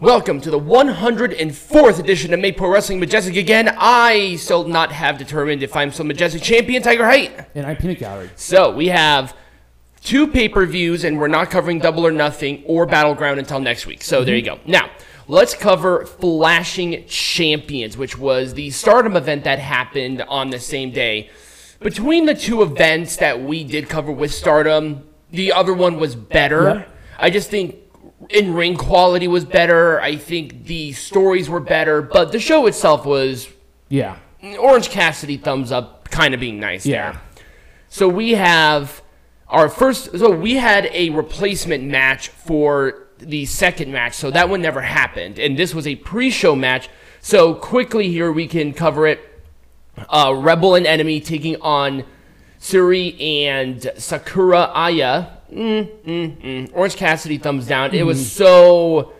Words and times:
Welcome 0.00 0.40
to 0.40 0.50
the 0.50 0.58
104th 0.58 1.98
edition 1.98 2.32
of 2.32 2.56
Pro 2.56 2.72
Wrestling 2.72 3.00
Majestic 3.00 3.36
again. 3.36 3.68
I 3.76 4.36
still 4.36 4.66
not 4.66 4.92
have 4.92 5.18
determined 5.18 5.62
if 5.62 5.76
I'm 5.76 5.92
still 5.92 6.06
Majestic 6.06 6.40
Champion 6.40 6.82
Tiger 6.82 7.04
Height. 7.04 7.38
And 7.54 7.66
I'm 7.66 7.76
Peanut 7.76 7.98
Gallery. 7.98 8.30
So 8.34 8.70
we 8.74 8.88
have 8.88 9.36
two 10.00 10.26
pay-per-views, 10.26 11.04
and 11.04 11.20
we're 11.20 11.28
not 11.28 11.50
covering 11.50 11.80
Double 11.80 12.06
or 12.06 12.12
Nothing 12.12 12.62
or 12.64 12.86
Battleground 12.86 13.40
until 13.40 13.60
next 13.60 13.84
week. 13.84 14.02
So 14.02 14.24
there 14.24 14.34
you 14.34 14.40
go. 14.40 14.58
Now 14.64 14.88
let's 15.28 15.52
cover 15.52 16.06
Flashing 16.06 17.04
Champions, 17.06 17.98
which 17.98 18.16
was 18.16 18.54
the 18.54 18.70
Stardom 18.70 19.16
event 19.16 19.44
that 19.44 19.58
happened 19.58 20.22
on 20.22 20.48
the 20.48 20.60
same 20.60 20.92
day. 20.92 21.28
Between 21.78 22.24
the 22.24 22.34
two 22.34 22.62
events 22.62 23.16
that 23.16 23.42
we 23.42 23.64
did 23.64 23.90
cover 23.90 24.12
with 24.12 24.32
Stardom, 24.32 25.06
the 25.30 25.52
other 25.52 25.74
one 25.74 25.98
was 25.98 26.16
better. 26.16 26.64
Yep. 26.64 26.96
I 27.18 27.28
just 27.28 27.50
think 27.50 27.76
in 28.28 28.54
ring 28.54 28.76
quality 28.76 29.26
was 29.28 29.44
better. 29.44 30.00
I 30.00 30.16
think 30.16 30.66
the 30.66 30.92
stories 30.92 31.48
were 31.48 31.60
better, 31.60 32.02
but 32.02 32.32
the 32.32 32.38
show 32.40 32.66
itself 32.66 33.04
was 33.06 33.48
Yeah. 33.88 34.16
Orange 34.58 34.90
Cassidy 34.90 35.36
thumbs 35.36 35.72
up, 35.72 36.10
kind 36.10 36.32
of 36.34 36.40
being 36.40 36.60
nice 36.60 36.86
Yeah. 36.86 37.12
there. 37.12 37.20
So 37.88 38.08
we 38.08 38.32
have 38.34 39.02
our 39.48 39.68
first. 39.68 40.16
So 40.18 40.30
we 40.30 40.56
had 40.56 40.88
a 40.92 41.10
replacement 41.10 41.82
match 41.84 42.28
for 42.28 43.08
the 43.18 43.44
second 43.46 43.92
match. 43.92 44.14
So 44.14 44.30
that 44.30 44.48
one 44.48 44.62
never 44.62 44.80
happened, 44.82 45.38
and 45.38 45.56
this 45.58 45.74
was 45.74 45.86
a 45.86 45.96
pre-show 45.96 46.54
match. 46.54 46.88
So 47.20 47.52
quickly 47.54 48.08
here 48.08 48.30
we 48.32 48.46
can 48.46 48.72
cover 48.72 49.06
it. 49.06 49.20
Uh, 50.08 50.34
Rebel 50.36 50.74
and 50.76 50.86
Enemy 50.86 51.20
taking 51.20 51.60
on 51.60 52.04
Syuri 52.60 53.20
and 53.20 53.90
Sakura 53.98 54.70
Aya. 54.72 55.26
Mm, 55.50 55.88
mm, 56.04 56.42
mm. 56.42 56.70
Orange 56.74 56.96
Cassidy 56.96 57.38
thumbs 57.38 57.66
down. 57.66 57.94
It 57.94 58.04
was 58.04 58.30
so. 58.30 59.12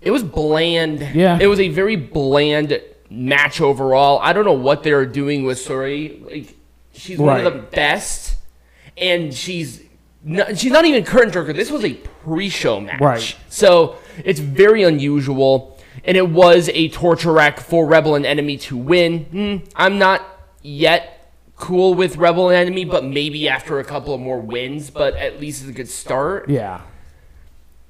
It 0.00 0.10
was 0.10 0.22
bland. 0.22 1.00
Yeah. 1.14 1.38
It 1.40 1.46
was 1.46 1.60
a 1.60 1.68
very 1.68 1.96
bland 1.96 2.80
match 3.08 3.60
overall. 3.60 4.18
I 4.20 4.32
don't 4.32 4.44
know 4.44 4.52
what 4.52 4.82
they're 4.82 5.06
doing 5.06 5.44
with 5.44 5.58
Syuri. 5.58 6.24
Like, 6.24 6.56
she's 6.92 7.18
one 7.18 7.44
of 7.46 7.52
the 7.52 7.60
best, 7.60 8.36
and 8.96 9.32
she's 9.32 9.80
not, 10.24 10.58
she's 10.58 10.72
not 10.72 10.84
even 10.84 11.04
curtain 11.04 11.30
jerker. 11.30 11.54
This 11.54 11.70
was 11.70 11.84
a 11.84 11.94
pre-show 11.94 12.80
match, 12.80 13.00
Right. 13.00 13.36
So 13.48 13.96
it's 14.24 14.40
very 14.40 14.82
unusual, 14.82 15.78
and 16.04 16.16
it 16.16 16.30
was 16.30 16.68
a 16.72 16.88
torture 16.88 17.32
rack 17.32 17.60
for 17.60 17.86
Rebel 17.86 18.14
and 18.14 18.26
Enemy 18.26 18.56
to 18.58 18.76
win. 18.76 19.24
Hmm, 19.26 19.56
I'm 19.76 19.98
not 19.98 20.22
yet 20.62 21.21
cool 21.62 21.94
with 21.94 22.16
Rebel 22.16 22.48
and 22.50 22.56
Enemy, 22.58 22.84
but 22.86 23.04
maybe 23.04 23.48
after 23.48 23.78
a 23.78 23.84
couple 23.84 24.12
of 24.12 24.20
more 24.20 24.40
wins. 24.40 24.90
But 24.90 25.14
at 25.16 25.40
least 25.40 25.62
it's 25.62 25.70
a 25.70 25.72
good 25.72 25.88
start 25.88 26.50
Yeah. 26.50 26.80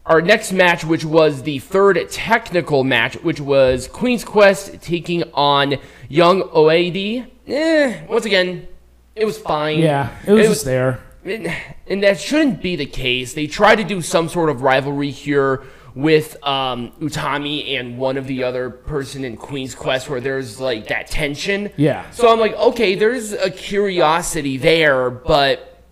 our 0.05 0.21
next 0.21 0.53
match, 0.53 0.85
which 0.85 1.05
was 1.05 1.43
the 1.45 1.59
third 1.59 1.99
technical 2.11 2.85
match, 2.85 3.15
which 3.23 3.41
was 3.41 3.89
Queen's 3.89 4.25
Quest 4.25 4.81
taking 4.83 5.23
on 5.35 5.77
YoungOED. 6.11 7.27
Eh, 7.49 8.01
once 8.09 8.25
again, 8.25 8.69
it 9.17 9.25
was 9.25 9.39
fine. 9.39 9.79
Yeah. 9.79 10.11
It 10.27 10.33
was 10.33 10.47
just 10.49 10.65
there. 10.65 11.01
and 11.25 12.03
that 12.03 12.21
shouldn't 12.21 12.61
be 12.63 12.77
the 12.77 12.87
case. 12.87 13.33
They 13.35 13.47
try 13.47 13.75
to 13.77 13.85
do 13.85 14.03
some 14.03 14.29
sort 14.29 14.51
of 14.51 14.63
rivalry 14.63 15.11
here 15.11 15.63
with 15.95 16.43
um, 16.45 16.93
Utami 17.01 17.79
and 17.79 17.99
one 17.99 18.17
of 18.17 18.27
the 18.27 18.45
other 18.45 18.71
person 18.71 19.25
in 19.25 19.37
Queen's 19.37 19.75
Quest, 19.75 20.09
where 20.09 20.21
there's 20.21 20.61
like 20.61 20.89
that 20.89 21.09
tension. 21.09 21.71
Yeah. 21.77 22.11
So 22.11 22.33
I'm 22.33 22.41
like, 22.41 22.55
okay, 22.55 22.95
there's 22.95 23.33
a 23.33 23.51
curiosity 23.51 24.57
there, 24.57 25.11
but 25.11 25.83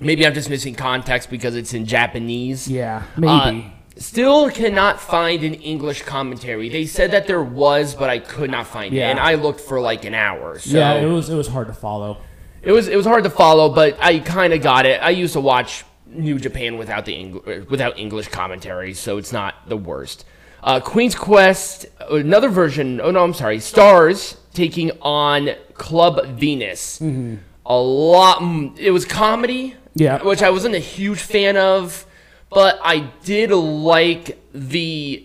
maybe 0.00 0.26
I'm 0.26 0.34
just 0.34 0.50
missing 0.50 0.74
context 0.74 1.30
because 1.30 1.54
it's 1.54 1.74
in 1.74 1.86
Japanese. 1.86 2.68
Yeah. 2.68 3.04
Uh, 3.16 3.20
Maybe. 3.52 3.72
still 3.96 4.50
cannot 4.50 5.00
find 5.00 5.44
an 5.44 5.54
English 5.54 6.02
commentary. 6.02 6.68
They 6.68 6.86
said 6.86 7.12
that 7.12 7.26
there 7.26 7.42
was, 7.42 7.94
but 7.94 8.10
I 8.10 8.18
could 8.18 8.50
not 8.50 8.66
find 8.66 8.92
it, 8.94 9.00
and 9.00 9.18
I 9.20 9.34
looked 9.34 9.60
for 9.60 9.80
like 9.80 10.04
an 10.04 10.14
hour. 10.14 10.58
So 10.58 10.76
yeah. 10.76 10.94
It 10.94 11.06
was. 11.06 11.30
It 11.30 11.36
was 11.36 11.48
hard 11.48 11.68
to 11.68 11.74
follow. 11.74 12.18
it 12.62 12.72
was 12.72 12.88
it 12.88 12.96
was 12.96 13.06
hard 13.06 13.24
to 13.24 13.30
follow, 13.30 13.72
but 13.72 13.96
I 14.02 14.18
kind 14.18 14.52
of 14.52 14.60
got 14.60 14.86
it. 14.86 15.00
I 15.00 15.10
used 15.10 15.34
to 15.34 15.40
watch 15.40 15.84
New 16.06 16.38
Japan 16.38 16.78
without 16.78 17.04
the 17.04 17.14
Eng- 17.16 17.66
without 17.68 17.98
English 17.98 18.28
commentary, 18.28 18.94
so 18.94 19.18
it's 19.18 19.32
not 19.32 19.68
the 19.68 19.76
worst. 19.76 20.24
Uh, 20.62 20.80
Queen's 20.80 21.14
Quest, 21.14 21.86
another 22.10 22.48
version. 22.48 23.00
Oh 23.00 23.10
no, 23.10 23.22
I'm 23.22 23.34
sorry. 23.34 23.60
Stars 23.60 24.36
taking 24.54 24.90
on 25.02 25.50
Club 25.74 26.24
Venus. 26.38 27.00
A 27.00 27.76
lot. 27.76 28.38
mm, 28.38 28.76
It 28.78 28.90
was 28.90 29.04
comedy. 29.04 29.74
Yeah. 29.94 30.22
Which 30.22 30.42
I 30.42 30.50
wasn't 30.50 30.74
a 30.74 30.78
huge 30.80 31.20
fan 31.20 31.56
of, 31.56 32.04
but 32.50 32.78
I 32.82 33.10
did 33.24 33.50
like 33.50 34.38
the 34.52 35.24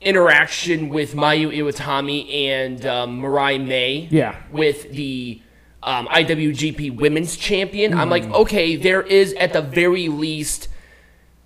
interaction 0.00 0.88
with 0.88 1.14
Mayu 1.14 1.54
Iwatani 1.56 2.32
and 2.48 2.84
um, 2.86 3.18
Mariah 3.18 3.58
May 3.58 4.08
Yeah. 4.10 4.36
with 4.50 4.90
the 4.92 5.40
um, 5.82 6.06
IWGP 6.08 6.96
Women's 6.96 7.36
Champion. 7.36 7.94
I'm 7.94 8.08
like, 8.10 8.24
okay, 8.24 8.76
there 8.76 9.02
is 9.02 9.32
at 9.34 9.52
the 9.52 9.62
very 9.62 10.08
least 10.08 10.68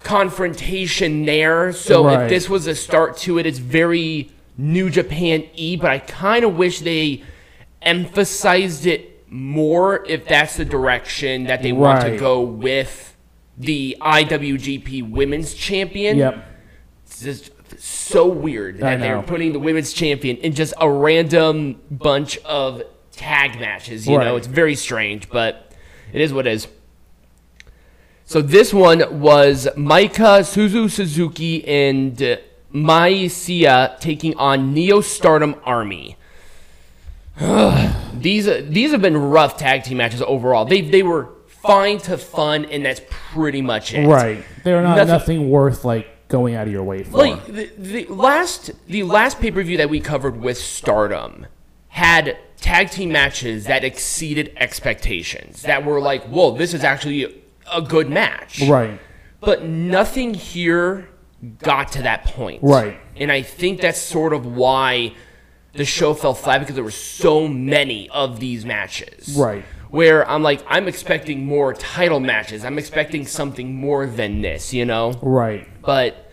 confrontation 0.01 1.25
there. 1.25 1.73
So 1.73 2.05
Right. 2.05 2.23
if 2.25 2.29
this 2.29 2.49
was 2.49 2.67
a 2.67 2.75
start 2.75 3.17
to 3.19 3.39
it, 3.39 3.47
it's 3.47 3.59
very 3.59 4.31
New 4.59 4.89
Japan 4.91 5.45
E, 5.55 5.77
but 5.77 5.91
I 5.91 5.99
kind 5.99 6.45
of 6.45 6.57
wish 6.57 6.81
they 6.81 7.23
emphasized 7.83 8.87
it 8.87 9.25
more 9.29 10.05
if 10.07 10.27
that's 10.27 10.57
the 10.57 10.65
direction 10.65 11.45
that 11.45 11.63
they 11.63 11.73
want 11.73 12.03
to 12.03 12.17
go 12.17 12.41
with 12.41 13.17
the 13.59 13.97
IWGP 14.01 15.11
Women's 15.11 15.55
Champion. 15.55 16.19
Yep. 16.19 16.45
It's 17.05 17.21
just 17.21 17.51
so 17.79 18.27
weird 18.27 18.77
I 18.77 18.97
that 18.97 19.01
they're 19.01 19.23
putting 19.23 19.53
the 19.53 19.59
women's 19.59 19.93
champion 19.93 20.37
in 20.39 20.55
just 20.55 20.73
a 20.81 20.89
random 20.89 21.81
bunch 21.91 22.39
of 22.39 22.83
tag 23.17 23.59
matches. 23.59 24.07
You 24.07 24.19
know, 24.19 24.37
it's 24.37 24.47
very 24.47 24.75
strange, 24.75 25.29
but 25.29 25.73
it 26.13 26.21
is 26.21 26.33
what 26.33 26.47
it 26.47 26.53
is. 26.53 26.69
So 28.25 28.43
this 28.43 28.75
one 28.75 29.21
was 29.21 29.69
Maika 29.77 30.41
Suzu 30.43 30.91
Suzuki 30.91 31.67
and 31.67 32.21
uh, 32.21 32.37
Mei 32.73 33.27
Seira 33.27 33.99
taking 34.01 34.37
on 34.37 34.75
Neo 34.75 35.01
Stardom 35.01 35.55
Army. 35.65 36.17
these 38.15 38.47
these 38.69 38.93
have 38.93 39.03
been 39.03 39.17
rough 39.17 39.57
tag 39.59 39.85
team 39.85 39.99
matches 39.99 40.23
overall. 40.23 40.65
They 40.65 40.81
they 40.81 41.03
were 41.03 41.29
fine 41.47 41.99
to 41.99 42.19
fun, 42.19 42.65
and 42.67 42.85
that's 42.85 43.01
pretty 43.09 43.63
much 43.63 43.93
it. 43.95 44.07
Right. 44.07 44.45
They're 44.65 44.83
not 44.83 44.97
Nothing- 44.97 45.13
nothing, 45.13 45.51
worth 45.51 45.85
like 45.85 46.29
going 46.29 46.55
out 46.55 46.67
of 46.67 46.73
your 46.73 46.83
way 46.83 47.05
for. 47.05 47.19
like 47.19 47.47
the, 47.47 47.71
the 47.79 48.07
last 48.07 48.71
the 48.89 49.03
last 49.05 49.39
pay 49.41 49.51
per 49.51 49.63
view 49.63 49.77
that 49.77 49.91
we 49.91 50.01
covered 50.01 50.41
with 50.41 50.59
Stardom 50.59 51.47
had 51.89 52.37
tag 52.67 52.91
team 52.91 53.13
matches 53.13 53.67
that 53.67 53.85
exceeded 53.85 54.53
expectations. 54.57 55.63
That 55.63 55.85
were 55.85 56.01
like, 56.01 56.25
whoa, 56.25 56.57
this 56.57 56.75
is 56.75 56.83
actually 56.83 57.43
a 57.73 57.81
good 57.81 58.11
match. 58.11 58.63
right. 58.63 59.01
But 59.41 59.65
nothing 59.65 60.35
here 60.35 61.09
got 61.59 61.93
to 61.93 62.03
that 62.03 62.25
point. 62.25 62.63
Right. 62.63 62.99
And 63.15 63.31
I 63.31 63.43
think 63.43 63.81
that's 63.81 64.01
sort 64.01 64.33
of 64.33 64.47
why 64.47 65.15
the 65.75 65.85
show 65.85 66.15
fell 66.15 66.35
flat 66.35 66.59
because 66.59 66.75
there 66.75 66.83
were 66.83 66.91
so 66.91 67.47
many 67.47 68.09
of 68.09 68.41
these 68.41 68.65
matches. 68.65 69.37
Right. 69.37 69.65
Where 69.91 70.29
I'm 70.29 70.43
like, 70.43 70.65
I'm 70.67 70.89
expecting 70.89 71.47
more 71.47 71.73
title 71.73 72.19
matches. 72.19 72.65
I'm 72.65 72.79
expecting 72.79 73.27
something 73.27 73.75
more 73.75 74.07
than 74.07 74.43
this, 74.43 74.75
you 74.75 74.85
know? 74.85 75.13
Right. 75.23 75.69
but 75.83 76.33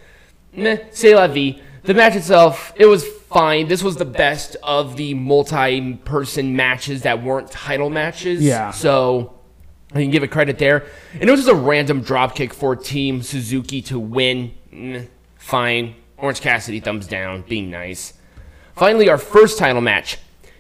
meh, 0.54 0.78
c'est 0.92 1.14
la 1.14 1.28
vie. 1.28 1.62
The 1.84 1.94
match 1.94 2.16
itself, 2.16 2.74
it 2.76 2.86
was 2.88 3.04
fine. 3.34 3.68
This 3.68 3.84
was 3.84 3.98
the 3.98 4.06
best 4.06 4.56
of 4.64 4.96
the 4.96 5.14
multi-person 5.14 6.56
matches 6.56 7.02
that 7.04 7.24
weren't 7.24 7.52
title 7.52 7.90
matches. 7.90 8.42
Yeah. 8.42 8.72
So 8.72 9.34
I 9.92 10.02
can 10.02 10.12
give 10.12 10.24
it 10.24 10.30
credit 10.30 10.58
there. 10.58 10.86
And 11.14 11.24
it 11.24 11.32
was 11.32 11.42
just 11.42 11.52
a 11.52 11.56
random 11.56 12.04
dropkick 12.04 12.54
for 12.54 12.76
Team 12.76 13.22
Suzuki 13.22 13.82
to 13.84 14.00
win. 14.00 14.54
Meh, 14.72 15.06
fine. 15.38 15.96
Orange 16.18 16.42
Cassidy 16.42 16.80
thumbs 16.80 17.08
down, 17.08 17.44
being 17.48 17.70
nice. 17.70 18.13
Finally, 18.75 19.10
our 19.10 19.18
first 19.18 19.57
title 19.57 19.81
match. 19.81 20.18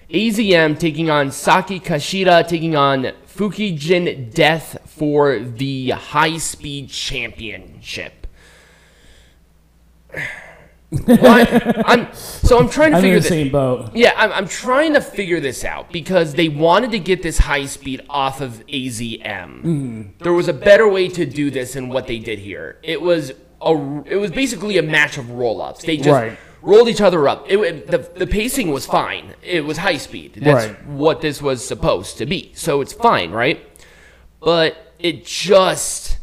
AZM 0.09 0.77
taking 0.77 1.09
on 1.09 1.31
Saki 1.31 1.79
Kashima, 1.79 2.47
taking 2.47 2.75
on 2.75 3.13
Fukigen 3.27 4.31
Death 4.31 4.77
for 4.85 5.39
the 5.39 5.89
High 5.91 6.37
Speed 6.37 6.89
Championship. 6.89 8.27
Why? 11.05 11.83
I'm 11.85 12.13
so 12.13 12.59
I'm 12.59 12.69
trying 12.69 12.91
to 12.91 12.97
I'm 12.97 13.03
in 13.05 13.09
figure 13.13 13.13
the 13.15 13.19
this. 13.21 13.27
same 13.29 13.51
boat. 13.51 13.91
Yeah, 13.95 14.13
I'm, 14.15 14.31
I'm 14.31 14.47
trying 14.47 14.93
to 14.93 15.01
figure 15.01 15.39
this 15.39 15.63
out 15.63 15.91
because 15.91 16.33
they 16.33 16.49
wanted 16.49 16.91
to 16.91 16.99
get 16.99 17.23
this 17.23 17.37
high 17.39 17.65
speed 17.65 18.01
off 18.09 18.41
of 18.41 18.65
AZM. 18.67 19.23
Mm-hmm. 19.23 20.01
There 20.23 20.33
was 20.33 20.47
a 20.47 20.53
better 20.53 20.87
way 20.87 21.07
to 21.09 21.25
do 21.25 21.49
this 21.51 21.73
than 21.73 21.89
what 21.89 22.07
they 22.07 22.19
did 22.19 22.39
here. 22.39 22.79
It 22.83 23.01
was 23.01 23.31
a 23.61 24.03
it 24.05 24.17
was 24.17 24.31
basically 24.31 24.77
a 24.77 24.83
match 24.83 25.17
of 25.17 25.29
roll 25.31 25.61
ups. 25.61 25.83
They 25.83 25.97
just 25.97 26.09
Right. 26.09 26.37
rolled 26.61 26.89
each 26.89 27.01
other 27.01 27.27
up. 27.27 27.45
It, 27.49 27.57
it- 27.59 27.87
the 27.87 27.97
the 28.15 28.27
pacing 28.27 28.71
was 28.71 28.85
fine. 28.85 29.33
It 29.41 29.65
was 29.65 29.77
high 29.77 29.97
speed. 29.97 30.33
That's 30.41 30.67
Right. 30.67 30.85
what 30.87 31.21
this 31.21 31.41
was 31.41 31.65
supposed 31.65 32.17
to 32.19 32.25
be. 32.25 32.51
So 32.55 32.81
it's 32.81 32.93
fine, 32.93 33.31
right? 33.31 33.59
But 34.39 34.93
it 34.99 35.25
just 35.25 36.17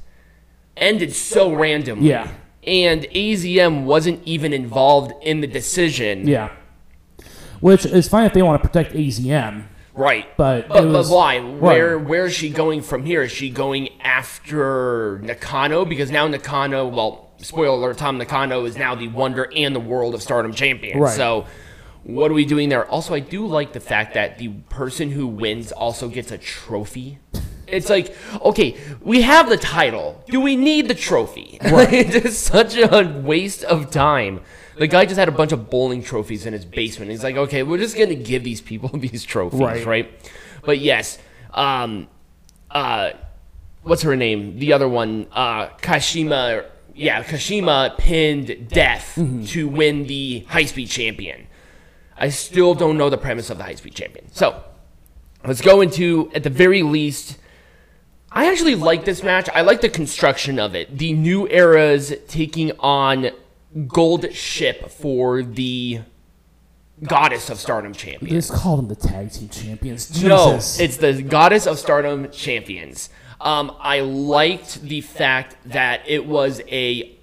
ended 0.77 1.15
so 1.15 1.53
randomly. 1.55 2.09
Yeah. 2.11 2.29
And 2.67 3.03
AZM 3.15 3.85
wasn't 3.85 4.21
even 4.27 4.53
involved 4.53 5.12
in 5.23 5.41
the 5.41 5.47
decision. 5.47 6.29
Yeah. 6.29 6.51
Which 7.61 7.85
is 7.87 8.09
fine 8.09 8.27
if 8.27 8.33
they 8.35 8.43
want 8.43 8.62
to 8.62 8.69
protect 8.69 8.95
AZM. 8.95 9.65
Right. 9.95 10.27
But 10.37 10.69
but, 10.69 10.85
was- 10.87 11.09
but 11.09 11.15
why? 11.15 11.41
Where 11.41 11.97
Right. 11.99 12.07
where 12.09 12.27
is 12.27 12.35
she 12.35 12.51
going 12.51 12.81
from 12.83 13.05
here? 13.05 13.23
Is 13.23 13.33
she 13.33 13.51
going 13.51 13.89
after 14.01 15.21
Nakano? 15.23 15.85
Because 15.85 16.11
now 16.11 16.27
Nakano, 16.27 16.87
well, 16.89 17.31
spoiler 17.39 17.77
alert, 17.79 17.99
Tam 17.99 18.19
Nakano 18.19 18.65
is 18.65 18.77
now 18.77 18.95
the 18.95 19.09
Wonder 19.09 19.51
and 19.55 19.75
the 19.75 19.81
World 19.81 20.15
of 20.15 20.23
Stardom 20.23 20.53
champion. 20.53 20.99
Right. 21.01 21.15
So 21.17 21.47
what 22.05 22.31
are 22.31 22.35
we 22.35 22.45
doing 22.47 22.69
there? 22.71 22.87
Also, 22.87 23.15
I 23.15 23.21
do 23.21 23.47
like 23.47 23.73
the 23.73 23.81
fact 23.81 24.15
that 24.15 24.39
the 24.39 24.49
person 24.71 25.11
who 25.11 25.27
wins 25.27 25.71
also 25.73 26.09
gets 26.09 26.31
a 26.31 26.39
trophy. 26.39 27.19
It's 27.73 27.89
like, 27.91 28.15
okay, 28.43 28.77
we 29.01 29.23
have 29.23 29.49
the 29.49 29.57
title. 29.57 30.23
Do 30.29 30.41
we 30.41 30.57
need 30.57 30.89
the 30.89 30.95
trophy? 30.95 31.59
it's 31.63 32.23
just 32.25 32.43
such 32.43 32.77
a 32.77 33.21
waste 33.25 33.65
of 33.65 33.91
time. 33.91 34.41
The 34.77 34.87
guy 34.87 35.05
just 35.05 35.19
had 35.19 35.29
a 35.29 35.33
bunch 35.33 35.53
of 35.53 35.69
bowling 35.71 36.03
trophies 36.03 36.47
in 36.47 36.53
his 36.53 36.65
basement. 36.65 37.11
He's 37.11 37.23
like, 37.23 37.37
okay, 37.37 37.63
we're 37.63 37.79
just 37.79 37.97
gonna 37.97 38.15
give 38.15 38.45
these 38.45 38.61
people 38.61 38.89
these 38.95 39.25
trophies, 39.25 39.61
Right. 39.61 39.85
right? 39.87 40.31
But 40.65 40.79
yes, 40.79 41.19
um, 41.53 42.09
uh, 42.71 43.11
what's 43.83 44.03
her 44.03 44.17
name? 44.17 44.59
The 44.59 44.73
other 44.73 44.89
one, 44.89 45.27
uh, 45.33 45.69
Kashima. 45.83 46.67
Yeah, 46.95 47.23
Kashima 47.23 47.97
pinned 47.99 48.69
Death 48.69 49.15
to 49.49 49.69
win 49.69 50.07
the 50.07 50.41
high 50.49 50.65
speed 50.67 50.89
champion. 50.89 51.47
I 52.17 52.29
still 52.29 52.75
don't 52.75 52.99
know 52.99 53.09
the 53.09 53.17
premise 53.17 53.49
of 53.49 53.57
the 53.59 53.65
high 53.65 53.77
speed 53.77 53.95
champion. 53.95 54.27
So 54.33 54.63
let's 55.47 55.63
go 55.63 55.81
into 55.81 56.31
at 56.35 56.43
the 56.43 56.51
very 56.51 56.83
least. 56.83 57.39
I 58.32 58.50
actually 58.50 58.75
like 58.77 59.05
this 59.05 59.23
match. 59.23 59.49
I 59.55 59.62
like 59.62 59.81
the 59.81 59.88
construction 59.88 60.59
of 60.59 60.75
it. 60.75 60.97
The 60.99 61.12
new 61.12 61.49
eras 61.49 62.12
taking 62.29 62.73
on 62.79 63.31
Gold 63.88 64.32
Ship 64.32 64.88
for 64.91 65.43
the 65.43 66.00
Goddess 67.03 67.50
of 67.50 67.59
Stardom 67.59 67.93
Champions. 67.93 68.47
Just 68.49 68.53
call 68.61 68.77
them 68.77 68.88
the 68.88 68.94
tag 68.94 69.32
team 69.32 69.49
champions. 69.49 70.23
No, 70.23 70.56
it's 70.56 70.97
the 70.99 71.23
Goddess 71.23 71.67
of 71.67 71.79
Stardom 71.79 72.31
champions. 72.31 73.09
Um, 73.41 73.75
I 73.81 74.00
liked 74.00 74.83
the 74.83 75.00
fact 75.00 75.56
that 75.65 76.03
it 76.06 76.26
was 76.26 76.61
a 76.69 77.17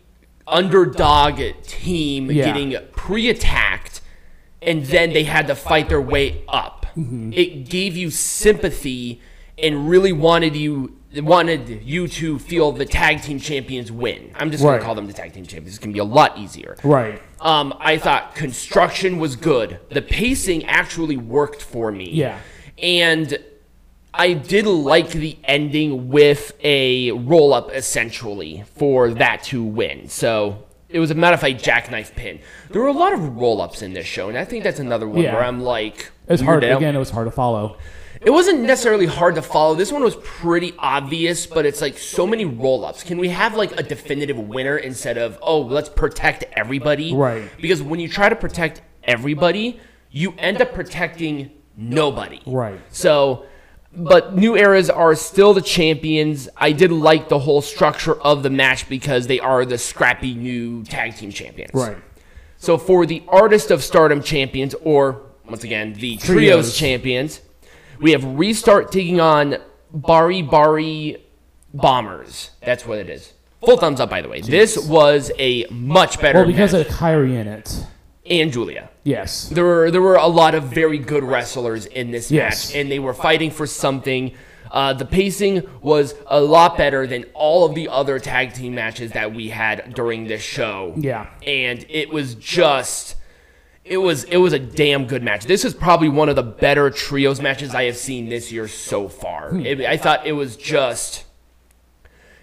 underdog 0.47 1.39
team 1.63 2.31
Yeah. 2.31 2.45
getting 2.45 2.75
pre-attacked, 2.93 4.01
and 4.61 4.83
then 4.85 5.13
they 5.13 5.23
had 5.23 5.47
to 5.47 5.55
fight 5.55 5.89
their 5.89 6.01
way 6.01 6.43
up. 6.47 6.87
Mm-hmm. 6.97 7.33
It 7.33 7.69
gave 7.69 7.95
you 7.95 8.09
sympathy 8.09 9.21
and 9.59 9.87
really 9.89 10.11
wanted 10.13 10.55
you 10.55 10.96
wanted 11.15 11.83
you 11.83 12.07
to 12.07 12.37
feel 12.37 12.71
the 12.71 12.85
tag 12.85 13.21
team 13.21 13.39
champions 13.39 13.91
win. 13.91 14.31
I'm 14.35 14.51
just 14.51 14.63
gonna 14.63 14.81
call 14.81 14.93
them 14.95 15.07
the 15.07 15.13
tag 15.13 15.33
team 15.33 15.45
champions. 15.45 15.75
It's 15.75 15.83
gonna 15.83 15.93
be 15.93 15.99
a 15.99 16.03
lot 16.03 16.37
easier. 16.37 16.75
right. 16.83 17.21
Um, 17.39 17.73
I 17.79 17.97
thought 17.97 18.33
construction 18.35 19.19
was 19.19 19.35
good. 19.35 19.79
The 19.89 20.01
pacing 20.01 20.65
actually 20.65 21.17
worked 21.17 21.61
for 21.61 21.91
me. 21.91 22.09
Yeah. 22.11 22.39
And 22.81 23.37
I 24.13 24.33
did 24.33 24.65
like 24.65 25.09
the 25.11 25.37
ending 25.43 26.09
with 26.09 26.51
a 26.63 27.11
roll 27.11 27.53
up 27.53 27.71
essentially 27.71 28.63
for 28.75 29.11
that 29.11 29.43
to 29.45 29.63
win. 29.63 30.09
So 30.09 30.63
it 30.89 30.99
was 30.99 31.11
a 31.11 31.15
modified 31.15 31.59
jackknife 31.61 32.15
pin. 32.15 32.39
There 32.71 32.81
were 32.81 32.87
a 32.87 32.91
lot 32.93 33.13
of 33.13 33.37
roll 33.37 33.61
ups 33.61 33.81
in 33.83 33.93
this 33.93 34.07
show, 34.07 34.29
and 34.29 34.37
I 34.37 34.43
think 34.45 34.63
that's 34.63 34.79
another 34.79 35.07
one 35.07 35.21
Yeah. 35.21 35.33
where 35.35 35.43
I'm 35.43 35.61
like, 35.61 36.09
it's 36.27 36.41
hard. 36.41 36.63
Again, 36.63 36.95
it 36.95 36.99
was 36.99 37.11
hard 37.11 37.27
to 37.27 37.31
follow. 37.31 37.77
It 38.21 38.31
wasn't 38.31 38.61
necessarily 38.61 39.05
hard 39.05 39.35
to 39.35 39.41
follow. 39.41 39.75
This 39.75 39.91
one 39.91 40.03
was 40.03 40.15
pretty 40.17 40.73
obvious, 40.77 41.45
but 41.45 41.65
it's 41.65 41.81
like 41.81 41.97
so 41.97 42.25
many 42.27 42.45
roll 42.45 42.85
ups. 42.85 43.03
Can 43.03 43.17
we 43.17 43.29
have 43.29 43.55
like 43.55 43.79
a 43.79 43.83
definitive 43.83 44.37
winner 44.37 44.77
instead 44.77 45.17
of, 45.17 45.37
oh, 45.41 45.61
let's 45.61 45.89
protect 45.89 46.43
everybody? 46.53 47.13
Right. 47.13 47.49
Because 47.61 47.81
when 47.81 47.99
you 47.99 48.07
try 48.07 48.29
to 48.29 48.35
protect 48.35 48.81
everybody, 49.03 49.79
you 50.09 50.33
end 50.37 50.61
up 50.61 50.73
protecting 50.73 51.51
nobody. 51.75 52.41
Right. 52.45 52.79
So, 52.89 53.45
but 53.93 54.35
New 54.35 54.55
Eras 54.55 54.89
are 54.89 55.15
still 55.15 55.53
the 55.53 55.61
champions. 55.61 56.49
I 56.57 56.71
did 56.71 56.91
like 56.91 57.29
the 57.29 57.39
whole 57.39 57.61
structure 57.61 58.19
of 58.21 58.43
the 58.43 58.49
match 58.49 58.89
because 58.89 59.27
they 59.27 59.39
are 59.39 59.65
the 59.65 59.77
scrappy 59.77 60.33
new 60.33 60.83
tag 60.83 61.15
team 61.15 61.31
champions. 61.31 61.71
Right. 61.73 61.97
So 62.57 62.77
for 62.77 63.05
the 63.05 63.23
Artist 63.27 63.71
of 63.71 63.83
Stardom 63.83 64.21
champions, 64.21 64.73
or 64.81 65.21
once 65.45 65.63
again, 65.63 65.93
the 65.93 66.17
Trios, 66.17 66.25
Trios. 66.25 66.77
champions, 66.77 67.41
we 67.99 68.11
have 68.11 68.23
Restart 68.23 68.91
taking 68.91 69.19
on 69.19 69.57
Bari 69.93 70.41
Bari 70.41 71.17
Bombers. 71.73 72.51
That's 72.63 72.85
what 72.85 72.99
it 72.99 73.09
is. 73.09 73.33
Full 73.65 73.77
thumbs 73.77 73.99
up, 73.99 74.09
by 74.09 74.21
the 74.21 74.29
way. 74.29 74.41
This 74.41 74.77
was 74.87 75.31
a 75.39 75.65
much 75.69 76.19
better 76.21 76.39
Well, 76.39 76.47
because 76.47 76.73
match. 76.73 76.87
of 76.87 76.93
Kairi 76.93 77.33
in 77.35 77.47
it. 77.47 77.85
and 78.29 78.51
Giulia. 78.51 78.89
Yes. 79.03 79.49
There 79.49 79.63
were 79.63 79.89
there 79.91 80.01
were 80.01 80.15
a 80.15 80.27
lot 80.27 80.53
of 80.53 80.65
very 80.65 80.97
good 80.97 81.23
wrestlers 81.23 81.85
in 81.85 82.11
this 82.11 82.29
Yes. 82.29 82.69
match, 82.69 82.75
and 82.79 82.91
they 82.91 82.99
were 82.99 83.13
fighting 83.13 83.51
for 83.51 83.65
something. 83.65 84.31
Uh, 84.69 84.91
the 84.91 85.05
pacing 85.05 85.63
was 85.81 86.13
a 86.27 86.41
lot 86.41 86.77
better 86.77 87.07
than 87.07 87.23
all 87.33 87.65
of 87.65 87.73
the 87.73 87.87
other 87.87 88.19
tag 88.19 88.53
team 88.53 88.75
matches 88.75 89.13
that 89.13 89.33
we 89.33 89.47
had 89.49 89.93
during 89.95 90.27
this 90.27 90.41
show. 90.41 90.93
Yeah. 90.97 91.27
and 91.45 91.85
it 91.89 92.09
was 92.11 92.35
just 92.35 93.15
it 93.89 93.97
was 93.97 94.23
it 94.25 94.37
was 94.37 94.53
a 94.53 94.59
damn 94.59 95.05
good 95.05 95.23
match. 95.23 95.45
This 95.45 95.65
is 95.65 95.73
probably 95.73 96.09
one 96.09 96.29
of 96.29 96.35
the 96.35 96.43
better 96.43 96.89
trios 96.89 97.41
matches 97.41 97.73
I 97.75 97.83
have 97.83 97.97
seen 97.97 98.29
this 98.29 98.51
year 98.51 98.67
so 98.67 99.07
far. 99.09 99.49
Hmm. 99.51 99.65
It, 99.65 99.81
I 99.81 99.97
thought 99.97 100.25
it 100.25 100.33
was 100.33 100.55
just 100.55 101.25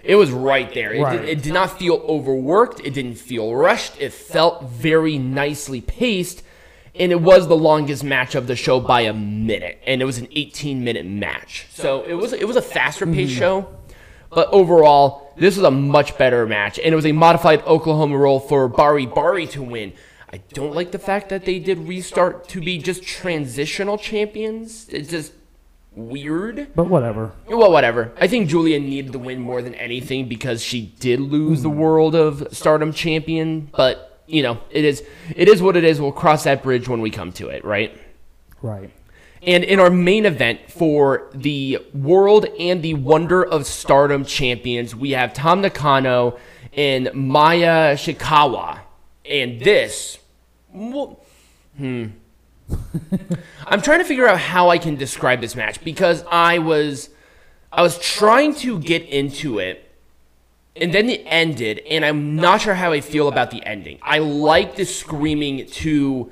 it 0.02 0.16
was 0.16 0.30
right 0.30 0.72
there. 0.74 0.92
It, 0.92 1.00
Right. 1.02 1.20
Did, 1.20 1.28
it 1.28 1.42
did 1.42 1.54
not 1.54 1.78
feel 1.78 1.94
overworked. 2.06 2.80
It 2.80 2.92
didn't 2.94 3.14
feel 3.16 3.54
rushed. 3.54 3.98
It 4.00 4.12
felt 4.12 4.64
very 4.64 5.16
nicely 5.18 5.80
paced. 5.80 6.42
And 6.96 7.10
it 7.10 7.20
was 7.20 7.48
the 7.48 7.56
longest 7.56 8.04
match 8.04 8.34
of 8.36 8.46
the 8.46 8.54
show 8.54 8.78
by 8.80 9.00
a 9.02 9.12
minute. 9.12 9.80
And 9.86 10.00
it 10.00 10.04
was 10.04 10.18
an 10.18 10.28
18 10.30 10.84
minute 10.84 11.04
match. 11.06 11.66
So 11.70 12.02
it 12.02 12.14
was 12.14 12.32
it 12.32 12.46
was 12.46 12.56
a 12.56 12.62
faster 12.62 13.06
paced 13.06 13.32
Mm-hmm. 13.32 13.38
show. 13.38 13.68
But 14.30 14.48
overall, 14.52 15.32
this 15.36 15.56
was 15.56 15.64
a 15.64 15.70
much 15.70 16.18
better 16.18 16.44
match. 16.46 16.78
And 16.78 16.92
it 16.92 16.96
was 16.96 17.06
a 17.06 17.12
modified 17.12 17.62
Oklahoma 17.66 18.16
roll 18.18 18.40
for 18.40 18.68
Bari 18.68 19.06
Bari 19.06 19.46
to 19.48 19.62
win. 19.62 19.92
I 20.34 20.38
don't 20.52 20.74
like 20.74 20.90
the 20.90 20.98
fact 20.98 21.28
that 21.28 21.44
they 21.44 21.60
did 21.60 21.78
restart 21.86 22.48
to 22.48 22.60
be 22.60 22.78
just 22.78 23.04
transitional 23.04 23.96
champions. 23.96 24.88
It's 24.88 25.08
just 25.08 25.32
weird. 25.92 26.74
But 26.74 26.88
whatever. 26.88 27.30
Well, 27.46 27.70
whatever. 27.70 28.12
I 28.20 28.26
think 28.26 28.48
Giulia 28.48 28.80
needed 28.80 29.12
the 29.12 29.20
win 29.20 29.38
more 29.38 29.62
than 29.62 29.76
anything 29.76 30.28
because 30.28 30.60
she 30.60 30.86
did 30.98 31.20
lose 31.20 31.62
the 31.62 31.70
World 31.70 32.16
of 32.16 32.48
Stardom 32.50 32.92
champion. 32.92 33.70
But 33.76 34.24
you 34.26 34.42
know, 34.42 34.58
it 34.70 34.84
is 34.84 35.04
it 35.36 35.48
is 35.48 35.62
what 35.62 35.76
it 35.76 35.84
is. 35.84 36.00
We'll 36.00 36.10
cross 36.10 36.42
that 36.42 36.64
bridge 36.64 36.88
when 36.88 37.00
we 37.00 37.10
come 37.10 37.30
to 37.34 37.50
it, 37.50 37.64
right? 37.64 37.96
Right. 38.60 38.90
And 39.40 39.62
in 39.62 39.78
our 39.78 39.90
main 39.90 40.26
event 40.26 40.68
for 40.68 41.30
the 41.32 41.78
World 41.94 42.46
and 42.58 42.82
the 42.82 42.94
Wonder 42.94 43.44
of 43.44 43.66
Stardom 43.66 44.24
champions, 44.24 44.96
we 44.96 45.12
have 45.12 45.32
Tam 45.32 45.60
Nakano 45.60 46.40
and 46.72 47.04
Mina 47.14 47.94
Shirakawa. 47.94 48.80
And 49.24 49.60
this, 49.60 50.18
well, 50.74 51.20
hmm. 51.76 52.06
I'm 53.66 53.80
trying 53.80 53.98
to 53.98 54.04
figure 54.04 54.26
out 54.26 54.38
how 54.38 54.70
I 54.70 54.78
can 54.78 54.96
describe 54.96 55.40
this 55.40 55.54
match 55.54 55.82
because 55.84 56.24
I 56.30 56.58
was 56.58 57.10
I 57.70 57.82
was 57.82 57.98
trying 57.98 58.54
to 58.56 58.78
get 58.78 59.02
into 59.02 59.58
it 59.58 59.92
and 60.76 60.92
then 60.92 61.10
it 61.10 61.22
ended 61.26 61.80
and 61.88 62.04
I'm 62.04 62.36
not 62.36 62.62
sure 62.62 62.74
how 62.74 62.92
I 62.92 63.00
feel 63.00 63.28
about 63.28 63.50
the 63.50 63.64
ending. 63.64 63.98
I 64.02 64.18
like 64.18 64.76
the 64.76 64.84
screaming 64.84 65.66
to 65.66 66.30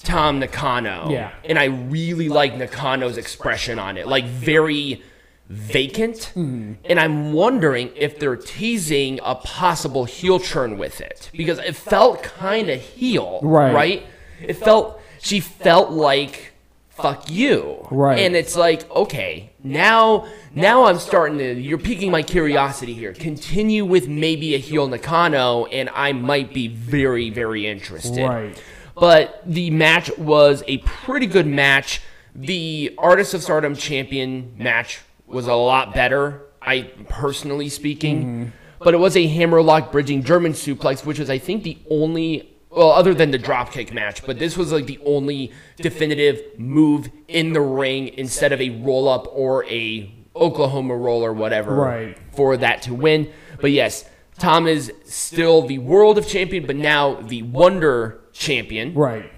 Tam 0.00 0.38
Nakano. 0.38 1.10
Yeah. 1.10 1.32
And 1.44 1.58
I 1.58 1.64
really 1.64 2.28
like 2.28 2.56
Nakano's 2.56 3.16
expression 3.16 3.78
on 3.78 3.96
it. 3.96 4.06
Like 4.06 4.26
very 4.26 5.02
vacant. 5.48 6.32
Mm-hmm. 6.34 6.74
And 6.84 7.00
I'm 7.00 7.32
wondering 7.32 7.90
if 7.96 8.18
they're 8.18 8.36
teasing 8.36 9.20
a 9.22 9.34
possible 9.34 10.04
heel 10.04 10.38
turn 10.38 10.78
with 10.78 11.00
it. 11.00 11.30
Because 11.32 11.58
it 11.58 11.76
felt 11.76 12.22
kind 12.22 12.70
of 12.70 12.80
heel. 12.80 13.40
Right. 13.42 13.74
Right? 13.74 14.06
It 14.40 14.54
felt 14.54 15.00
she 15.20 15.40
felt 15.40 15.90
like 15.90 16.52
fuck 16.90 17.30
you. 17.30 17.86
Right. 17.90 18.20
And 18.20 18.36
it's 18.36 18.56
like, 18.56 18.88
okay, 18.90 19.50
now 19.62 20.26
now 20.54 20.84
I'm 20.84 20.98
starting 20.98 21.38
to 21.38 21.54
you're 21.54 21.78
piquing 21.78 22.10
my 22.10 22.22
curiosity 22.22 22.94
here. 22.94 23.12
Continue 23.12 23.84
with 23.84 24.08
maybe 24.08 24.54
a 24.54 24.58
heel 24.58 24.86
Nakano 24.86 25.66
and 25.66 25.90
I 25.94 26.12
might 26.12 26.54
be 26.54 26.68
very, 26.68 27.30
very 27.30 27.66
interested. 27.66 28.26
Right. 28.26 28.62
But 28.94 29.42
the 29.44 29.70
match 29.70 30.16
was 30.16 30.62
a 30.68 30.78
pretty 30.78 31.26
good 31.26 31.46
match. 31.46 32.00
The 32.36 32.94
Artist 32.98 33.34
of 33.34 33.42
Stardom 33.42 33.74
champion 33.76 34.54
match 34.56 35.00
was 35.34 35.46
a 35.46 35.54
lot 35.54 35.92
better, 35.94 36.40
I 36.62 36.90
personally 37.08 37.68
speaking. 37.68 38.52
But 38.78 38.94
it 38.94 38.98
was 38.98 39.16
a 39.16 39.26
hammerlock 39.26 39.92
bridging 39.92 40.22
German 40.22 40.52
suplex, 40.52 41.04
which 41.04 41.18
was 41.18 41.28
I 41.28 41.38
think 41.38 41.62
the 41.64 41.76
only 41.90 42.50
well, 42.70 42.90
other 42.90 43.14
than 43.14 43.30
the 43.30 43.38
dropkick 43.38 43.92
match, 43.92 44.26
but 44.26 44.38
this 44.40 44.56
was 44.56 44.72
like 44.72 44.86
the 44.86 44.98
only 45.04 45.52
definitive 45.76 46.58
move 46.58 47.08
in 47.28 47.52
the 47.52 47.60
ring 47.60 48.08
instead 48.16 48.52
of 48.52 48.60
a 48.60 48.70
roll 48.70 49.08
up 49.08 49.28
or 49.32 49.64
a 49.66 50.12
Oklahoma 50.34 50.96
roll 50.96 51.24
or 51.24 51.32
whatever 51.32 51.74
Right. 51.76 52.18
for 52.32 52.56
that 52.56 52.82
to 52.82 52.94
win. 52.94 53.30
But 53.60 53.70
yes, 53.70 54.04
Tam 54.40 54.66
is 54.66 54.92
still 55.04 55.62
the 55.62 55.78
world 55.78 56.18
of 56.18 56.26
champion, 56.26 56.66
but 56.66 56.74
now 56.74 57.14
the 57.20 57.42
Wonder 57.44 58.18
champion. 58.32 58.92
Right. 58.94 59.30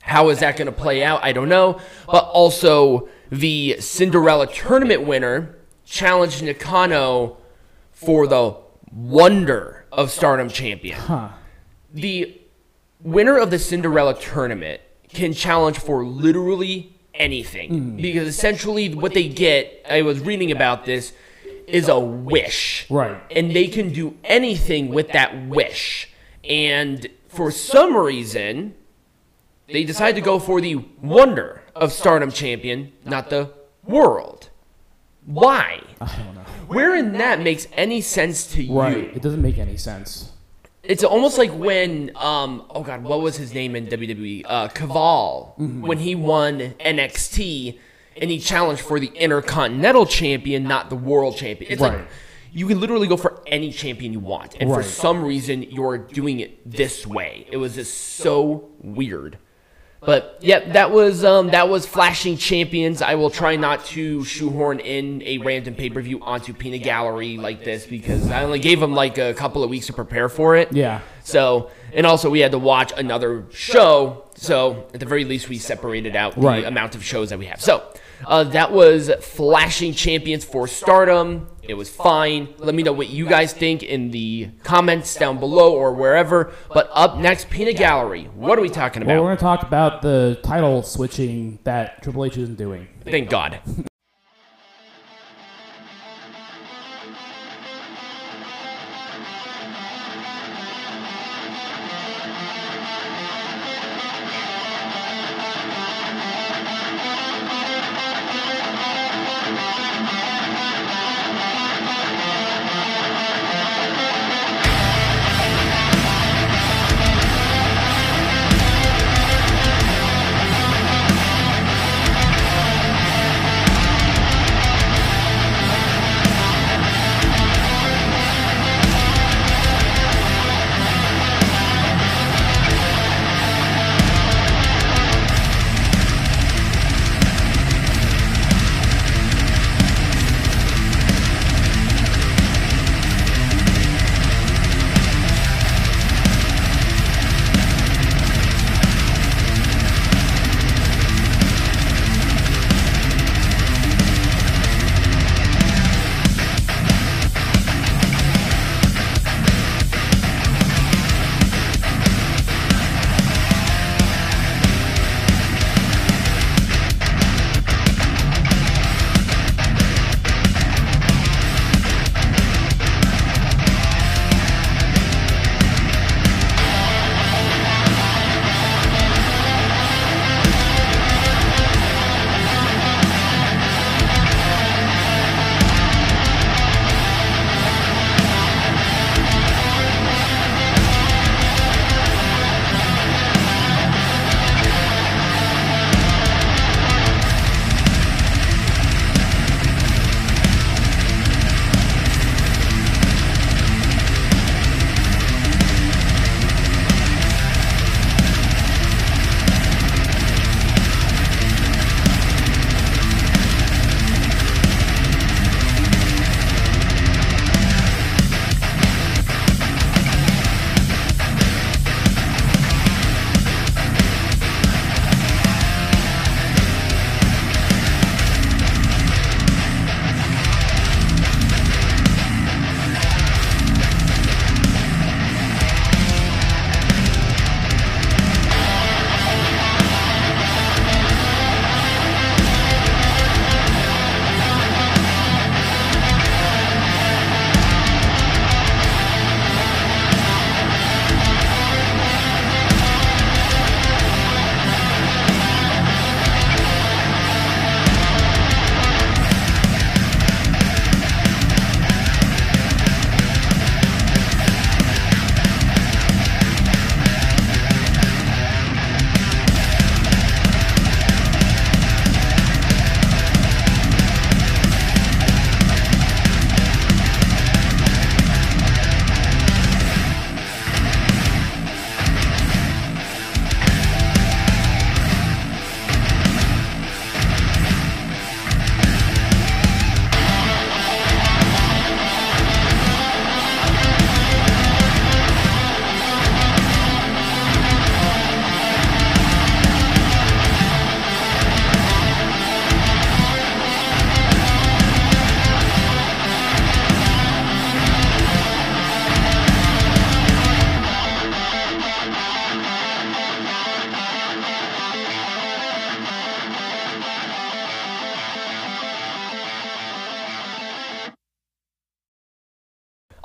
How 0.00 0.30
is 0.30 0.40
that 0.40 0.56
going 0.56 0.66
to 0.66 0.72
play 0.72 1.04
out? 1.04 1.22
I 1.22 1.30
don't 1.32 1.48
know. 1.48 1.78
But 2.06 2.24
also, 2.24 3.08
the 3.32 3.78
Cinderella 3.80 4.46
tournament 4.46 5.06
winner 5.06 5.56
challenged 5.86 6.42
Nakano 6.42 7.38
for 7.90 8.26
the 8.26 8.56
Wonder 8.92 9.86
of 9.90 10.10
Stardom 10.10 10.50
champion. 10.50 10.98
Huh. 10.98 11.30
The 11.94 12.38
winner 13.00 13.38
of 13.38 13.50
the 13.50 13.58
Cinderella 13.58 14.20
tournament 14.20 14.82
can 15.08 15.32
challenge 15.32 15.78
for 15.78 16.04
literally 16.04 16.94
anything 17.14 17.70
hmm. 17.70 17.96
because 17.96 18.28
essentially 18.28 18.94
what 18.94 19.14
they 19.14 19.28
get, 19.28 19.82
I 19.88 20.02
was 20.02 20.20
reading 20.20 20.52
about 20.52 20.84
this, 20.84 21.14
is 21.66 21.88
a 21.88 21.98
wish. 21.98 22.86
Right. 22.90 23.18
And 23.30 23.56
they 23.56 23.68
can 23.68 23.94
do 23.94 24.14
anything 24.24 24.90
with 24.90 25.12
that 25.12 25.46
wish. 25.46 26.10
And 26.44 27.06
for 27.28 27.50
some 27.50 27.96
reason, 27.96 28.74
they 29.68 29.84
decide 29.84 30.16
to 30.16 30.20
go 30.20 30.38
for 30.38 30.60
the 30.60 30.84
wonder 31.00 31.61
of 31.74 31.92
Stardom 31.92 32.30
champion, 32.30 32.92
not 33.04 33.30
the 33.30 33.50
world. 33.84 34.50
Why? 35.24 35.80
I 36.00 36.06
don't 36.16 36.34
know. 36.34 36.40
Where 36.66 36.96
in 36.96 37.12
that 37.14 37.40
makes 37.40 37.66
any 37.74 38.00
sense 38.00 38.46
to 38.54 38.62
you? 38.62 38.78
Right. 38.78 39.14
It 39.16 39.22
doesn't 39.22 39.42
make 39.42 39.58
any 39.58 39.76
sense. 39.76 40.30
It's 40.82 41.04
almost 41.04 41.38
like 41.38 41.52
when, 41.52 42.10
um, 42.16 42.64
oh 42.70 42.82
god, 42.82 43.04
what 43.04 43.20
was 43.20 43.36
his 43.36 43.54
name 43.54 43.76
in 43.76 43.86
WWE? 43.86 44.42
Uh, 44.46 44.68
Kaval, 44.68 45.56
when 45.80 45.98
he 45.98 46.16
won 46.16 46.58
NXT 46.80 47.78
and 48.16 48.30
he 48.30 48.40
challenged 48.40 48.82
for 48.82 48.98
the 48.98 49.06
Intercontinental 49.08 50.06
Champion, 50.06 50.64
not 50.64 50.90
the 50.90 50.96
World 50.96 51.36
Champion. 51.36 51.70
It's 51.70 51.80
like 51.80 51.92
Right. 51.92 52.08
you 52.52 52.66
can 52.66 52.80
literally 52.80 53.06
go 53.06 53.16
for 53.16 53.40
any 53.46 53.70
champion 53.70 54.12
you 54.12 54.18
want, 54.18 54.56
and 54.58 54.68
for 54.70 54.82
some 54.82 55.22
reason 55.24 55.62
you're 55.62 55.98
doing 55.98 56.40
it 56.40 56.68
this 56.68 57.06
way. 57.06 57.46
It 57.50 57.58
was 57.58 57.76
just 57.76 57.96
so 58.16 58.68
weird. 58.80 59.38
But 60.04 60.38
yeah, 60.40 60.72
that 60.72 60.90
was 60.90 61.24
um, 61.24 61.48
that 61.50 61.68
was 61.68 61.86
flashing 61.86 62.36
champions. 62.36 63.00
I 63.02 63.14
will 63.14 63.30
try 63.30 63.54
not 63.54 63.84
to 63.86 64.24
shoehorn 64.24 64.80
in 64.80 65.22
a 65.22 65.38
random 65.38 65.74
pay 65.76 65.90
per 65.90 66.02
view 66.02 66.20
onto 66.22 66.52
Peanut 66.52 66.82
Gallery 66.82 67.36
like 67.36 67.62
this 67.62 67.86
because 67.86 68.28
I 68.28 68.42
only 68.42 68.58
gave 68.58 68.80
them 68.80 68.94
like 68.94 69.18
a 69.18 69.32
couple 69.32 69.62
of 69.62 69.70
weeks 69.70 69.86
to 69.86 69.92
prepare 69.92 70.28
for 70.28 70.56
it. 70.56 70.72
Yeah. 70.72 71.02
So, 71.22 71.70
and 71.92 72.04
also 72.04 72.30
we 72.30 72.40
had 72.40 72.50
to 72.50 72.58
watch 72.58 72.92
another 72.96 73.44
show. 73.52 74.24
So, 74.34 74.88
at 74.92 74.98
the 74.98 75.06
very 75.06 75.24
least, 75.24 75.48
we 75.48 75.58
separated 75.58 76.16
out 76.16 76.34
the 76.34 76.40
Right. 76.40 76.64
amount 76.64 76.96
of 76.96 77.04
shows 77.04 77.30
that 77.30 77.38
we 77.38 77.46
have. 77.46 77.60
So, 77.60 77.84
uh, 78.26 78.42
that 78.44 78.72
was 78.72 79.08
Flashing 79.20 79.92
Champions 79.92 80.44
for 80.44 80.66
Stardom. 80.66 81.46
It 81.62 81.74
was 81.74 81.88
fine. 81.88 82.48
Let 82.58 82.74
me 82.74 82.82
know 82.82 82.92
what 82.92 83.08
you 83.08 83.26
guys 83.26 83.52
think 83.52 83.82
in 83.84 84.10
the 84.10 84.50
comments 84.64 85.14
down 85.14 85.38
below 85.38 85.74
or 85.74 85.92
wherever. 85.94 86.52
But 86.72 86.90
up 86.92 87.18
next, 87.18 87.50
Peanut 87.50 87.76
Gallery. 87.76 88.24
What 88.34 88.58
are 88.58 88.62
we 88.62 88.68
talking 88.68 89.04
Well, 89.06 89.16
about? 89.16 89.22
we're 89.22 89.28
going 89.28 89.36
to 89.38 89.42
talk 89.42 89.62
about 89.62 90.02
the 90.02 90.40
title 90.42 90.82
switching 90.82 91.60
that 91.64 92.02
Triple 92.02 92.24
H 92.24 92.36
isn't 92.36 92.58
doing. 92.58 92.88
Thank 93.04 93.30
God. 93.30 93.60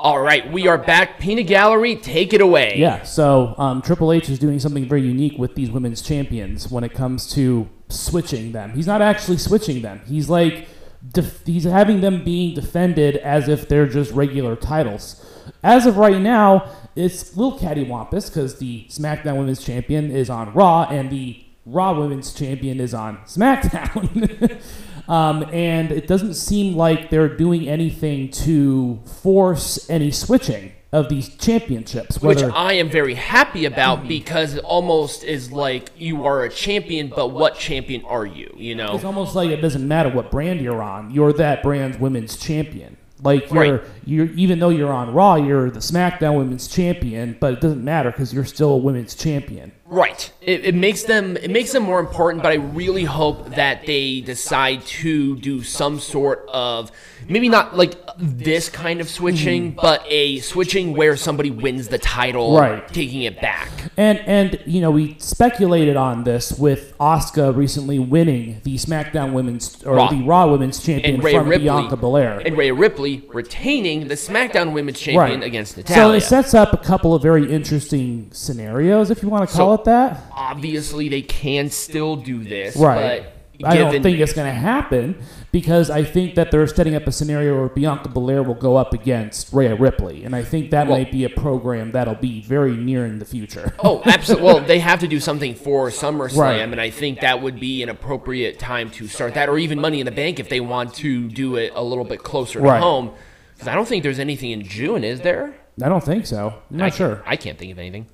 All 0.08 0.22
right, 0.22 0.50
we 0.54 0.70
are 0.70 0.78
back. 0.78 1.20
Pina 1.20 1.44
Gallery, 1.44 1.98
take 1.98 2.32
it 2.34 2.40
away. 2.40 2.76
Yeah, 2.78 3.04
so 3.04 3.54
um, 3.58 3.82
Triple 3.82 4.14
H 4.14 4.30
is 4.30 4.40
doing 4.40 4.58
something 4.58 4.88
very 4.88 5.02
unique 5.02 5.38
with 5.38 5.56
these 5.56 5.70
women's 5.70 6.02
champions 6.02 6.72
when 6.72 6.86
it 6.86 6.94
comes 6.94 7.30
to 7.34 7.68
switching 7.90 8.54
them. 8.54 8.72
He's 8.72 8.88
not 8.88 9.02
actually 9.02 9.38
switching 9.38 9.82
them. 9.82 10.00
He's 10.06 10.30
like 10.30 10.70
def- 11.12 11.46
he's 11.46 11.66
having 11.66 12.00
them 12.00 12.24
being 12.24 12.56
defended 12.56 13.18
as 13.18 13.50
if 13.50 13.68
they're 13.68 13.86
just 13.86 14.14
regular 14.14 14.56
titles. 14.56 15.52
As 15.62 15.86
of 15.86 15.98
right 15.98 16.22
now, 16.22 16.72
it's 16.96 17.36
a 17.36 17.38
little 17.42 17.60
cattywampus 17.60 18.30
because 18.30 18.60
the 18.60 18.86
SmackDown 18.88 19.38
Women's 19.38 19.62
Champion 19.62 20.10
is 20.10 20.30
on 20.30 20.54
Raw 20.54 20.84
and 20.84 21.10
the 21.10 21.44
Raw 21.66 22.00
Women's 22.00 22.34
Champion 22.34 22.80
is 22.80 22.94
on 22.94 23.18
SmackDown. 23.26 24.62
um, 25.08 25.44
and 25.52 25.92
it 25.92 26.08
doesn't 26.08 26.34
seem 26.34 26.76
like 26.76 27.10
they're 27.10 27.36
doing 27.36 27.68
anything 27.68 28.30
to 28.32 29.00
force 29.06 29.90
any 29.90 30.12
switching 30.12 30.74
of 30.92 31.10
these 31.10 31.36
championships. 31.36 32.22
Which 32.22 32.42
I 32.42 32.74
am 32.74 32.90
very 32.90 33.16
happy 33.16 33.66
about 33.66 34.08
because 34.08 34.54
it 34.56 34.64
almost 34.64 35.24
is 35.24 35.52
like 35.52 35.90
you 35.98 36.26
are 36.26 36.44
a 36.44 36.50
champion, 36.50 37.10
but 37.10 37.30
what 37.30 37.56
champion 37.56 38.04
are 38.06 38.26
you? 38.26 38.54
You 38.58 38.76
know? 38.76 38.96
It's 38.96 39.04
almost 39.04 39.36
like 39.36 39.50
it 39.50 39.62
doesn't 39.62 39.88
matter 39.88 40.10
what 40.10 40.32
brand 40.32 40.62
you're 40.62 40.82
on. 40.82 41.12
You're 41.12 41.34
that 41.34 41.62
brand's 41.62 41.98
women's 41.98 42.38
champion. 42.38 42.98
Like 43.24 43.52
you're, 43.52 43.78
Right. 43.78 43.82
you're 44.06 44.26
even 44.34 44.60
though 44.60 44.70
you're 44.70 44.94
on 44.94 45.12
Raw, 45.14 45.36
you're 45.36 45.72
the 45.72 45.80
SmackDown 45.80 46.38
Women's 46.38 46.68
Champion, 46.68 47.36
but 47.40 47.54
it 47.54 47.62
doesn't 47.62 47.84
matter 47.84 48.12
because 48.12 48.32
you're 48.32 48.46
still 48.46 48.70
a 48.74 48.78
women's 48.78 49.16
champion. 49.16 49.72
Right. 49.88 50.32
It, 50.42 50.66
it 50.66 50.76
makes 50.76 51.04
them 51.04 51.36
it 51.38 51.50
makes 51.50 51.72
them 51.72 51.82
more 51.84 52.00
important, 52.00 52.44
but 52.44 52.52
I 52.52 52.56
really 52.56 53.06
hope 53.06 53.56
that 53.56 53.86
they 53.88 54.22
decide 54.22 54.86
to 54.86 55.36
do 55.38 55.64
some 55.64 56.00
sort 56.00 56.46
of 56.50 56.92
maybe 57.30 57.50
not 57.50 57.76
like 57.78 57.96
this 58.20 58.68
kind 58.70 59.00
of 59.02 59.10
switching, 59.10 59.72
but 59.72 60.04
a 60.08 60.40
switching 60.40 60.96
where 60.96 61.16
somebody 61.16 61.52
wins 61.52 61.88
the 61.90 61.98
title, 62.00 62.58
Right. 62.58 62.88
taking 62.88 63.24
it 63.24 63.40
back. 63.40 63.70
And 63.96 64.20
and 64.26 64.60
you 64.66 64.82
know 64.82 64.92
we 64.92 65.16
speculated 65.20 65.96
on 65.98 66.24
this 66.24 66.52
with 66.58 66.98
Asuka 67.00 67.56
recently 67.56 68.00
winning 68.00 68.62
the 68.64 68.76
SmackDown 68.76 69.34
Women's 69.34 69.84
or 69.84 69.96
Raw. 69.96 70.10
the 70.10 70.24
Raw 70.24 70.48
Women's 70.48 70.84
Champion 70.84 71.16
And 71.16 71.24
Rhea 71.24 71.40
from 71.40 71.50
Ripley 71.50 71.66
Bianca 71.66 71.96
Belair. 71.98 72.40
and 72.46 72.58
Rhea 72.58 72.74
Ripley 72.74 73.24
retaining 73.34 74.08
the 74.08 74.16
SmackDown 74.16 74.74
Women's 74.74 75.00
Champion 75.00 75.44
against 75.44 75.76
So 75.76 75.82
Natalya. 75.82 76.18
it 76.18 76.22
sets 76.22 76.54
up 76.54 76.74
a 76.74 76.78
couple 76.78 77.14
of 77.14 77.22
very 77.22 77.52
interesting 77.52 78.30
scenarios, 78.32 79.12
if 79.12 79.22
you 79.24 79.30
want 79.30 79.48
to 79.50 79.56
call 79.56 79.76
So- 79.78 79.82
it 79.82 79.86
that. 79.86 80.24
Obviously, 80.36 81.10
they 81.10 81.22
can 81.22 81.70
still 81.70 82.16
do 82.16 82.44
this, 82.44 82.76
Right. 82.76 83.22
But 83.24 83.34
I 83.64 83.78
don't 83.78 84.04
think 84.04 84.20
it's 84.20 84.34
going 84.34 84.48
to 84.48 84.60
happen 84.60 85.16
because 85.52 85.90
I 85.90 86.04
think 86.04 86.36
that 86.36 86.52
they're 86.52 86.68
setting 86.68 86.94
up 86.96 87.08
a 87.08 87.12
scenario 87.12 87.58
where 87.60 87.70
Bianca 87.70 88.10
Belair 88.10 88.44
will 88.44 88.54
go 88.56 88.76
up 88.76 88.94
against 88.94 89.52
Rhea 89.54 89.76
Ripley, 89.76 90.24
and 90.26 90.36
I 90.36 90.44
think 90.44 90.72
that 90.72 90.88
Well- 90.88 90.98
might 90.98 91.12
be 91.12 91.24
a 91.24 91.30
program 91.30 91.92
that'll 91.92 92.16
be 92.16 92.42
very 92.42 92.76
near 92.76 93.06
in 93.06 93.20
the 93.20 93.26
future. 93.26 93.74
Oh, 93.84 94.02
absolutely. 94.06 94.46
Well, 94.46 94.60
they 94.60 94.80
have 94.80 95.00
to 95.00 95.08
do 95.08 95.20
something 95.20 95.56
for 95.56 95.90
SummerSlam, 95.90 96.38
Right. 96.38 96.60
and 96.62 96.80
I 96.82 96.90
think 96.90 97.22
that 97.22 97.42
would 97.42 97.60
be 97.60 97.82
an 97.84 97.90
appropriate 97.90 98.60
time 98.60 98.90
to 98.92 99.08
start 99.08 99.34
that, 99.36 99.50
or 99.50 99.58
even 99.58 99.80
Money 99.80 100.00
in 100.00 100.06
the 100.06 100.12
Bank 100.12 100.40
if 100.40 100.50
they 100.50 100.60
want 100.60 100.94
to 100.96 101.28
do 101.30 101.56
it 101.56 101.72
a 101.76 101.84
little 101.84 102.04
bit 102.06 102.24
closer 102.24 102.60
to 102.60 102.66
Right. 102.66 102.82
home. 102.82 103.12
Because 103.54 103.68
I 103.70 103.76
don't 103.76 103.88
think 103.88 104.04
there's 104.04 104.20
anything 104.20 104.52
in 104.52 104.62
June, 104.64 105.04
is 105.04 105.22
there? 105.22 105.56
I 105.82 105.90
don't 105.90 106.04
think 106.04 106.26
so. 106.28 106.54
I'm 106.72 106.78
not 106.78 106.86
I 106.86 106.90
sure. 106.90 107.24
I 107.26 107.36
can't 107.38 107.58
think 107.58 107.72
of 107.72 107.80
anything. 107.80 108.08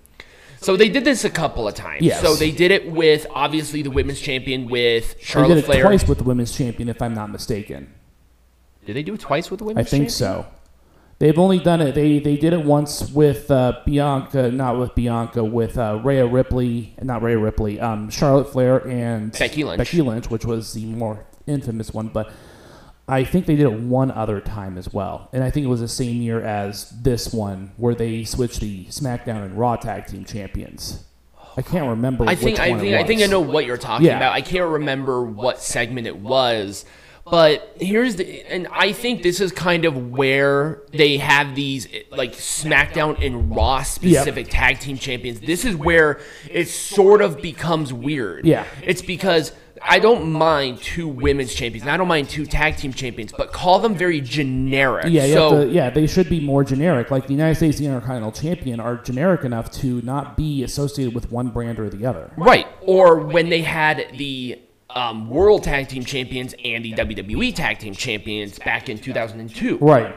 So 0.63 0.77
they 0.77 0.89
did 0.89 1.03
this 1.05 1.23
a 1.25 1.29
couple 1.29 1.67
of 1.67 1.75
times. 1.75 2.01
Yes. 2.03 2.21
So 2.21 2.35
they 2.35 2.51
did 2.51 2.71
it 2.71 2.89
with 2.91 3.27
obviously 3.31 3.81
the 3.81 3.91
women's 3.91 4.19
champion 4.21 4.69
with 4.69 5.15
They 5.17 5.23
Charlotte 5.23 5.49
did 5.49 5.57
it 5.59 5.65
Flair. 5.65 5.83
twice 5.83 6.07
with 6.07 6.17
the 6.19 6.23
women's 6.23 6.55
champion, 6.55 6.89
if 6.89 7.01
I'm 7.01 7.13
not 7.13 7.29
mistaken. 7.31 7.93
Did 8.85 8.95
they 8.95 9.03
do 9.03 9.13
it 9.13 9.19
twice 9.19 9.49
with 9.51 9.59
the 9.59 9.65
women's 9.65 9.89
champion? 9.89 10.01
I 10.01 10.03
women's? 10.03 10.17
think 10.17 10.27
champion? 10.29 10.45
so. 10.49 10.59
They've 11.19 11.37
only 11.39 11.59
done 11.59 11.79
it. 11.79 11.95
They 11.95 12.19
they 12.19 12.35
did 12.35 12.51
it 12.53 12.65
once 12.65 13.09
with 13.11 13.49
uh, 13.49 13.79
Bianca, 13.85 14.51
not 14.51 14.77
with 14.77 14.93
Bianca, 14.95 15.41
with 15.43 15.77
uh, 15.77 16.01
Rhea 16.03 16.25
Ripley, 16.25 16.95
not 17.01 17.21
Rhea 17.21 17.37
Ripley, 17.37 17.79
um, 17.79 18.09
Charlotte 18.09 18.51
Flair 18.51 18.85
and 18.87 19.31
Becky 19.31 19.63
Lynch. 19.63 19.77
Becky 19.77 20.01
Lynch, 20.01 20.29
which 20.29 20.43
was 20.43 20.73
the 20.73 20.85
more 20.85 21.25
infamous 21.47 21.93
one. 21.93 22.07
But 22.09 22.31
I 23.07 23.25
think 23.25 23.45
they 23.47 23.55
did 23.57 23.65
it 23.65 23.79
one 23.81 24.11
other 24.11 24.39
time 24.39 24.77
as 24.77 24.93
well, 24.93 25.29
and 25.33 25.43
I 25.43 25.49
think 25.49 25.65
it 25.65 25.69
was 25.69 25.81
the 25.81 25.87
same 25.89 26.21
year 26.21 26.41
as 26.41 26.89
this 26.89 27.33
one, 27.33 27.71
where 27.77 27.93
they 27.93 28.23
switched 28.23 28.61
the 28.61 28.85
SmackDown 28.85 29.43
and 29.43 29.57
Raw 29.57 29.75
Tag 29.75 30.07
Team 30.07 30.23
Champions. 30.23 31.03
I 31.57 31.61
can't 31.61 31.87
remember. 31.89 32.23
I 32.25 32.35
think 32.35 32.57
which 32.57 32.59
I 32.59 32.79
think 32.79 32.95
I 32.95 33.03
think 33.03 33.21
I 33.21 33.25
know 33.27 33.41
what 33.41 33.65
you're 33.65 33.77
talking 33.77 34.07
Yeah. 34.07 34.17
about. 34.17 34.33
I 34.33 34.41
can't 34.41 34.69
remember 34.69 35.23
what 35.23 35.61
segment 35.61 36.07
it 36.07 36.17
was, 36.17 36.85
but 37.29 37.75
here's 37.79 38.15
the 38.15 38.41
and 38.49 38.67
I 38.71 38.91
think 38.93 39.21
this 39.21 39.39
is 39.39 39.51
kind 39.51 39.85
of 39.85 40.11
where 40.11 40.81
they 40.91 41.17
have 41.17 41.55
these 41.55 41.87
like 42.09 42.33
SmackDown 42.33 43.23
and 43.23 43.55
Raw 43.55 43.83
specific 43.83 44.47
tag 44.49 44.79
team 44.79 44.97
champions. 44.97 45.41
This 45.41 45.63
is 45.65 45.75
where 45.75 46.19
it 46.49 46.69
sort 46.69 47.21
of 47.21 47.41
becomes 47.41 47.93
weird. 47.93 48.45
Yeah. 48.45 48.65
It's 48.81 49.01
because 49.03 49.51
I 49.85 49.99
don't 49.99 50.31
mind 50.31 50.81
two 50.81 51.07
women's 51.07 51.53
champions, 51.53 51.83
and 51.83 51.91
I 51.91 51.97
don't 51.97 52.07
mind 52.07 52.29
two 52.29 52.45
tag 52.45 52.77
team 52.77 52.93
champions, 52.93 53.31
but 53.31 53.51
call 53.51 53.79
them 53.79 53.95
very 53.95 54.21
generic. 54.21 55.07
Yeah, 55.09 55.27
so 55.27 55.65
to, 55.65 55.71
yeah, 55.71 55.89
they 55.89 56.07
should 56.07 56.29
be 56.29 56.39
more 56.39 56.63
generic. 56.63 57.11
Like 57.11 57.27
the 57.27 57.33
United 57.33 57.55
States 57.55 57.79
Intercontinental 57.79 58.31
Champion 58.31 58.79
are 58.79 58.97
generic 58.97 59.43
enough 59.43 59.71
to 59.71 60.01
not 60.01 60.37
be 60.37 60.63
associated 60.63 61.13
with 61.13 61.31
one 61.31 61.49
brand 61.49 61.79
or 61.79 61.89
the 61.89 62.05
other. 62.05 62.31
Right. 62.37 62.67
Or 62.81 63.19
when 63.19 63.49
they 63.49 63.61
had 63.61 64.07
the 64.17 64.59
um, 64.89 65.29
World 65.29 65.63
Tag 65.63 65.89
Team 65.89 66.05
Champions 66.05 66.53
and 66.63 66.85
the 66.85 66.93
WWE 66.93 67.53
Tag 67.53 67.79
Team 67.79 67.93
Champions 67.93 68.59
back 68.59 68.89
in 68.89 68.99
2002. 68.99 69.77
Right. 69.77 70.15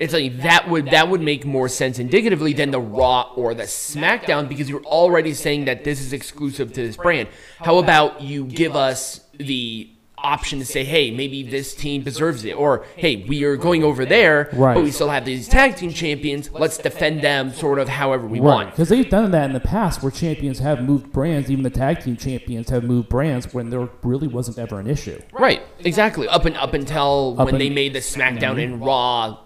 It's 0.00 0.12
like 0.14 0.38
that 0.42 0.68
would 0.68 0.86
that 0.90 1.08
would 1.08 1.20
make 1.20 1.44
more 1.44 1.68
sense 1.68 1.98
indicatively 1.98 2.52
than 2.52 2.70
the 2.70 2.80
Raw 2.80 3.32
or 3.36 3.54
the 3.54 3.64
SmackDown 3.64 4.48
because 4.48 4.68
you're 4.70 4.84
already 4.84 5.34
saying 5.34 5.64
that 5.66 5.84
this 5.84 6.00
is 6.00 6.12
exclusive 6.12 6.72
to 6.74 6.82
this 6.86 6.96
brand. 6.96 7.28
How 7.58 7.78
about 7.78 8.20
you 8.20 8.44
give 8.44 8.76
us 8.76 9.20
the 9.38 9.90
option 10.20 10.58
to 10.58 10.64
say, 10.64 10.82
hey, 10.82 11.12
maybe 11.12 11.44
this 11.44 11.76
team 11.76 12.02
deserves 12.02 12.44
it, 12.44 12.50
or 12.54 12.84
hey, 12.96 13.24
we 13.28 13.44
are 13.44 13.54
going 13.56 13.84
over 13.84 14.04
there, 14.04 14.48
Right. 14.52 14.74
but 14.74 14.82
we 14.82 14.90
still 14.90 15.10
have 15.10 15.24
these 15.24 15.46
tag 15.46 15.76
team 15.76 15.92
champions. 15.92 16.50
Let's 16.50 16.76
defend 16.76 17.22
them 17.22 17.52
sort 17.52 17.78
of 17.78 17.88
however 17.88 18.26
we 18.26 18.40
Right. 18.40 18.44
want. 18.44 18.70
Because 18.72 18.88
they've 18.88 19.08
done 19.08 19.30
that 19.30 19.44
in 19.44 19.52
the 19.52 19.60
past 19.60 20.02
where 20.02 20.10
champions 20.10 20.58
have 20.58 20.82
moved 20.82 21.12
brands, 21.12 21.48
even 21.52 21.62
the 21.62 21.70
tag 21.70 22.02
team 22.02 22.16
champions 22.16 22.68
have 22.70 22.82
moved 22.82 23.08
brands 23.08 23.54
when 23.54 23.70
there 23.70 23.88
really 24.02 24.26
wasn't 24.26 24.58
ever 24.58 24.80
an 24.80 24.88
issue. 24.90 25.20
Right, 25.32 25.62
exactly. 25.84 26.26
Up 26.26 26.46
and 26.46 26.56
up 26.56 26.74
until 26.74 27.36
Up 27.38 27.46
when 27.46 27.54
and- 27.54 27.60
they 27.60 27.70
made 27.70 27.92
the 27.92 28.00
SmackDown 28.00 28.60
and 28.60 28.84
Raw 28.84 29.38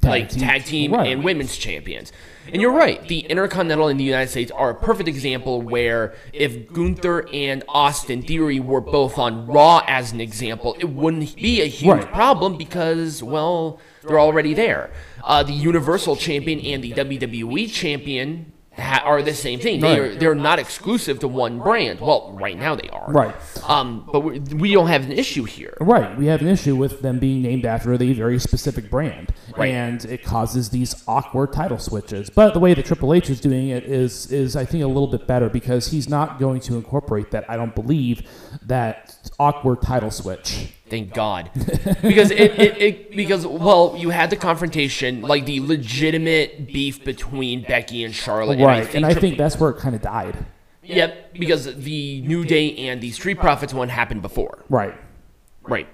Tag 0.00 0.10
like 0.10 0.28
team. 0.30 0.40
tag 0.42 0.64
team 0.64 0.92
Right. 0.92 1.10
and 1.12 1.24
women's 1.24 1.56
champions. 1.56 2.12
And 2.52 2.62
you're 2.62 2.72
right. 2.72 3.06
The 3.08 3.20
Intercontinental 3.20 3.88
in 3.88 3.96
the 3.96 4.04
United 4.04 4.30
States 4.30 4.52
are 4.52 4.70
a 4.70 4.74
perfect 4.74 5.08
example 5.08 5.62
where 5.62 6.14
if 6.32 6.72
Gunther 6.72 7.28
and 7.32 7.64
Austin 7.68 8.22
Theory 8.22 8.60
were 8.60 8.80
both 8.80 9.18
on 9.18 9.46
Raw 9.46 9.82
as 9.88 10.12
an 10.12 10.20
example, 10.20 10.76
it 10.78 10.84
wouldn't 10.90 11.34
be 11.36 11.60
a 11.60 11.66
huge 11.66 11.88
Right. 12.04 12.12
problem 12.12 12.56
because 12.56 13.22
well, 13.22 13.80
they're 14.06 14.20
already 14.20 14.54
there. 14.54 14.90
Uh, 15.24 15.42
the 15.42 15.52
Universal 15.54 16.16
Champion 16.16 16.60
and 16.60 16.84
the 16.84 16.92
WWE 16.92 17.66
Champion 17.66 18.52
ha- 18.76 19.02
are 19.04 19.22
the 19.22 19.34
same 19.34 19.58
thing. 19.60 19.80
They 19.80 19.88
Right. 19.88 20.00
are 20.00 20.14
they're 20.14 20.34
not 20.34 20.58
exclusive 20.58 21.18
to 21.20 21.28
one 21.28 21.58
brand. 21.58 22.00
Well, 22.00 22.32
right 22.38 22.58
now 22.58 22.74
they 22.74 22.88
are. 22.88 23.06
Right. 23.10 23.34
Um, 23.68 24.08
but 24.12 24.20
we, 24.20 24.38
we 24.40 24.72
don't 24.72 24.88
have 24.88 25.04
an 25.04 25.12
issue 25.12 25.44
here. 25.44 25.76
Right. 25.80 26.16
We 26.16 26.26
have 26.26 26.40
an 26.40 26.48
issue 26.48 26.76
with 26.76 27.02
them 27.02 27.18
being 27.18 27.42
named 27.42 27.64
after 27.66 27.92
a 27.92 27.96
very 27.96 28.38
specific 28.38 28.90
brand. 28.90 29.32
Right. 29.56 29.72
And 29.72 30.04
it 30.04 30.22
causes 30.22 30.70
these 30.70 31.02
awkward 31.08 31.52
title 31.52 31.78
switches. 31.78 32.30
But 32.30 32.52
the 32.54 32.60
way 32.60 32.74
that 32.74 32.84
Triple 32.84 33.14
H 33.14 33.30
is 33.30 33.40
doing 33.40 33.68
it 33.68 33.84
is 33.84 34.30
is 34.30 34.56
I 34.56 34.64
think 34.64 34.84
a 34.84 34.86
little 34.86 35.06
bit 35.08 35.26
better 35.26 35.48
because 35.48 35.88
he's 35.88 36.08
not 36.08 36.38
going 36.38 36.60
to 36.62 36.76
incorporate 36.76 37.30
that, 37.30 37.48
I 37.48 37.56
don't 37.56 37.74
believe, 37.74 38.22
that 38.66 39.16
awkward 39.38 39.82
title 39.82 40.10
switch. 40.10 40.72
Thank 40.88 41.12
God, 41.14 41.50
because 42.00 42.30
it, 42.30 42.52
it, 42.60 42.80
it 42.80 43.16
because 43.16 43.44
well, 43.44 43.96
you 43.98 44.10
had 44.10 44.30
the 44.30 44.36
confrontation, 44.36 45.20
like 45.22 45.44
the 45.44 45.58
legitimate 45.60 46.68
beef 46.68 47.04
between 47.04 47.62
Becky 47.62 48.04
and 48.04 48.14
Charlotte, 48.14 48.60
right. 48.60 48.94
And 48.94 49.04
I 49.04 49.12
Tri- 49.12 49.20
think 49.20 49.38
that's 49.38 49.58
where 49.58 49.70
it 49.70 49.78
kind 49.78 49.96
of 49.96 50.02
died. 50.02 50.36
yep, 50.84 51.34
because 51.34 51.74
the 51.74 52.20
New 52.22 52.44
Day 52.44 52.76
and 52.88 53.00
the 53.00 53.10
Street 53.10 53.38
Profits 53.40 53.74
one 53.74 53.88
happened 53.88 54.22
before, 54.22 54.64
Right. 54.68 54.94
right? 55.62 55.88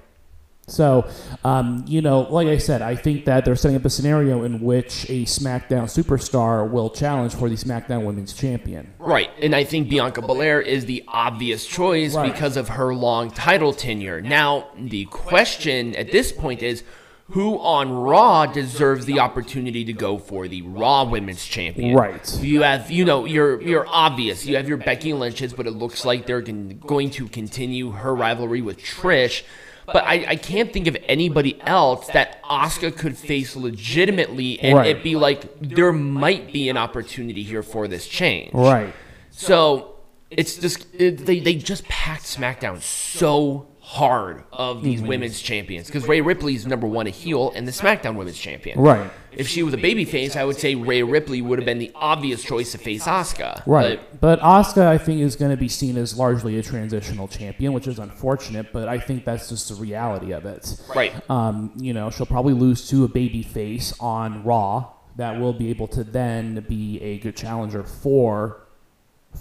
So, 0.68 1.09
um, 1.44 1.85
you 1.88 2.01
know, 2.01 2.20
like 2.20 2.46
I 2.46 2.57
said, 2.59 2.83
I 2.83 2.94
think 2.94 3.25
that 3.25 3.44
they're 3.44 3.57
setting 3.57 3.77
up 3.77 3.85
a 3.85 3.90
scenario 3.90 4.44
in 4.44 4.61
which 4.61 5.05
a 5.11 5.25
SmackDown 5.25 5.85
superstar 5.85 6.70
will 6.70 6.88
challenge 6.88 7.35
for 7.35 7.48
the 7.48 7.57
SmackDown 7.57 8.05
Women's 8.05 8.33
Champion. 8.33 8.92
Right, 8.98 9.31
and 9.42 9.57
I 9.57 9.64
think 9.64 9.88
Bianca 9.88 10.22
Belair 10.22 10.61
is 10.61 10.87
the 10.87 11.03
obvious 11.09 11.66
choice 11.66 12.14
Right. 12.14 12.33
because 12.33 12.57
of 12.57 12.68
her 12.70 12.94
long 12.94 13.31
title 13.33 13.72
tenure. 13.72 14.20
Now, 14.20 14.68
the 14.79 15.05
question 15.07 15.96
at 15.96 16.12
this 16.12 16.31
point 16.31 16.62
is 16.62 16.85
who 17.31 17.59
on 17.59 17.92
Raw 17.92 18.46
deserves 18.46 19.05
the 19.07 19.18
opportunity 19.18 19.85
to 19.87 19.92
go 19.92 20.16
for 20.18 20.46
the 20.48 20.62
Raw 20.62 21.05
Women's 21.05 21.44
Champion? 21.44 21.94
Right. 21.96 22.38
You 22.40 22.62
have, 22.62 22.90
you 22.90 23.05
know, 23.05 23.25
you're 23.25 23.61
you're 23.62 23.87
obvious. 23.88 24.46
You 24.46 24.57
have 24.57 24.68
your 24.68 24.77
Becky 24.77 25.12
Lynch's, 25.12 25.53
but 25.55 25.66
it 25.66 25.70
looks 25.72 26.05
like 26.05 26.27
they're 26.27 26.40
going 26.42 27.11
to 27.11 27.29
continue 27.29 27.90
her 27.90 28.14
rivalry 28.14 28.61
with 28.61 28.79
Trish. 28.79 29.42
But 29.87 30.05
I, 30.05 30.25
I 30.29 30.37
can't 30.37 30.73
think 30.73 30.87
of 30.87 30.97
anybody 31.09 31.61
else 31.62 32.07
that 32.09 32.42
Asuka 32.45 32.97
could 32.97 33.16
face 33.16 33.57
legitimately 33.57 34.61
and 34.61 34.79
Right. 34.79 34.97
it 34.97 35.03
be 35.03 35.16
like 35.16 35.59
there 35.61 35.92
might 35.92 36.53
be 36.53 36.68
an 36.68 36.77
opportunity 36.77 37.42
here 37.42 37.62
for 37.62 37.88
this 37.88 38.07
change. 38.07 38.53
Right. 38.55 38.95
So 39.31 39.97
it's 40.31 40.57
just 40.57 40.87
it, 40.95 41.27
they 41.27 41.40
they 41.40 41.55
just 41.55 41.87
packed 41.88 42.25
SmackDown 42.25 42.81
so 42.81 43.66
hard 43.81 44.45
of 44.53 44.83
these 44.83 45.01
mm-hmm. 45.01 45.09
women's 45.09 45.40
champions 45.42 45.88
because 45.88 46.07
Rhea 46.07 46.23
Ripley's 46.23 46.66
number 46.66 46.87
one 46.87 47.07
a 47.07 47.11
heel 47.11 47.53
and 47.55 47.66
the 47.66 47.73
SmackDown 47.73 48.14
Women's 48.14 48.38
Champion. 48.38 48.81
Right. 48.81 49.11
If 49.37 49.49
she 49.49 49.62
was 49.62 49.75
a 49.75 49.79
babyface, 49.79 50.37
I 50.37 50.45
would 50.45 50.57
say 50.57 50.75
Rhea 50.75 51.05
Ripley 51.05 51.42
would 51.42 51.59
have 51.59 51.66
been 51.66 51.79
the 51.79 51.90
obvious 51.95 52.42
choice 52.42 52.73
to 52.73 52.79
face 52.79 53.05
Asuka. 53.05 53.62
Right. 53.66 54.01
But 54.21 54.40
Asuka, 54.40 54.87
I 54.87 54.99
think, 54.99 55.21
is 55.21 55.37
going 55.37 55.51
to 55.51 55.57
be 55.57 55.68
seen 55.68 55.97
as 55.97 56.18
largely 56.18 56.59
a 56.59 56.62
transitional 56.62 57.29
champion, 57.29 57.73
which 57.73 57.87
is 57.87 57.99
unfortunate, 57.99 58.73
but 58.73 58.88
I 58.88 58.99
think 58.99 59.25
that's 59.25 59.49
just 59.49 59.68
the 59.68 59.75
reality 59.77 60.33
of 60.33 60.47
it. 60.47 60.81
Right. 60.95 61.12
Um, 61.31 61.73
you 61.77 61.92
know, 61.92 62.11
she'll 62.11 62.27
probably 62.27 62.55
lose 62.55 62.88
to 62.90 63.05
a 63.05 63.09
baby 63.09 63.42
face 63.42 63.92
on 64.01 64.45
Raw 64.45 64.92
that 65.16 65.38
will 65.38 65.53
be 65.53 65.71
able 65.71 65.88
to 65.88 66.05
then 66.05 66.64
be 66.68 67.01
a 67.01 67.18
good 67.18 67.37
challenger 67.37 67.85
for 67.85 68.62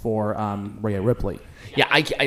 for 0.01 0.39
um, 0.39 0.79
Rhea 0.81 1.01
Ripley. 1.01 1.39
Yeah, 1.75 1.87
I, 1.89 2.03
I, 2.19 2.23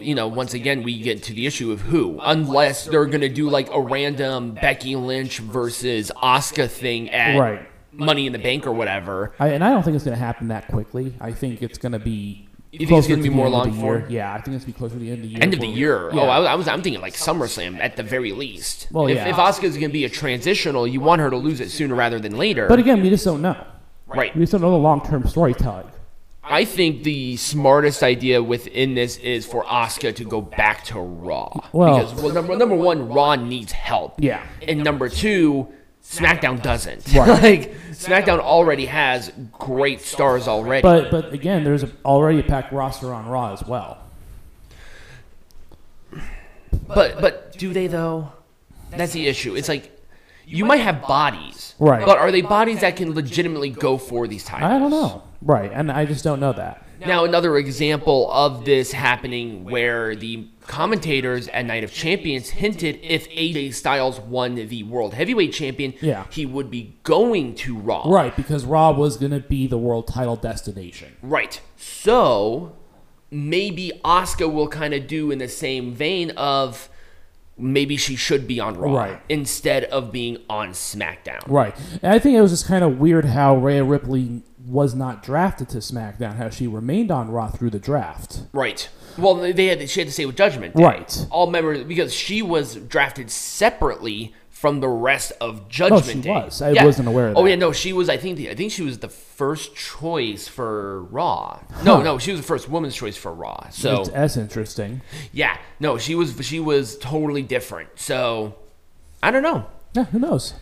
you 0.00 0.14
know, 0.14 0.28
once 0.28 0.52
again, 0.52 0.82
we 0.82 1.00
get 1.00 1.22
to 1.24 1.32
the 1.32 1.46
issue 1.46 1.72
of 1.72 1.80
who, 1.80 2.18
unless 2.22 2.84
they're 2.86 3.06
gonna 3.06 3.28
do 3.28 3.48
like 3.48 3.68
a 3.72 3.80
random 3.80 4.52
Becky 4.54 4.96
Lynch 4.96 5.38
versus 5.38 6.10
Asuka 6.22 6.68
thing 6.68 7.10
at 7.10 7.38
Right. 7.38 7.68
Money 7.92 8.26
in 8.26 8.32
the 8.32 8.38
Bank 8.40 8.66
or 8.66 8.72
whatever. 8.72 9.32
I, 9.38 9.50
and 9.50 9.62
I 9.62 9.70
don't 9.70 9.84
think 9.84 9.94
it's 9.94 10.04
going 10.04 10.16
to 10.16 10.22
happen 10.22 10.48
that 10.48 10.66
quickly. 10.66 11.14
I 11.20 11.30
think 11.30 11.62
it's 11.62 11.78
going 11.78 11.92
to 11.92 12.00
be. 12.00 12.48
You 12.72 12.78
think 12.78 12.82
it's 12.82 13.06
closer 13.06 13.10
gonna 13.10 13.22
be 13.22 13.28
more 13.28 13.48
long 13.48 13.72
year. 13.78 14.04
Yeah, 14.08 14.32
I 14.34 14.40
think 14.40 14.56
it's 14.56 14.64
going 14.64 14.66
to 14.66 14.66
be 14.66 14.72
closer 14.72 14.94
to 14.94 14.98
the 14.98 15.10
end 15.12 15.18
of 15.18 15.22
the 15.22 15.28
year. 15.28 15.38
End 15.40 15.54
of 15.54 15.60
the 15.60 15.70
for- 15.70 15.78
year. 15.78 16.10
Yeah. 16.12 16.22
Oh, 16.22 16.28
I, 16.28 16.42
I 16.42 16.54
was, 16.56 16.66
I'm 16.66 16.82
thinking 16.82 17.00
like 17.00 17.14
SummerSlam 17.14 17.78
at 17.78 17.94
the 17.96 18.02
very 18.02 18.32
least. 18.32 18.88
Well, 18.90 19.06
if, 19.06 19.14
yeah. 19.14 19.28
if 19.28 19.36
Asuka's 19.36 19.76
gonna 19.76 19.90
be 19.90 20.04
a 20.04 20.08
transitional, 20.08 20.84
you 20.88 21.00
want 21.00 21.20
her 21.20 21.30
to 21.30 21.36
lose 21.36 21.60
it 21.60 21.70
sooner 21.70 21.94
rather 21.94 22.18
than 22.18 22.36
later. 22.36 22.66
But 22.66 22.80
again, 22.80 23.00
we 23.00 23.10
just 23.10 23.24
don't 23.24 23.40
know. 23.42 23.64
right. 24.08 24.34
We 24.34 24.42
just 24.42 24.50
don't 24.50 24.60
know 24.62 24.72
the 24.72 24.76
long 24.76 25.06
term 25.06 25.24
storytelling. 25.28 25.86
I 26.46 26.64
think 26.64 27.04
the 27.04 27.36
smartest 27.36 28.02
idea 28.02 28.42
within 28.42 28.94
this 28.94 29.16
is 29.16 29.46
for 29.46 29.64
Asuka 29.64 30.14
to 30.16 30.24
go 30.24 30.40
back 30.40 30.84
to 30.84 31.00
Raw. 31.00 31.50
Well- 31.72 31.98
because 32.06 32.22
well, 32.22 32.32
number 32.34 32.56
number 32.56 32.74
one, 32.76 33.08
Raw 33.08 33.34
needs 33.36 33.72
help. 33.72 34.14
Yeah. 34.22 34.44
And 34.66 34.84
number 34.84 35.08
two, 35.08 35.68
SmackDown 36.02 36.62
doesn't. 36.62 37.04
Right. 37.14 37.42
like 37.42 37.74
SmackDown 37.92 38.40
already 38.40 38.86
has 38.86 39.32
great 39.52 40.00
stars 40.02 40.46
already. 40.48 40.82
But 40.82 41.10
but 41.10 41.32
again, 41.32 41.64
there's 41.64 41.82
a, 41.82 41.90
already 42.04 42.40
a 42.40 42.42
packed 42.42 42.72
roster 42.72 43.14
on 43.14 43.26
Raw 43.26 43.52
as 43.52 43.64
well. 43.66 43.98
but 46.86 47.20
but 47.20 47.56
do 47.56 47.72
they 47.72 47.86
though? 47.86 48.32
That's 48.90 49.12
the 49.12 49.26
issue. 49.26 49.56
It's 49.56 49.68
like 49.68 49.93
you 50.46 50.64
might 50.64 50.78
have 50.80 51.02
bodies, 51.02 51.74
Right. 51.78 52.04
But 52.04 52.18
are 52.18 52.30
they 52.30 52.42
bodies 52.42 52.80
that 52.80 52.96
can 52.96 53.14
legitimately 53.14 53.70
go 53.70 53.98
for 53.98 54.26
these 54.28 54.44
titles? 54.44 54.70
I 54.70 54.78
don't 54.78 54.90
know. 54.90 55.22
Right, 55.42 55.70
and 55.72 55.90
I 55.90 56.04
just 56.04 56.22
don't 56.24 56.40
know 56.40 56.52
that. 56.52 56.80
Now, 57.06 57.24
another 57.24 57.58
example 57.58 58.30
of 58.32 58.64
this 58.64 58.92
happening 58.92 59.64
where 59.64 60.16
the 60.16 60.46
commentators 60.66 61.48
at 61.48 61.66
Night 61.66 61.84
of 61.84 61.92
Champions 61.92 62.48
hinted 62.50 62.98
if 63.02 63.28
AJ 63.28 63.74
Styles 63.74 64.20
won 64.20 64.54
the 64.54 64.84
World 64.84 65.12
Heavyweight 65.12 65.52
Champion, 65.52 65.92
Yeah. 66.00 66.24
he 66.30 66.46
would 66.46 66.70
be 66.70 66.96
going 67.02 67.56
to 67.56 67.76
Raw. 67.76 68.04
Right, 68.08 68.34
because 68.34 68.64
Raw 68.64 68.92
was 68.92 69.18
going 69.18 69.32
to 69.32 69.40
be 69.40 69.66
the 69.66 69.76
world 69.76 70.06
title 70.06 70.36
destination. 70.36 71.16
Right. 71.20 71.60
So 71.76 72.76
maybe 73.30 73.92
Asuka 74.04 74.50
will 74.50 74.68
kind 74.68 74.94
of 74.94 75.06
do 75.06 75.30
in 75.30 75.38
the 75.38 75.48
same 75.48 75.92
vein 75.92 76.30
of 76.30 76.88
maybe 77.56 77.96
she 77.96 78.16
should 78.16 78.46
be 78.46 78.58
on 78.60 78.76
Raw 78.76 78.94
Right. 78.94 79.20
instead 79.28 79.84
of 79.84 80.10
being 80.12 80.38
on 80.50 80.70
SmackDown. 80.70 81.40
Right, 81.46 81.74
and 82.02 82.12
I 82.12 82.18
think 82.18 82.36
it 82.36 82.40
was 82.40 82.50
just 82.50 82.66
kind 82.66 82.82
of 82.84 82.98
weird 82.98 83.24
how 83.26 83.56
Rhea 83.56 83.84
Ripley 83.84 84.42
was 84.66 84.94
not 84.94 85.22
drafted 85.22 85.68
to 85.68 85.78
SmackDown, 85.78 86.36
how 86.36 86.48
she 86.50 86.66
remained 86.66 87.10
on 87.10 87.30
Raw 87.30 87.48
through 87.48 87.70
the 87.70 87.78
draft. 87.78 88.42
Right. 88.52 88.88
Well, 89.18 89.34
they 89.34 89.66
had 89.66 89.88
she 89.88 90.00
had 90.00 90.08
to 90.08 90.12
say 90.12 90.24
with 90.26 90.36
Judgment. 90.36 90.74
Day. 90.74 90.82
Right. 90.82 91.26
All 91.30 91.46
members 91.48 91.84
because 91.84 92.12
she 92.14 92.40
was 92.42 92.74
drafted 92.76 93.30
separately 93.30 94.34
from 94.64 94.80
the 94.80 94.88
rest 94.88 95.30
of 95.42 95.68
Judgment 95.68 96.04
Oh, 96.06 96.08
she 96.08 96.20
Day. 96.22 96.30
was. 96.30 96.62
I 96.62 96.72
wasn't 96.82 97.06
aware 97.06 97.28
of 97.28 97.36
Oh 97.36 97.42
that. 97.44 97.50
yeah, 97.50 97.56
no, 97.56 97.70
she 97.72 97.92
was. 97.92 98.08
I 98.08 98.16
think 98.16 98.38
the, 98.38 98.48
I 98.48 98.54
think 98.54 98.72
she 98.72 98.80
was 98.80 98.98
the 99.00 99.10
first 99.10 99.76
choice 99.76 100.48
for 100.48 101.02
Raw. 101.02 101.60
No, 101.84 102.00
no, 102.00 102.16
she 102.18 102.30
was 102.30 102.40
the 102.40 102.46
first 102.46 102.70
woman's 102.70 102.94
choice 102.94 103.14
for 103.14 103.30
Raw. 103.34 103.68
So 103.68 103.90
That's- 103.90 104.08
that's 104.08 104.36
interesting. 104.38 105.02
yeah, 105.34 105.58
no, 105.80 105.98
she 105.98 106.14
was 106.14 106.34
she 106.40 106.60
was 106.60 106.96
totally 106.96 107.42
different. 107.42 107.90
So 107.96 108.54
I 109.22 109.30
don't 109.30 109.42
know. 109.42 109.66
Yeah, 109.92 110.04
who 110.04 110.18
knows? 110.18 110.54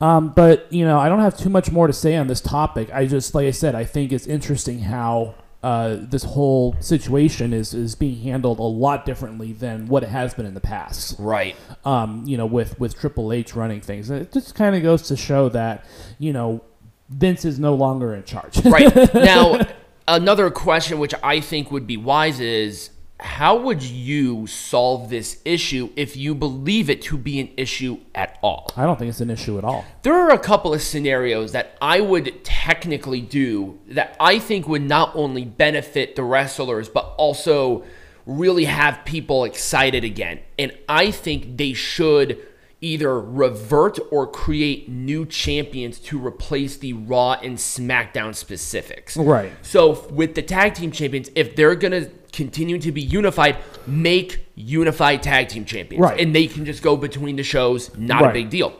Um, 0.00 0.30
but 0.30 0.72
you 0.72 0.86
know, 0.86 0.98
I 0.98 1.10
don't 1.10 1.20
have 1.20 1.36
too 1.36 1.50
much 1.50 1.70
more 1.70 1.86
to 1.86 1.92
say 1.92 2.16
on 2.16 2.28
this 2.28 2.40
topic. 2.40 2.88
I 2.94 3.04
just, 3.04 3.34
like 3.34 3.46
I 3.46 3.50
said, 3.50 3.74
I 3.74 3.84
think 3.84 4.10
it's 4.10 4.26
interesting 4.26 4.78
how 4.78 5.34
uh, 5.62 5.96
this 5.98 6.22
whole 6.22 6.76
situation 6.80 7.52
is 7.52 7.74
is 7.74 7.94
being 7.96 8.22
handled 8.22 8.60
a 8.60 8.62
lot 8.62 9.04
differently 9.04 9.52
than 9.52 9.88
what 9.88 10.02
it 10.04 10.08
has 10.08 10.34
been 10.34 10.46
in 10.46 10.54
the 10.54 10.60
past. 10.60 11.18
Right. 11.18 11.56
Um, 11.84 12.22
you 12.26 12.36
know, 12.36 12.46
with 12.46 12.78
with 12.78 12.98
Triple 12.98 13.32
H 13.32 13.54
running 13.54 13.80
things, 13.80 14.08
it 14.10 14.32
just 14.32 14.54
kind 14.54 14.76
of 14.76 14.82
goes 14.82 15.02
to 15.08 15.16
show 15.16 15.48
that 15.50 15.84
you 16.18 16.32
know 16.32 16.62
Vince 17.08 17.44
is 17.44 17.58
no 17.58 17.74
longer 17.74 18.14
in 18.14 18.22
charge. 18.22 18.64
Right. 18.64 19.14
now, 19.14 19.66
another 20.06 20.50
question 20.50 21.00
which 21.00 21.14
I 21.22 21.40
think 21.40 21.72
would 21.72 21.86
be 21.86 21.96
wise 21.96 22.38
is 22.38 22.90
how 23.20 23.56
would 23.56 23.82
you 23.82 24.46
solve 24.46 25.10
this 25.10 25.40
issue 25.44 25.90
if 25.96 26.16
you 26.16 26.34
believe 26.34 26.88
it 26.88 27.02
to 27.02 27.18
be 27.18 27.40
an 27.40 27.50
issue 27.56 27.98
at 28.14 28.38
all? 28.42 28.70
I 28.76 28.84
don't 28.84 28.96
think 28.98 29.08
it's 29.08 29.20
an 29.20 29.30
issue 29.30 29.58
at 29.58 29.64
all. 29.64 29.84
There 30.02 30.14
are 30.14 30.30
a 30.30 30.38
couple 30.38 30.72
of 30.72 30.82
scenarios 30.82 31.52
that 31.52 31.76
I 31.82 32.00
would 32.00 32.44
technically 32.44 33.20
do 33.20 33.78
that 33.88 34.16
I 34.20 34.38
think 34.38 34.68
would 34.68 34.82
not 34.82 35.16
only 35.16 35.44
benefit 35.44 36.14
the 36.14 36.22
wrestlers, 36.22 36.88
but 36.88 37.14
also 37.16 37.84
really 38.24 38.66
have 38.66 39.04
people 39.04 39.44
excited 39.44 40.04
again. 40.04 40.38
And 40.58 40.76
I 40.88 41.10
think 41.10 41.56
they 41.56 41.72
should 41.72 42.38
either 42.80 43.20
revert 43.20 43.98
or 44.12 44.26
create 44.26 44.88
new 44.88 45.26
champions 45.26 45.98
to 45.98 46.24
replace 46.24 46.76
the 46.76 46.92
Raw 46.92 47.32
and 47.32 47.56
SmackDown 47.56 48.34
specifics. 48.34 49.16
Right. 49.16 49.50
So 49.62 50.06
with 50.10 50.36
the 50.36 50.42
tag 50.42 50.74
team 50.74 50.92
champions, 50.92 51.30
if 51.34 51.56
they're 51.56 51.74
gonna 51.74 52.08
continue 52.32 52.78
to 52.78 52.92
be 52.92 53.00
unified, 53.00 53.56
make 53.86 54.46
unified 54.54 55.22
tag 55.22 55.48
team 55.48 55.64
champions, 55.64 56.02
Right. 56.02 56.20
and 56.20 56.34
they 56.34 56.46
can 56.46 56.64
just 56.64 56.82
go 56.82 56.96
between 56.96 57.36
the 57.36 57.42
shows. 57.42 57.96
Not 57.96 58.24
a 58.24 58.32
big 58.32 58.50
deal. 58.50 58.72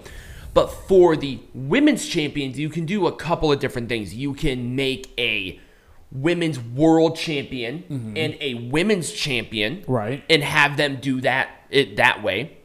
But 0.54 0.68
for 0.68 1.16
the 1.16 1.38
women's 1.54 2.06
champions, 2.06 2.58
you 2.58 2.68
can 2.68 2.84
do 2.84 3.06
a 3.06 3.12
couple 3.12 3.52
of 3.52 3.60
different 3.60 3.88
things. 3.88 4.14
You 4.14 4.34
can 4.34 4.74
make 4.74 5.12
a 5.18 5.60
women's 6.10 6.58
world 6.58 7.16
champion 7.16 7.84
mm-hmm. 7.88 8.16
and 8.16 8.36
a 8.40 8.54
women's 8.54 9.12
champion, 9.12 9.84
Right. 9.86 10.24
and 10.28 10.42
have 10.42 10.76
them 10.76 10.98
do 11.00 11.20
that 11.20 11.50
it 11.70 11.96
that 11.96 12.22
way. 12.22 12.56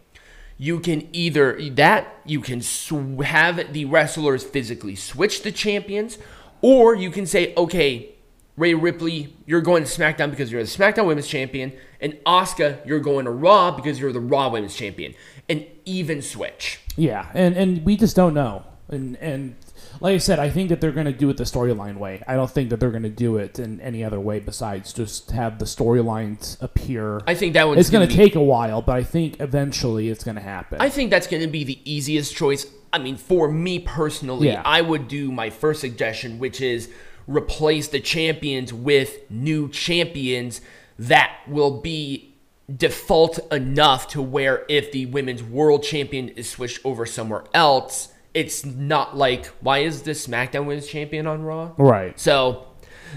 You 0.57 0.79
can 0.79 1.09
either 1.11 1.59
that 1.71 2.07
you 2.25 2.39
can 2.39 2.61
sw- 2.61 3.21
have 3.23 3.73
the 3.73 3.85
wrestlers 3.85 4.43
physically 4.43 4.95
switch 4.95 5.43
the 5.43 5.51
champions, 5.51 6.17
or 6.61 6.95
you 6.95 7.11
can 7.11 7.25
say, 7.25 7.53
okay, 7.57 8.12
Rhea 8.55 8.77
Ripley, 8.77 9.35
you're 9.45 9.61
going 9.61 9.83
to 9.83 9.89
SmackDown 9.89 10.29
because 10.29 10.51
you're 10.51 10.61
the 10.61 10.69
SmackDown 10.69 11.07
Women's 11.07 11.27
Champion, 11.27 11.73
and 11.99 12.13
Asuka, 12.25 12.85
you're 12.85 12.99
going 12.99 13.25
to 13.25 13.31
Raw 13.31 13.71
because 13.71 13.99
you're 13.99 14.11
the 14.11 14.19
Raw 14.19 14.49
Women's 14.49 14.75
Champion. 14.75 15.15
An 15.49 15.65
even 15.85 16.21
switch. 16.21 16.79
Yeah, 16.95 17.29
and 17.33 17.55
and 17.57 17.83
we 17.83 17.97
just 17.97 18.15
don't 18.15 18.33
know. 18.33 18.63
And 18.89 19.17
and 19.17 19.55
like 19.99 20.13
I 20.15 20.17
said, 20.19 20.37
I 20.39 20.49
think 20.49 20.69
that 20.69 20.81
they're 20.81 20.91
going 20.91 21.05
to 21.07 21.11
do 21.13 21.29
it 21.29 21.37
the 21.37 21.43
storyline 21.43 21.97
way. 21.97 22.21
I 22.27 22.35
don't 22.35 22.49
think 22.49 22.69
that 22.69 22.79
they're 22.79 22.91
going 22.91 23.03
to 23.03 23.09
do 23.09 23.37
it 23.37 23.57
in 23.59 23.79
any 23.81 24.03
other 24.03 24.19
way 24.19 24.39
besides 24.39 24.93
just 24.93 25.31
have 25.31 25.59
the 25.59 25.65
storylines 25.65 26.61
appear. 26.61 27.21
I 27.27 27.35
think 27.35 27.53
that 27.53 27.67
one's 27.67 27.79
it's 27.79 27.89
going 27.89 28.07
be- 28.07 28.13
take 28.15 28.35
a 28.35 28.41
while, 28.43 28.81
but 28.81 28.95
I 28.95 29.03
think 29.03 29.39
eventually 29.39 30.09
it's 30.09 30.23
going 30.23 30.35
to 30.35 30.41
happen. 30.41 30.79
I 30.81 30.89
think 30.89 31.09
that's 31.09 31.27
going 31.27 31.41
to 31.41 31.47
be 31.49 31.63
the 31.63 31.79
easiest 31.91 32.35
choice. 32.35 32.67
I 32.91 32.99
mean, 32.99 33.17
for 33.17 33.51
me 33.51 33.79
personally, 33.79 34.47
Yeah. 34.49 34.61
I 34.63 34.81
would 34.81 35.07
do 35.07 35.31
my 35.31 35.49
first 35.49 35.81
suggestion, 35.81 36.37
which 36.37 36.61
is 36.61 36.89
replace 37.27 37.87
the 37.87 37.99
champions 37.99 38.73
with 38.73 39.29
new 39.29 39.69
champions 39.69 40.61
that 40.99 41.33
will 41.47 41.81
be 41.81 42.35
default 42.73 43.39
enough 43.51 44.07
to 44.09 44.21
where 44.21 44.65
if 44.69 44.91
the 44.91 45.05
women's 45.07 45.43
world 45.43 45.83
champion 45.83 46.29
is 46.29 46.49
switched 46.49 46.79
over 46.85 47.05
somewhere 47.05 47.43
else, 47.53 48.09
it's 48.33 48.65
not 48.65 49.15
like, 49.15 49.45
why 49.61 49.79
is 49.79 50.03
this 50.03 50.25
SmackDown 50.25 50.65
Women's 50.65 50.87
Champion 50.87 51.27
on 51.27 51.43
Raw? 51.43 51.71
right. 51.77 52.19
So 52.19 52.67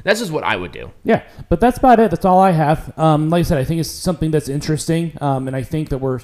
that's 0.05 0.21
just 0.21 0.31
what 0.33 0.45
I 0.45 0.57
would 0.57 0.73
do. 0.73 0.91
Yeah, 1.05 1.23
but 1.49 1.59
that's 1.61 1.79
about 1.79 2.01
it. 2.01 2.11
That's 2.11 2.25
all 2.25 2.39
I 2.39 2.51
have. 2.51 2.97
Um, 2.99 3.31
like 3.31 3.41
I 3.41 3.43
said, 3.45 3.59
I 3.59 3.65
think 3.65 3.81
it's 3.81 3.89
something 3.91 4.31
that's 4.31 4.49
interesting, 4.49 5.17
um, 5.21 5.47
and 5.47 5.57
I 5.57 5.63
think 5.63 5.89
that 5.89 5.99
we're 5.99 6.21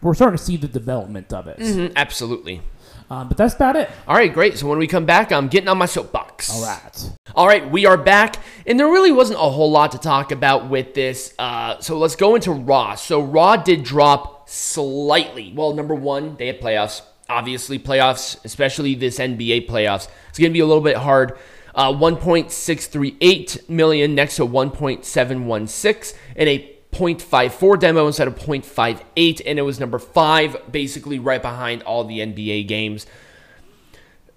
we're 0.00 0.14
starting 0.14 0.38
to 0.38 0.44
see 0.44 0.56
the 0.56 0.68
development 0.68 1.32
of 1.32 1.48
it. 1.48 1.58
Mhm, 1.58 1.92
absolutely. 1.96 2.60
Um, 3.10 3.28
but 3.28 3.36
that's 3.36 3.54
about 3.54 3.76
it. 3.76 3.88
All 4.08 4.16
right, 4.16 4.32
great. 4.32 4.58
So 4.58 4.66
when 4.66 4.78
we 4.78 4.86
come 4.86 5.06
back, 5.06 5.30
I'm 5.30 5.48
getting 5.48 5.68
on 5.68 5.78
my 5.78 5.86
soapbox. 5.86 6.50
All 6.50 6.62
right. 6.62 7.10
All 7.34 7.46
right, 7.46 7.70
we 7.70 7.86
are 7.86 7.96
back, 7.96 8.36
and 8.66 8.80
there 8.80 8.88
really 8.88 9.12
wasn't 9.12 9.38
a 9.38 9.42
whole 9.50 9.70
lot 9.70 9.92
to 9.92 9.98
talk 9.98 10.32
about 10.32 10.68
with 10.68 10.94
this. 10.94 11.34
Uh, 11.38 11.78
so 11.80 11.98
let's 11.98 12.16
go 12.16 12.34
into 12.34 12.50
Raw. 12.50 12.94
So 12.94 13.20
Raw 13.20 13.56
did 13.56 13.84
drop 13.84 14.48
slightly. 14.48 15.52
Well, 15.54 15.74
number 15.74 15.94
one, 15.94 16.36
they 16.36 16.46
had 16.46 16.60
playoffs. 16.60 17.02
Obviously, 17.28 17.78
playoffs, 17.78 18.42
especially 18.44 18.94
this 18.94 19.18
NBA 19.18 19.68
playoffs, 19.68 20.08
it's 20.28 20.38
going 20.38 20.50
to 20.50 20.54
be 20.54 20.60
a 20.60 20.66
little 20.66 20.82
bit 20.82 20.96
hard. 20.96 21.38
Uh, 21.74 21.92
1.638 21.92 23.68
million 23.68 24.14
next 24.14 24.36
to 24.36 24.46
1.716 24.46 26.14
and 26.36 26.48
a 26.48 26.75
0.54 26.96 27.78
demo 27.78 28.06
instead 28.06 28.28
of 28.28 28.36
0.58 28.36 29.42
and 29.46 29.58
it 29.58 29.62
was 29.62 29.78
number 29.78 29.98
five 29.98 30.56
basically 30.70 31.18
right 31.18 31.42
behind 31.42 31.82
all 31.82 32.04
the 32.04 32.18
nba 32.18 32.66
games 32.66 33.06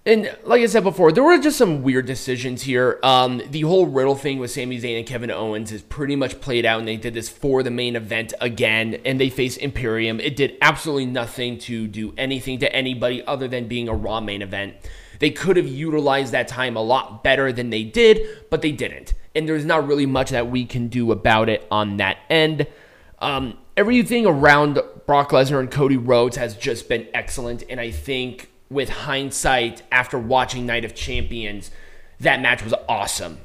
and 0.05 0.35
like 0.43 0.61
I 0.61 0.65
said 0.65 0.83
before, 0.83 1.11
there 1.11 1.23
were 1.23 1.37
just 1.37 1.57
some 1.57 1.83
weird 1.83 2.05
decisions 2.05 2.63
here. 2.63 2.99
Um, 3.03 3.43
the 3.49 3.61
whole 3.61 3.85
Riddle 3.85 4.15
thing 4.15 4.39
with 4.39 4.49
Sami 4.49 4.79
Zayn 4.79 4.97
and 4.97 5.05
Kevin 5.05 5.29
Owens 5.29 5.71
is 5.71 5.81
pretty 5.83 6.15
much 6.15 6.39
played 6.41 6.65
out, 6.65 6.79
and 6.79 6.87
they 6.87 6.95
did 6.95 7.13
this 7.13 7.29
for 7.29 7.61
the 7.61 7.69
main 7.69 7.95
event 7.95 8.33
again, 8.41 9.01
and 9.05 9.19
they 9.19 9.29
face 9.29 9.57
Imperium. 9.57 10.19
It 10.19 10.35
did 10.35 10.57
absolutely 10.61 11.05
nothing 11.05 11.59
to 11.59 11.85
do 11.85 12.13
anything 12.17 12.59
to 12.59 12.73
anybody 12.73 13.23
other 13.27 13.47
than 13.47 13.67
being 13.67 13.87
a 13.89 13.93
Raw 13.93 14.21
main 14.21 14.41
event. 14.41 14.75
They 15.19 15.31
could 15.31 15.57
have 15.57 15.67
utilized 15.67 16.31
that 16.31 16.47
time 16.47 16.77
a 16.77 16.81
lot 16.81 17.23
better 17.23 17.51
than 17.51 17.69
they 17.69 17.83
did, 17.83 18.49
but 18.49 18.61
they 18.61 18.71
didn't. 18.71 19.13
And 19.35 19.47
there's 19.47 19.65
not 19.65 19.87
really 19.87 20.05
much 20.05 20.31
that 20.31 20.49
we 20.49 20.65
can 20.65 20.87
do 20.87 21.11
about 21.11 21.49
it 21.49 21.67
on 21.69 21.97
that 21.97 22.17
end. 22.29 22.67
Um, 23.19 23.57
everything 23.77 24.25
around 24.25 24.79
Brock 25.05 25.29
Lesnar 25.31 25.59
and 25.59 25.69
Cody 25.71 25.97
Rhodes 25.97 26.37
has 26.37 26.55
just 26.55 26.89
been 26.89 27.07
excellent, 27.13 27.63
and 27.69 27.79
I 27.79 27.91
think 27.91 28.49
with 28.69 28.89
hindsight 28.89 29.81
after 29.91 30.17
watching 30.17 30.65
Night 30.65 30.85
of 30.85 30.95
Champions, 30.95 31.71
that 32.19 32.41
match 32.41 32.63
was 32.63 32.73
awesome. 32.87 33.39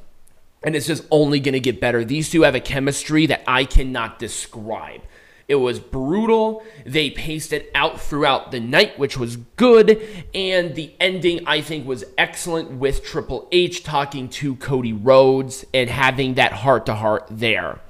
And 0.63 0.75
it's 0.75 0.87
just 0.87 1.05
only 1.11 1.41
going 1.41 1.53
to 1.53 1.61
get 1.61 1.81
better. 1.81 2.05
These 2.05 2.31
two 2.31 2.43
have 2.43 2.55
a 2.55 2.61
chemistry 2.61 3.27
that 3.27 3.43
I 3.47 3.65
cannot 3.65 4.19
describe. 4.19 5.03
It 5.47 5.57
was 5.57 5.79
brutal. 5.79 6.63
They 6.87 7.11
paced 7.11 7.53
it 7.53 7.71
out 7.75 8.01
throughout 8.01 8.51
the 8.51 8.61
night, 8.61 8.99
which 8.99 9.19
was 9.19 9.37
good. 9.37 10.01
And 10.35 10.75
the 10.75 10.95
ending, 10.99 11.47
I 11.47 11.61
think, 11.61 11.87
was 11.87 12.05
excellent 12.17 12.73
with 12.73 13.05
Triple 13.05 13.49
H 13.53 13.85
talking 13.85 14.29
to 14.31 14.57
Cody 14.57 14.93
Rhodes 14.93 15.65
and 15.75 15.91
having 15.91 16.35
that 16.35 16.53
heart 16.53 16.87
to 16.87 16.95
heart 16.95 17.27
there 17.31 17.81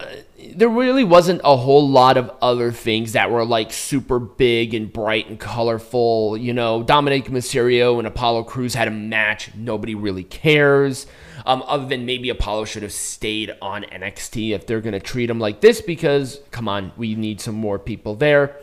uh, 0.00 0.06
there 0.54 0.68
really 0.68 1.04
wasn't 1.04 1.40
a 1.44 1.56
whole 1.56 1.86
lot 1.86 2.16
of 2.16 2.30
other 2.40 2.72
things 2.72 3.12
that 3.12 3.30
were 3.30 3.44
like 3.44 3.72
super 3.72 4.18
big 4.18 4.72
and 4.72 4.90
bright 4.92 5.28
and 5.28 5.38
colorful. 5.38 6.36
You 6.36 6.54
know, 6.54 6.82
Dominic 6.82 7.26
Mysterio 7.26 7.98
and 7.98 8.06
Apollo 8.06 8.44
Crews 8.44 8.74
had 8.74 8.88
a 8.88 8.92
match. 8.92 9.54
Nobody 9.54 9.94
really 9.94 10.24
cares. 10.24 11.06
Um, 11.46 11.62
other 11.66 11.86
than 11.86 12.06
maybe 12.06 12.30
Apollo 12.30 12.66
should 12.66 12.82
have 12.82 12.92
stayed 12.92 13.54
on 13.62 13.84
NXT 13.84 14.50
if 14.50 14.66
they're 14.66 14.80
gonna 14.80 15.00
treat 15.00 15.30
him 15.30 15.38
like 15.38 15.60
this 15.60 15.80
because 15.80 16.40
come 16.50 16.68
on, 16.68 16.92
we 16.96 17.14
need 17.14 17.40
some 17.40 17.54
more 17.54 17.78
people 17.78 18.14
there. 18.14 18.56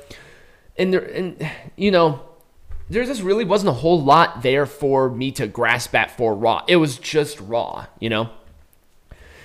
And 0.77 0.93
there, 0.93 1.03
and 1.03 1.49
you 1.75 1.91
know, 1.91 2.21
there 2.89 3.03
just 3.03 3.21
really 3.21 3.45
wasn't 3.45 3.69
a 3.69 3.73
whole 3.73 4.01
lot 4.01 4.43
there 4.43 4.65
for 4.65 5.09
me 5.09 5.31
to 5.33 5.47
grasp 5.47 5.93
at 5.95 6.11
for 6.11 6.33
Raw. 6.35 6.63
It 6.67 6.77
was 6.77 6.97
just 6.97 7.39
Raw, 7.41 7.87
you 7.99 8.09
know. 8.09 8.29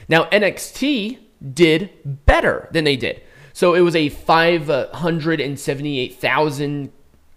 Now 0.09 0.25
NXT 0.25 1.19
did 1.53 1.91
better 2.27 2.69
than 2.73 2.85
they 2.85 2.97
did. 2.97 3.23
So 3.53 3.75
it 3.75 3.81
was 3.81 3.97
a 3.97 4.09
578,000 4.09 6.93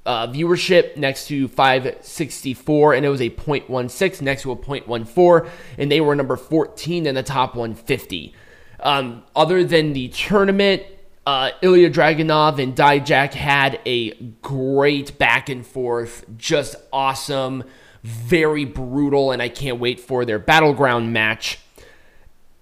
uh, 0.06 0.28
viewership 0.28 0.98
next 0.98 1.28
to 1.28 1.48
564, 1.48 2.94
and 2.94 3.06
it 3.06 3.10
was 3.10 3.22
a 3.22 3.30
0.16 3.30 4.22
next 4.22 4.44
to 4.44 4.52
a 4.52 4.56
0.14, 4.56 5.50
and 5.78 5.92
they 5.92 6.02
were 6.02 6.16
number 6.16 6.36
14 6.36 7.06
in 7.06 7.16
the 7.16 7.24
top 7.24 7.56
150. 7.56 8.34
Um, 8.80 9.24
other 9.36 9.64
than 9.64 9.94
the 9.94 10.10
tournament, 10.10 10.84
uh, 11.26 11.52
Ilya 11.62 11.90
Dragunov 11.90 12.62
and 12.62 12.76
Dijak 12.76 13.34
had 13.34 13.80
a 13.86 14.12
great 14.42 15.18
back 15.18 15.50
and 15.50 15.66
forth, 15.66 16.24
just 16.38 16.76
awesome, 16.94 17.64
very 18.04 18.66
brutal, 18.66 19.32
and 19.32 19.42
I 19.42 19.50
can't 19.50 19.80
wait 19.80 20.00
for 20.00 20.24
their 20.24 20.38
battleground 20.38 21.14
match. 21.14 21.60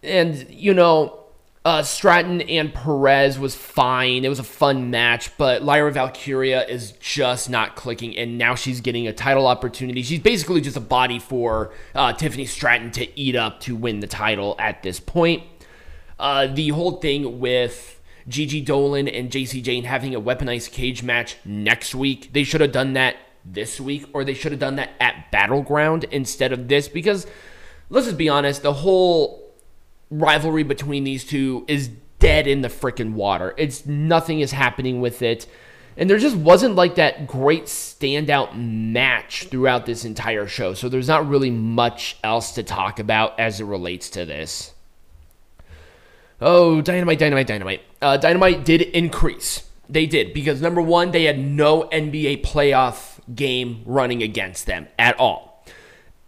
And, 0.01 0.49
you 0.49 0.73
know, 0.73 1.22
uh, 1.65 1.81
Stratton 1.81 2.41
and 2.41 2.73
Perez 2.73 3.39
was 3.39 3.55
fine. 3.55 4.25
It 4.25 4.29
was 4.29 4.39
a 4.39 4.43
fun 4.43 4.89
match, 4.89 5.37
but 5.37 5.63
Lyra 5.63 5.91
Valkyria 5.93 6.65
is 6.65 6.91
just 6.93 7.49
not 7.49 7.75
clicking, 7.77 8.17
and 8.17 8.37
now 8.37 8.55
she's 8.55 8.81
getting 8.81 9.07
a 9.07 9.13
title 9.13 9.47
opportunity. 9.47 10.03
She's 10.03 10.19
basically 10.19 10.59
just 10.59 10.75
a 10.75 10.81
body 10.81 11.19
for 11.19 11.73
uh, 11.95 12.11
Tiffany 12.13 12.45
Stratton 12.45 12.91
to 12.91 13.19
eat 13.19 13.37
up 13.37 13.61
to 13.61 13.75
win 13.77 14.01
the 14.01 14.07
title 14.07 14.55
at 14.59 14.83
this 14.83 14.99
point. 14.99 15.43
Uh, 16.19 16.47
the 16.47 16.69
whole 16.69 16.97
thing 16.97 17.39
with 17.39 18.01
Gigi 18.27 18.63
Dolin 18.63 19.09
and 19.17 19.31
Jacy 19.31 19.61
Jayne 19.61 19.85
having 19.85 20.13
a 20.15 20.21
weaponized 20.21 20.71
cage 20.71 21.01
match 21.01 21.37
next 21.45 21.95
week, 21.95 22.33
they 22.33 22.43
should 22.43 22.61
have 22.61 22.73
done 22.73 22.93
that 22.93 23.15
this 23.45 23.79
week, 23.79 24.05
or 24.13 24.25
they 24.25 24.33
should 24.33 24.51
have 24.51 24.59
done 24.59 24.75
that 24.75 24.91
at 24.99 25.31
Battleground 25.31 26.03
instead 26.11 26.51
of 26.51 26.67
this, 26.67 26.89
because 26.89 27.25
let's 27.89 28.05
just 28.05 28.17
be 28.17 28.27
honest, 28.27 28.63
the 28.63 28.73
whole 28.73 29.42
rivalry 30.19 30.63
between 30.63 31.03
these 31.03 31.23
two 31.23 31.65
is 31.67 31.89
dead 32.19 32.47
in 32.47 32.61
the 32.61 32.67
freaking 32.67 33.13
water. 33.13 33.53
It's 33.57 33.85
nothing 33.85 34.39
is 34.39 34.51
happening 34.51 35.01
with 35.01 35.21
it. 35.21 35.47
And 35.95 36.09
there 36.09 36.17
just 36.17 36.35
wasn't 36.35 36.75
like 36.75 36.95
that 36.95 37.27
great 37.27 37.65
standout 37.65 38.57
match 38.57 39.47
throughout 39.49 39.85
this 39.85 40.05
entire 40.05 40.47
show. 40.47 40.73
So 40.73 40.89
there's 40.89 41.07
not 41.07 41.27
really 41.27 41.51
much 41.51 42.17
else 42.23 42.53
to 42.53 42.63
talk 42.63 42.99
about 42.99 43.39
as 43.39 43.59
it 43.59 43.65
relates 43.65 44.09
to 44.11 44.25
this. 44.25 44.73
Oh, 46.41 46.81
Dynamite, 46.81 47.19
Dynamite, 47.19 47.47
Dynamite. 47.47 47.81
Uh, 48.01 48.17
Dynamite 48.17 48.65
did 48.65 48.81
increase. 48.81 49.69
They 49.87 50.05
did 50.07 50.33
because 50.33 50.61
number 50.61 50.81
one, 50.81 51.11
they 51.11 51.25
had 51.25 51.37
no 51.37 51.83
NBA 51.83 52.43
playoff 52.43 53.19
game 53.33 53.83
running 53.85 54.23
against 54.23 54.65
them 54.65 54.87
at 54.97 55.19
all 55.19 55.52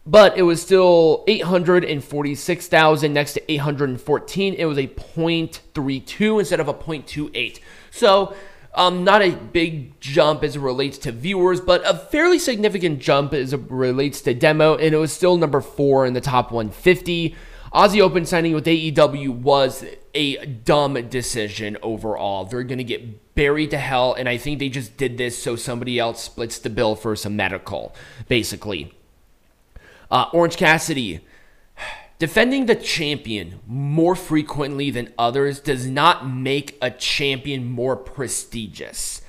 but 0.05 0.37
it 0.37 0.43
was 0.43 0.61
still 0.61 1.23
846,000 1.27 3.13
next 3.13 3.33
to 3.33 3.51
814. 3.51 4.53
It 4.53 4.65
was 4.65 4.77
a 4.77 4.87
0.32 4.87 6.39
instead 6.39 6.59
of 6.59 6.67
a 6.67 6.73
0.28. 6.73 7.59
So, 7.89 8.35
um, 8.75 9.03
not 9.03 9.21
a 9.21 9.31
big 9.31 9.99
jump 9.99 10.43
as 10.43 10.57
it 10.57 10.59
relates 10.59 10.97
to 10.99 11.11
viewers, 11.11 11.61
but 11.61 11.81
a 11.89 11.97
fairly 11.97 12.37
significant 12.37 12.99
jump 12.99 13.33
as 13.33 13.53
it 13.53 13.61
relates 13.69 14.21
to 14.21 14.33
demo, 14.33 14.75
and 14.75 14.93
it 14.93 14.97
was 14.97 15.13
still 15.13 15.37
number 15.37 15.61
four 15.61 16.05
in 16.05 16.13
the 16.13 16.21
top 16.21 16.51
150. 16.51 17.35
Aussie 17.73 18.01
Open 18.01 18.25
signing 18.25 18.53
with 18.53 18.65
AEW 18.65 19.29
was 19.29 19.83
a 20.13 20.45
dumb 20.45 20.93
decision 21.09 21.77
overall. 21.81 22.45
They're 22.45 22.63
going 22.63 22.77
to 22.77 22.83
get 22.83 23.33
buried 23.35 23.71
to 23.71 23.77
hell, 23.77 24.13
and 24.13 24.29
I 24.29 24.37
think 24.37 24.59
they 24.59 24.69
just 24.69 24.97
did 24.97 25.17
this 25.17 25.41
so 25.41 25.55
somebody 25.55 25.97
else 25.97 26.23
splits 26.23 26.59
the 26.59 26.69
bill 26.69 26.95
for 26.95 27.15
some 27.15 27.35
medical, 27.35 27.95
basically. 28.27 28.93
Uh, 30.09 30.25
Orange 30.33 30.57
Cassidy. 30.57 31.21
Defending 32.17 32.65
the 32.65 32.75
champion 32.75 33.59
more 33.67 34.15
frequently 34.15 34.89
than 34.89 35.13
others 35.17 35.59
does 35.59 35.85
not 35.85 36.29
make 36.29 36.77
a 36.81 36.89
champion 36.89 37.69
more 37.69 37.97
prestigious. 37.97 39.21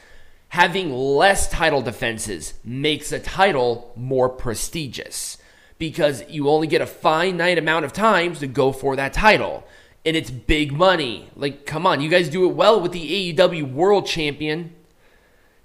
Having 0.50 0.92
less 0.92 1.50
title 1.50 1.82
defenses 1.82 2.54
makes 2.62 3.10
a 3.10 3.18
title 3.18 3.92
more 3.96 4.28
prestigious 4.28 5.38
because 5.78 6.22
you 6.28 6.48
only 6.48 6.68
get 6.68 6.80
a 6.80 6.86
finite 6.86 7.58
amount 7.58 7.84
of 7.84 7.92
times 7.92 8.38
to 8.38 8.46
go 8.46 8.70
for 8.70 8.94
that 8.94 9.12
title. 9.12 9.66
And 10.04 10.16
it's 10.16 10.30
big 10.30 10.72
money. 10.72 11.28
Like, 11.34 11.66
come 11.66 11.86
on, 11.86 12.00
you 12.00 12.08
guys 12.08 12.28
do 12.28 12.48
it 12.48 12.54
well 12.54 12.80
with 12.80 12.92
the 12.92 13.34
AEW 13.34 13.72
World 13.72 14.06
Champion. 14.06 14.75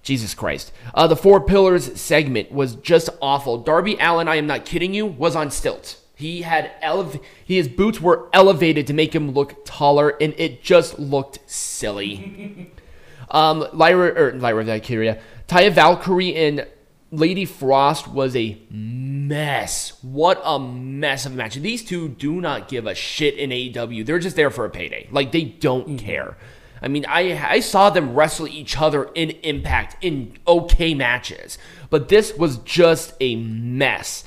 Jesus 0.03 0.33
Christ. 0.33 0.71
Uh, 0.93 1.07
the 1.07 1.15
Four 1.15 1.41
Pillars 1.41 1.99
segment 1.99 2.51
was 2.51 2.75
just 2.75 3.09
awful. 3.21 3.57
Darby 3.57 3.97
Allin, 3.99 4.27
I 4.27 4.35
am 4.35 4.47
not 4.47 4.65
kidding 4.65 4.93
you, 4.93 5.05
was 5.05 5.35
on 5.35 5.51
stilts. 5.51 5.97
He 6.15 6.43
had 6.43 6.71
elev- 6.81 7.21
his 7.43 7.67
boots 7.67 7.99
were 7.99 8.29
elevated 8.31 8.87
to 8.87 8.93
make 8.93 9.13
him 9.13 9.31
look 9.31 9.65
taller, 9.65 10.15
and 10.21 10.33
it 10.37 10.61
just 10.61 10.99
looked 10.99 11.39
silly. 11.49 12.71
um, 13.31 13.67
Lyra 13.73 14.13
or 14.13 14.33
Lyra 14.33 14.63
Valkyria, 14.63 15.19
Taya 15.47 15.71
Valkyrie 15.71 16.35
and 16.35 16.67
Lady 17.11 17.43
Frost 17.43 18.07
was 18.07 18.35
a 18.35 18.57
mess. 18.69 20.01
What 20.01 20.41
a 20.45 20.59
mess 20.59 21.25
of 21.25 21.33
a 21.33 21.35
match. 21.35 21.55
These 21.55 21.83
two 21.83 22.07
do 22.07 22.39
not 22.39 22.69
give 22.69 22.87
a 22.87 22.95
shit 22.95 23.35
in 23.35 23.49
AEW. 23.49 24.05
They're 24.05 24.19
just 24.19 24.35
there 24.35 24.49
for 24.49 24.63
a 24.63 24.69
payday. 24.69 25.09
Like 25.11 25.31
they 25.31 25.43
don't 25.43 25.87
mm-hmm. 25.87 25.97
care. 25.97 26.37
I 26.81 26.87
mean, 26.87 27.05
I 27.07 27.37
I 27.47 27.59
saw 27.59 27.89
them 27.89 28.15
wrestle 28.15 28.47
each 28.47 28.79
other 28.79 29.05
in 29.15 29.31
Impact 29.43 29.97
in 30.03 30.37
okay 30.47 30.93
matches, 30.93 31.57
but 31.89 32.09
this 32.09 32.35
was 32.35 32.57
just 32.57 33.13
a 33.19 33.35
mess. 33.35 34.23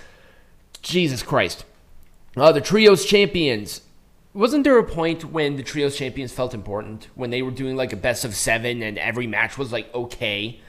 Jesus 0.82 1.22
Christ. 1.22 1.64
Uh, 2.36 2.52
the 2.52 2.60
trios 2.60 3.04
champions. 3.04 3.80
Wasn't 4.32 4.64
there 4.64 4.78
a 4.78 4.84
point 4.84 5.24
when 5.26 5.56
the 5.56 5.62
trios 5.62 5.96
champions 5.96 6.32
felt 6.32 6.54
important 6.54 7.06
when 7.14 7.30
they 7.30 7.40
were 7.42 7.52
doing 7.52 7.76
like 7.76 7.92
a 7.92 7.96
best 7.96 8.24
of 8.24 8.34
seven 8.34 8.82
and 8.82 8.98
every 8.98 9.26
match 9.26 9.56
was 9.56 9.72
like 9.72 9.92
okay? 9.94 10.60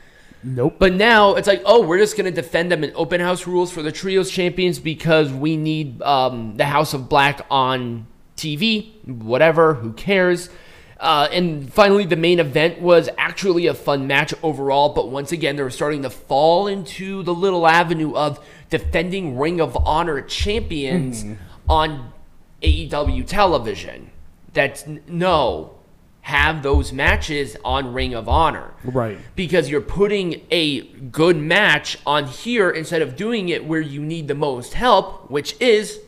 Nope. 0.43 0.75
But 0.77 0.93
now 0.93 1.33
it's 1.33 1.47
like, 1.47 1.63
oh, 1.65 1.81
we're 1.81 1.97
just 1.97 2.15
gonna 2.15 2.29
defend 2.29 2.71
them 2.71 2.83
in 2.83 2.91
open 2.95 3.19
house 3.19 3.47
rules 3.47 3.71
for 3.71 3.81
the 3.81 3.91
trios 3.91 4.29
champions 4.29 4.77
because 4.77 5.33
we 5.33 5.57
need 5.57 6.01
um, 6.03 6.55
the 6.57 6.65
House 6.65 6.93
of 6.93 7.09
Black 7.09 7.45
on 7.49 8.05
TV. 8.37 9.03
Whatever. 9.05 9.73
Who 9.73 9.93
cares? 9.93 10.49
Uh, 10.99 11.27
and 11.31 11.71
finally, 11.73 12.05
the 12.05 12.15
main 12.15 12.39
event 12.39 12.79
was 12.79 13.09
actually 13.17 13.67
a 13.67 13.73
fun 13.73 14.07
match 14.07 14.33
overall, 14.41 14.89
but 14.89 15.09
once 15.09 15.31
again, 15.31 15.57
they 15.57 15.63
were 15.63 15.69
starting 15.69 16.03
to 16.03 16.09
fall 16.09 16.67
into 16.67 17.21
the 17.23 17.33
little 17.33 17.67
avenue 17.67 18.13
of 18.15 18.43
defending 18.69 19.37
Ring 19.37 19.59
of 19.59 19.75
Honor 19.85 20.21
champions 20.21 21.25
on 21.67 22.13
AEW 22.61 23.27
television. 23.27 24.09
That's 24.53 24.85
no, 25.07 25.75
have 26.21 26.63
those 26.63 26.91
matches 26.91 27.57
on 27.63 27.93
Ring 27.93 28.13
of 28.13 28.29
Honor. 28.29 28.73
Right. 28.83 29.19
Because 29.35 29.69
you're 29.69 29.81
putting 29.81 30.41
a 30.49 30.81
good 30.81 31.37
match 31.37 31.97
on 32.05 32.25
here 32.25 32.69
instead 32.69 33.01
of 33.01 33.15
doing 33.15 33.49
it 33.49 33.65
where 33.65 33.81
you 33.81 34.01
need 34.01 34.27
the 34.27 34.33
most 34.33 34.73
help, 34.73 35.29
which 35.29 35.55
is 35.61 35.99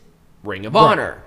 Ring 0.42 0.66
of 0.66 0.74
Honor. 0.74 1.22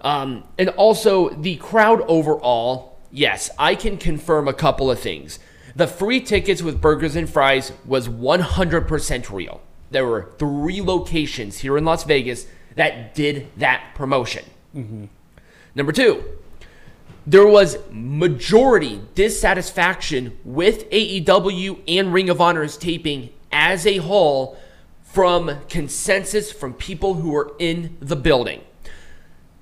Um, 0.00 0.44
and 0.58 0.68
also, 0.70 1.28
the 1.28 1.56
crowd 1.56 2.00
overall, 2.08 2.91
yes, 3.12 3.50
I 3.58 3.74
can 3.74 3.98
confirm 3.98 4.48
a 4.48 4.52
couple 4.52 4.90
of 4.90 4.98
things. 4.98 5.38
The 5.76 5.86
free 5.86 6.20
tickets 6.20 6.62
with 6.62 6.80
burgers 6.80 7.16
and 7.16 7.28
fries 7.28 7.72
was 7.84 8.08
100% 8.08 9.30
real. 9.30 9.60
There 9.90 10.06
were 10.06 10.32
three 10.38 10.80
locations 10.80 11.58
here 11.58 11.78
in 11.78 11.84
Las 11.84 12.04
Vegas 12.04 12.46
that 12.74 13.14
did 13.14 13.48
that 13.58 13.92
promotion. 13.94 14.44
Mm-hmm. 14.74 15.04
Number 15.74 15.92
two, 15.92 16.24
there 17.26 17.46
was 17.46 17.78
majority 17.90 19.00
dissatisfaction 19.14 20.38
with 20.44 20.90
AEW 20.90 21.82
and 21.86 22.12
Ring 22.12 22.28
of 22.28 22.40
Honor's 22.40 22.76
taping 22.76 23.30
as 23.52 23.86
a 23.86 23.98
whole 23.98 24.58
from 25.02 25.58
consensus 25.68 26.50
from 26.50 26.74
people 26.74 27.14
who 27.14 27.30
were 27.30 27.54
in 27.58 27.96
the 28.00 28.16
building. 28.16 28.62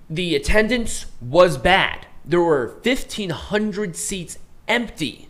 The 0.09 0.37
attendance 0.37 1.07
was 1.21 1.59
bad. 1.59 2.07
There 2.31 2.41
were 2.41 2.79
1,500 2.85 3.97
seats 3.97 4.39
empty 4.69 5.29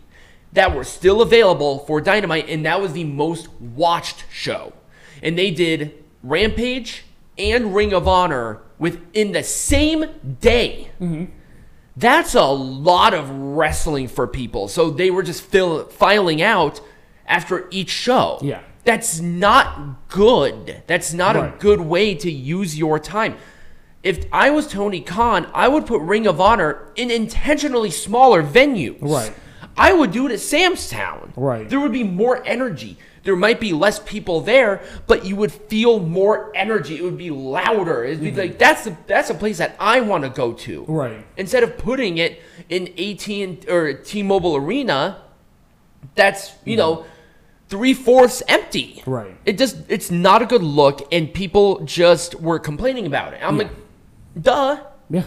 that 0.53 0.75
were 0.75 0.83
still 0.83 1.23
available 1.23 1.79
for 1.79 1.99
Dynamite, 1.99 2.47
and 2.47 2.63
that 2.65 2.79
was 2.79 2.93
the 2.93 3.05
most 3.05 3.51
watched 3.59 4.25
show. 4.31 4.73
And 5.23 5.35
they 5.35 5.49
did 5.49 6.03
Rampage 6.21 7.05
and 7.39 7.73
Ring 7.73 7.91
of 7.91 8.07
Honor 8.07 8.61
within 8.77 9.31
the 9.31 9.41
same 9.41 10.05
day. 10.39 10.91
Mm-hmm. 11.01 11.25
That's 11.97 12.35
a 12.35 12.45
lot 12.45 13.15
of 13.15 13.31
wrestling 13.31 14.07
for 14.07 14.27
people. 14.27 14.67
So 14.67 14.91
they 14.91 15.09
were 15.09 15.23
just 15.23 15.41
fill, 15.41 15.85
filing 15.85 16.39
out 16.39 16.81
after 17.25 17.67
each 17.71 17.89
show. 17.89 18.37
Yeah. 18.43 18.61
That's 18.83 19.19
not 19.19 20.07
good. 20.07 20.83
That's 20.85 21.13
not 21.13 21.35
a 21.35 21.53
good 21.57 21.81
way 21.81 22.13
to 22.13 22.31
use 22.31 22.77
your 22.77 22.99
time. 22.99 23.37
If 24.03 24.25
I 24.31 24.49
was 24.49 24.67
Tony 24.67 25.01
Khan, 25.01 25.47
I 25.53 25.67
would 25.67 25.85
put 25.85 26.01
Ring 26.01 26.25
of 26.25 26.41
Honor 26.41 26.91
in 26.95 27.11
intentionally 27.11 27.91
smaller 27.91 28.41
venues. 28.43 28.97
Right. 29.01 29.33
I 29.77 29.93
would 29.93 30.11
do 30.11 30.25
it 30.27 30.31
at 30.31 30.39
Sam's 30.39 30.89
Town. 30.89 31.31
Right. 31.35 31.69
There 31.69 31.79
would 31.79 31.91
be 31.91 32.03
more 32.03 32.43
energy. 32.45 32.97
There 33.23 33.35
might 33.35 33.59
be 33.59 33.71
less 33.71 33.99
people 33.99 34.41
there, 34.41 34.81
but 35.05 35.23
you 35.25 35.35
would 35.35 35.51
feel 35.51 35.99
more 35.99 36.51
energy. 36.55 36.97
It 36.97 37.03
would 37.03 37.19
be 37.19 37.29
louder. 37.29 38.03
It'd 38.03 38.19
be 38.21 38.31
like 38.31 38.57
that's 38.57 38.85
the 38.85 38.97
that's 39.05 39.29
a 39.29 39.35
place 39.35 39.59
that 39.59 39.75
I 39.79 40.01
want 40.01 40.23
to 40.23 40.31
go 40.31 40.53
to. 40.53 40.81
Mm-hmm. 40.81 40.91
Right. 40.91 41.25
Instead 41.37 41.61
of 41.61 41.77
putting 41.77 42.17
it 42.17 42.41
in 42.69 42.87
AT 42.97 43.69
or 43.69 43.93
T-Mobile 43.93 44.55
Arena, 44.55 45.21
that's 46.15 46.53
you 46.65 46.77
know 46.77 47.05
three 47.69 47.93
fourths 47.93 48.41
empty. 48.47 48.95
Mm-hmm. 49.01 49.11
Right. 49.11 49.37
It 49.45 49.59
just 49.59 49.77
it's 49.87 50.09
not 50.09 50.41
a 50.41 50.47
good 50.47 50.63
look, 50.63 51.07
and 51.11 51.31
people 51.31 51.81
just 51.81 52.33
were 52.41 52.57
complaining 52.57 53.05
about 53.05 53.33
it. 53.33 53.39
I'm 53.43 53.55
Yeah. 53.57 53.63
like, 53.65 53.71
duh. 54.39 54.83
Yeah. 55.09 55.23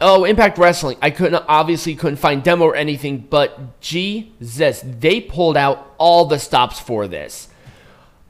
Oh, 0.00 0.24
Impact 0.24 0.58
Wrestling. 0.58 0.98
I 1.00 1.10
couldn't 1.10 1.44
obviously 1.48 1.94
couldn't 1.94 2.16
find 2.16 2.42
demo 2.42 2.64
or 2.64 2.74
anything, 2.74 3.18
but 3.18 3.80
Jesus, 3.80 4.82
they 4.84 5.20
pulled 5.20 5.56
out 5.56 5.94
all 5.96 6.24
the 6.24 6.40
stops 6.40 6.80
for 6.80 7.06
this. 7.06 7.48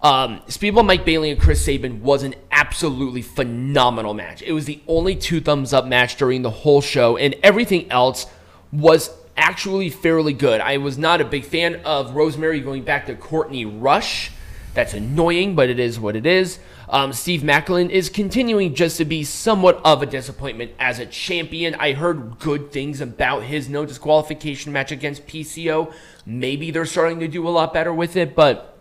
Um, 0.02 0.40
Speedball 0.48 0.84
Mike 0.84 1.04
Bailey 1.04 1.30
and 1.30 1.40
Chris 1.40 1.64
Sabin 1.64 2.02
was 2.02 2.24
an 2.24 2.34
absolutely 2.50 3.22
phenomenal 3.22 4.12
match. 4.12 4.42
It 4.42 4.52
was 4.52 4.66
the 4.66 4.80
only 4.86 5.14
two 5.14 5.40
thumbs 5.40 5.72
up 5.72 5.86
match 5.86 6.16
during 6.16 6.42
the 6.42 6.50
whole 6.50 6.82
show, 6.82 7.16
and 7.16 7.34
everything 7.42 7.90
else 7.90 8.26
was 8.72 9.10
actually 9.36 9.88
fairly 9.88 10.32
good. 10.32 10.60
I 10.60 10.76
was 10.76 10.98
not 10.98 11.20
a 11.20 11.24
big 11.24 11.44
fan 11.44 11.76
of 11.84 12.14
Rosemary 12.14 12.60
going 12.60 12.82
back 12.82 13.06
to 13.06 13.14
Courtney 13.14 13.64
Rush. 13.64 14.30
That's 14.74 14.92
annoying, 14.92 15.54
but 15.54 15.70
it 15.70 15.78
is 15.78 16.00
what 16.00 16.16
it 16.16 16.26
is. 16.26 16.58
Um, 16.92 17.14
Steve 17.14 17.40
Maclin 17.40 17.88
is 17.88 18.10
continuing 18.10 18.74
just 18.74 18.98
to 18.98 19.06
be 19.06 19.24
somewhat 19.24 19.80
of 19.82 20.02
a 20.02 20.06
disappointment 20.06 20.72
as 20.78 20.98
a 20.98 21.06
champion. 21.06 21.74
I 21.76 21.94
heard 21.94 22.38
good 22.38 22.70
things 22.70 23.00
about 23.00 23.44
his 23.44 23.66
no 23.70 23.86
disqualification 23.86 24.74
match 24.74 24.92
against 24.92 25.26
PCO. 25.26 25.90
Maybe 26.26 26.70
they're 26.70 26.84
starting 26.84 27.18
to 27.20 27.28
do 27.28 27.48
a 27.48 27.50
lot 27.50 27.72
better 27.72 27.94
with 27.94 28.14
it, 28.14 28.36
but 28.36 28.78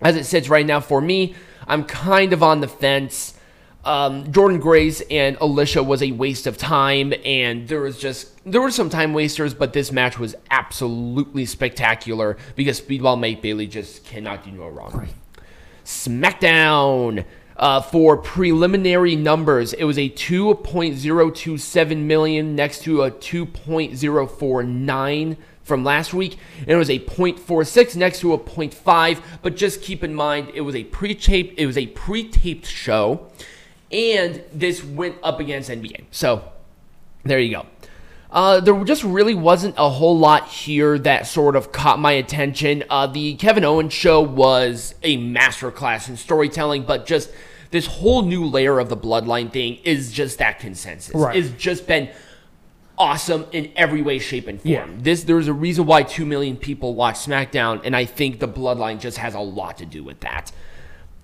as 0.00 0.16
it 0.16 0.24
sits 0.24 0.48
right 0.48 0.64
now 0.64 0.80
for 0.80 1.02
me, 1.02 1.34
I'm 1.68 1.84
kind 1.84 2.32
of 2.32 2.42
on 2.42 2.62
the 2.62 2.68
fence. 2.68 3.34
Um, 3.84 4.32
Jordynne 4.32 4.62
Grace 4.62 5.02
and 5.10 5.36
Alicia 5.38 5.82
was 5.82 6.02
a 6.02 6.12
waste 6.12 6.46
of 6.46 6.56
time, 6.56 7.12
and 7.26 7.68
there 7.68 7.80
was 7.80 7.98
just 7.98 8.42
there 8.50 8.62
were 8.62 8.70
some 8.70 8.88
time 8.88 9.12
wasters, 9.12 9.52
but 9.52 9.74
this 9.74 9.92
match 9.92 10.18
was 10.18 10.34
absolutely 10.50 11.44
spectacular 11.44 12.38
because 12.56 12.80
Speedball 12.80 13.20
Mike 13.20 13.42
Bailey 13.42 13.66
just 13.66 14.06
cannot 14.06 14.44
do 14.44 14.50
no 14.50 14.68
wrong. 14.68 15.10
SmackDown. 15.84 17.26
Uh, 17.60 17.78
for 17.78 18.16
preliminary 18.16 19.14
numbers, 19.14 19.74
it 19.74 19.84
was 19.84 19.98
a 19.98 20.08
2.027 20.08 21.98
million 21.98 22.56
next 22.56 22.82
to 22.82 23.02
a 23.02 23.10
2.049 23.10 25.36
from 25.62 25.84
last 25.84 26.14
week, 26.14 26.38
and 26.60 26.70
it 26.70 26.76
was 26.76 26.88
a 26.88 26.98
0.46 26.98 27.96
next 27.96 28.20
to 28.20 28.32
a 28.32 28.38
0.5. 28.38 29.22
But 29.42 29.56
just 29.56 29.82
keep 29.82 30.02
in 30.02 30.14
mind, 30.14 30.52
it 30.54 30.62
was 30.62 30.74
a 30.74 30.84
pre-taped, 30.84 31.60
it 31.60 31.66
was 31.66 31.76
a 31.76 31.88
pre-taped 31.88 32.64
show, 32.64 33.28
and 33.92 34.42
this 34.54 34.82
went 34.82 35.16
up 35.22 35.38
against 35.38 35.68
NBA. 35.68 36.04
So 36.10 36.42
there 37.24 37.40
you 37.40 37.56
go. 37.56 37.66
Uh, 38.30 38.60
there 38.60 38.84
just 38.84 39.04
really 39.04 39.34
wasn't 39.34 39.74
a 39.76 39.90
whole 39.90 40.18
lot 40.18 40.48
here 40.48 40.98
that 41.00 41.26
sort 41.26 41.56
of 41.56 41.72
caught 41.72 41.98
my 41.98 42.12
attention. 42.12 42.84
Uh, 42.88 43.06
the 43.06 43.34
Kevin 43.34 43.64
Owens 43.64 43.92
show 43.92 44.22
was 44.22 44.94
a 45.02 45.18
masterclass 45.18 46.08
in 46.08 46.16
storytelling, 46.16 46.84
but 46.84 47.04
just 47.04 47.30
this 47.70 47.86
whole 47.86 48.22
new 48.22 48.44
layer 48.44 48.78
of 48.78 48.88
the 48.88 48.96
bloodline 48.96 49.52
thing 49.52 49.78
is 49.84 50.12
just 50.12 50.38
that 50.38 50.58
consensus. 50.58 51.14
Right. 51.14 51.36
It's 51.36 51.50
just 51.50 51.86
been 51.86 52.10
awesome 52.98 53.46
in 53.52 53.72
every 53.76 54.02
way, 54.02 54.18
shape, 54.18 54.46
and 54.46 54.60
form. 54.60 54.72
Yeah. 54.72 54.86
This 54.98 55.24
there's 55.24 55.48
a 55.48 55.52
reason 55.52 55.86
why 55.86 56.02
two 56.02 56.26
million 56.26 56.56
people 56.56 56.94
watch 56.94 57.16
SmackDown, 57.16 57.80
and 57.84 57.96
I 57.96 58.04
think 58.04 58.38
the 58.38 58.48
bloodline 58.48 59.00
just 59.00 59.16
has 59.16 59.34
a 59.34 59.40
lot 59.40 59.78
to 59.78 59.86
do 59.86 60.04
with 60.04 60.20
that. 60.20 60.52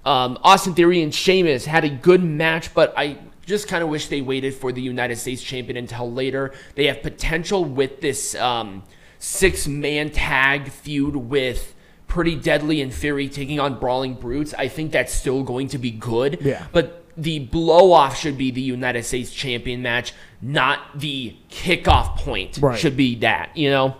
Um, 0.04 0.38
Austin 0.42 0.74
Theory 0.74 1.02
and 1.02 1.14
Sheamus 1.14 1.66
had 1.66 1.84
a 1.84 1.90
good 1.90 2.22
match, 2.22 2.72
but 2.72 2.94
I 2.96 3.18
just 3.44 3.68
kind 3.68 3.82
of 3.82 3.90
wish 3.90 4.08
they 4.08 4.20
waited 4.20 4.54
for 4.54 4.72
the 4.72 4.82
United 4.82 5.16
States 5.16 5.42
champion 5.42 5.76
until 5.76 6.10
later. 6.10 6.52
They 6.74 6.86
have 6.86 7.02
potential 7.02 7.64
with 7.64 8.00
this 8.00 8.34
um, 8.36 8.84
six 9.18 9.68
man 9.68 10.10
tag 10.10 10.70
feud 10.70 11.16
with 11.16 11.74
Pretty 12.08 12.36
Deadly 12.36 12.80
in 12.80 12.90
theory, 12.90 13.28
taking 13.28 13.60
on 13.60 13.78
Brawling 13.78 14.14
Brutes. 14.14 14.54
I 14.54 14.68
think 14.68 14.92
that's 14.92 15.12
still 15.12 15.42
going 15.42 15.68
to 15.68 15.78
be 15.78 15.90
good. 15.90 16.38
Yeah. 16.40 16.66
But 16.72 17.04
the 17.16 17.40
blow 17.40 17.92
off 17.92 18.18
should 18.18 18.36
be 18.36 18.50
the 18.50 18.60
United 18.60 19.04
States 19.04 19.32
champion 19.32 19.82
match, 19.82 20.12
not 20.42 20.98
the 20.98 21.36
kickoff 21.50 22.16
point. 22.18 22.58
Right. 22.60 22.78
Should 22.78 22.96
be 22.96 23.16
that, 23.16 23.56
you 23.56 23.70
know? 23.70 23.96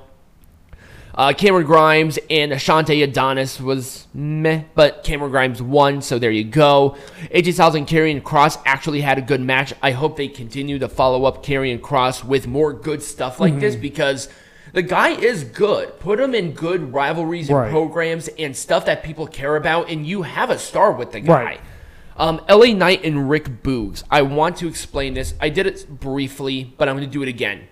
Uh, 1.15 1.33
Cameron 1.33 1.65
Grimes 1.65 2.19
and 2.29 2.53
Ashante 2.53 3.03
Adonis 3.03 3.59
was 3.59 4.07
meh, 4.13 4.65
but 4.75 5.03
Cameron 5.03 5.31
Grimes 5.31 5.63
won, 5.63 6.03
so 6.03 6.19
there 6.19 6.31
you 6.31 6.45
go. 6.45 6.95
AJ 7.35 7.55
Styles 7.55 7.75
and 7.75 7.87
Karrion 7.87 8.21
Kross 8.21 8.61
actually 8.67 9.01
had 9.01 9.17
a 9.17 9.23
good 9.23 9.41
match. 9.41 9.73
I 9.83 9.93
hope 9.93 10.19
they 10.19 10.29
continue 10.29 10.79
to 10.79 10.91
follow 10.91 11.25
up 11.25 11.43
Karrion 11.43 11.81
Kross 11.81 12.23
with 12.23 12.47
more 12.47 12.75
good 12.75 13.03
stuff 13.03 13.41
like 13.41 13.59
this 13.61 13.77
because 13.77 14.29
the 14.77 14.83
guy 14.83 15.09
is 15.09 15.43
good. 15.43 15.99
Put 16.01 16.21
him 16.21 16.35
in 16.35 16.53
good 16.53 16.93
rivalries 16.93 17.49
and 17.49 17.57
Right. 17.57 17.71
programs 17.71 18.29
and 18.39 18.55
stuff 18.55 18.85
that 18.85 19.03
people 19.03 19.27
care 19.27 19.57
about, 19.57 19.89
and 19.89 20.07
you 20.07 20.21
have 20.21 20.51
a 20.51 20.59
star 20.59 20.93
with 20.93 21.13
the 21.13 21.21
guy. 21.21 21.43
Right. 21.45 21.61
Um, 22.19 22.43
LA 22.47 22.75
Knight 22.75 23.03
and 23.03 23.31
Rick 23.31 23.63
Boogs. 23.63 24.03
I 24.11 24.21
want 24.21 24.59
to 24.59 24.69
explain 24.69 25.15
this. 25.15 25.33
I 25.41 25.49
did 25.49 25.67
it 25.67 25.87
briefly, 25.89 26.75
but 26.77 26.91
I'm 26.91 26.97
going 26.97 27.09
to 27.09 27.11
do 27.13 27.23
it 27.23 27.29
again. 27.29 27.63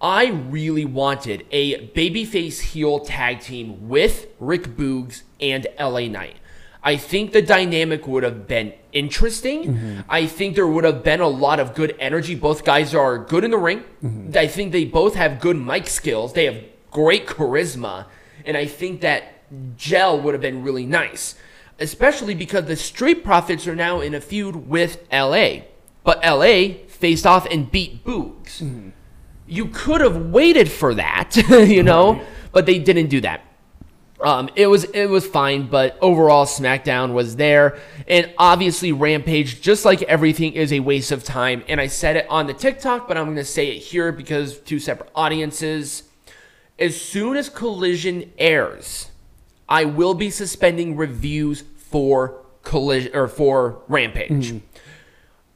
I 0.00 0.28
really 0.28 0.84
wanted 0.84 1.46
a 1.50 1.88
babyface 1.88 2.60
heel 2.60 3.00
tag 3.00 3.40
team 3.40 3.88
with 3.88 4.28
Rick 4.38 4.76
Boogs 4.76 5.22
and 5.40 5.66
LA 5.80 6.06
Knight. 6.06 6.36
I 6.82 6.96
think 6.96 7.32
the 7.32 7.42
dynamic 7.42 8.06
would 8.06 8.22
have 8.22 8.46
been 8.46 8.72
interesting. 8.92 9.64
Mm-hmm. 9.74 10.00
I 10.08 10.26
think 10.26 10.54
there 10.54 10.66
would 10.66 10.84
have 10.84 11.02
been 11.02 11.20
a 11.20 11.28
lot 11.28 11.60
of 11.60 11.74
good 11.74 11.94
energy. 11.98 12.34
Both 12.34 12.64
guys 12.64 12.94
are 12.94 13.18
good 13.18 13.44
in 13.44 13.50
the 13.50 13.58
ring. 13.58 13.84
Mm-hmm. 14.02 14.36
I 14.36 14.46
think 14.46 14.72
they 14.72 14.84
both 14.84 15.14
have 15.14 15.40
good 15.40 15.56
mic 15.56 15.86
skills. 15.86 16.32
They 16.32 16.46
have 16.46 16.62
great 16.90 17.26
charisma. 17.26 18.06
And 18.44 18.56
I 18.56 18.66
think 18.66 19.02
that 19.02 19.34
gel 19.76 20.20
would 20.20 20.32
have 20.32 20.40
been 20.40 20.62
really 20.62 20.86
nice, 20.86 21.34
especially 21.78 22.34
because 22.34 22.64
the 22.64 22.76
Street 22.76 23.22
Profits 23.24 23.66
are 23.66 23.76
now 23.76 24.00
in 24.00 24.14
a 24.14 24.20
feud 24.20 24.68
with 24.68 25.06
LA. 25.12 25.62
But 26.02 26.24
LA 26.24 26.86
faced 26.88 27.26
off 27.26 27.46
and 27.50 27.70
beat 27.70 28.04
Boogs. 28.04 28.62
Mm-hmm. 28.62 28.90
you 29.46 29.66
could 29.66 30.00
have 30.00 30.16
waited 30.26 30.70
for 30.70 30.94
that, 30.94 31.36
you 31.50 31.82
know, 31.82 32.22
but 32.52 32.64
they 32.66 32.78
didn't 32.78 33.08
do 33.08 33.20
that. 33.20 33.42
Um, 34.22 34.50
it 34.54 34.66
was 34.66 34.84
it 34.84 35.06
was 35.06 35.26
fine, 35.26 35.68
but 35.68 35.96
overall 36.02 36.44
SmackDown 36.44 37.14
was 37.14 37.36
there, 37.36 37.78
and 38.06 38.30
obviously 38.36 38.92
Rampage, 38.92 39.62
just 39.62 39.84
like 39.84 40.02
everything, 40.02 40.52
is 40.52 40.72
a 40.72 40.80
waste 40.80 41.10
of 41.10 41.24
time. 41.24 41.64
And 41.68 41.80
I 41.80 41.86
said 41.86 42.16
it 42.16 42.26
on 42.28 42.46
the 42.46 42.52
TikTok, 42.52 43.08
but 43.08 43.16
I'm 43.16 43.24
going 43.24 43.36
to 43.36 43.44
say 43.44 43.68
it 43.68 43.78
here 43.78 44.12
because 44.12 44.58
two 44.58 44.78
separate 44.78 45.10
audiences. 45.14 46.02
As 46.78 47.00
soon 47.00 47.36
as 47.36 47.48
Collision 47.48 48.32
airs, 48.38 49.10
I 49.68 49.84
will 49.84 50.14
be 50.14 50.30
suspending 50.30 50.96
reviews 50.96 51.62
for 51.76 52.42
Collision 52.62 53.14
or 53.14 53.28
for 53.28 53.82
Rampage. 53.88 54.60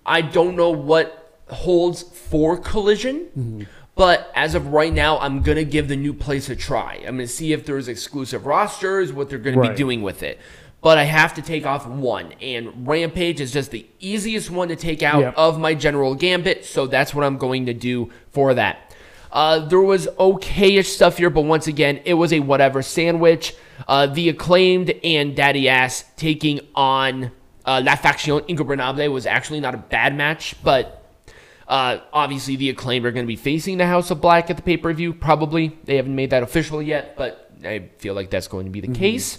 I 0.07 0.21
don't 0.21 0.57
know 0.57 0.71
what 0.71 1.41
holds 1.49 2.03
for 2.03 2.57
Collision, 2.59 3.67
but 3.97 4.31
as 4.35 4.55
of 4.55 4.69
right 4.69 4.93
now, 4.93 5.19
I'm 5.19 5.43
gonna 5.43 5.65
give 5.65 5.89
the 5.89 5.97
new 5.97 6.13
place 6.13 6.49
a 6.49 6.57
try. 6.57 6.95
I'm 7.07 7.17
gonna 7.17 7.27
see 7.27 7.53
if 7.53 7.65
there's 7.67 7.89
exclusive 7.89 8.47
rosters, 8.47 9.13
what 9.13 9.29
they're 9.29 9.39
gonna 9.39 9.61
be 9.61 9.75
doing 9.75 10.03
with 10.03 10.23
it. 10.23 10.39
But 10.81 10.99
I 10.99 11.05
have 11.05 11.33
to 11.35 11.43
take 11.43 11.65
off 11.65 11.87
one, 11.87 12.33
and 12.43 12.87
Rampage 12.87 13.41
is 13.41 13.53
just 13.53 13.71
the 13.71 13.87
easiest 14.01 14.51
one 14.51 14.69
to 14.69 14.77
take 14.77 15.03
out 15.03 15.21
Yep. 15.21 15.35
of 15.39 15.59
my 15.59 15.73
general 15.75 16.15
gambit, 16.15 16.65
so 16.67 16.87
that's 16.87 17.15
what 17.15 17.25
I'm 17.25 17.39
going 17.39 17.65
to 17.67 17.73
do 17.73 18.11
for 18.33 18.53
that. 18.53 18.95
Uh, 19.33 19.61
there 19.61 19.81
was 19.81 20.07
okayish 20.19 20.85
stuff 20.87 21.17
here, 21.19 21.31
but 21.31 21.41
once 21.43 21.67
again, 21.67 22.01
it 22.05 22.15
was 22.15 22.33
a 22.33 22.41
whatever 22.41 22.83
sandwich. 22.83 23.55
Uh, 23.89 24.07
the 24.07 24.29
acclaimed 24.29 24.91
and 25.03 25.35
Daddy 25.35 25.69
Ass 25.69 26.05
taking 26.17 26.61
on 26.75 27.31
uh, 27.65 27.81
La 27.85 27.97
Faction 27.97 28.41
Ingobernable 28.41 29.11
was 29.11 29.25
actually 29.27 29.61
not 29.61 29.75
a 29.75 29.79
bad 29.79 30.15
match, 30.15 30.55
but 30.63 31.04
uh, 31.67 31.99
obviously 32.13 32.57
the 32.57 32.71
acclaimed 32.71 33.07
are 33.07 33.13
going 33.13 33.25
to 33.25 33.29
be 33.29 33.37
facing 33.37 33.79
the 33.79 33.87
House 33.87 34.11
of 34.11 34.21
Black 34.21 34.51
at 34.51 34.57
the 34.57 34.63
pay 34.63 34.77
per 34.77 34.93
view. 34.93 35.15
Probably 35.15 35.79
they 35.85 35.97
haven't 35.97 36.15
made 36.15 36.31
that 36.31 36.43
official 36.43 36.83
yet, 36.83 37.17
but 37.17 37.51
I 37.65 37.91
feel 37.99 38.15
like 38.15 38.31
that's 38.31 38.49
going 38.49 38.67
to 38.67 38.71
be 38.71 38.81
the 38.81 38.89
case. 38.89 39.39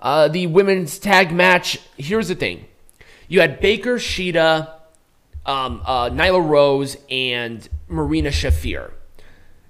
Uh, 0.00 0.28
the 0.28 0.46
women's 0.46 0.98
tag 0.98 1.32
match. 1.32 1.80
Here's 1.96 2.28
the 2.28 2.36
thing: 2.36 2.66
you 3.26 3.40
had 3.40 3.60
Baker, 3.60 3.98
Sheeta, 3.98 4.74
um, 5.44 5.82
uh, 5.84 6.10
Nyla 6.10 6.46
Rose, 6.46 6.96
and 7.10 7.68
Marina 7.88 8.28
Shafir. 8.28 8.92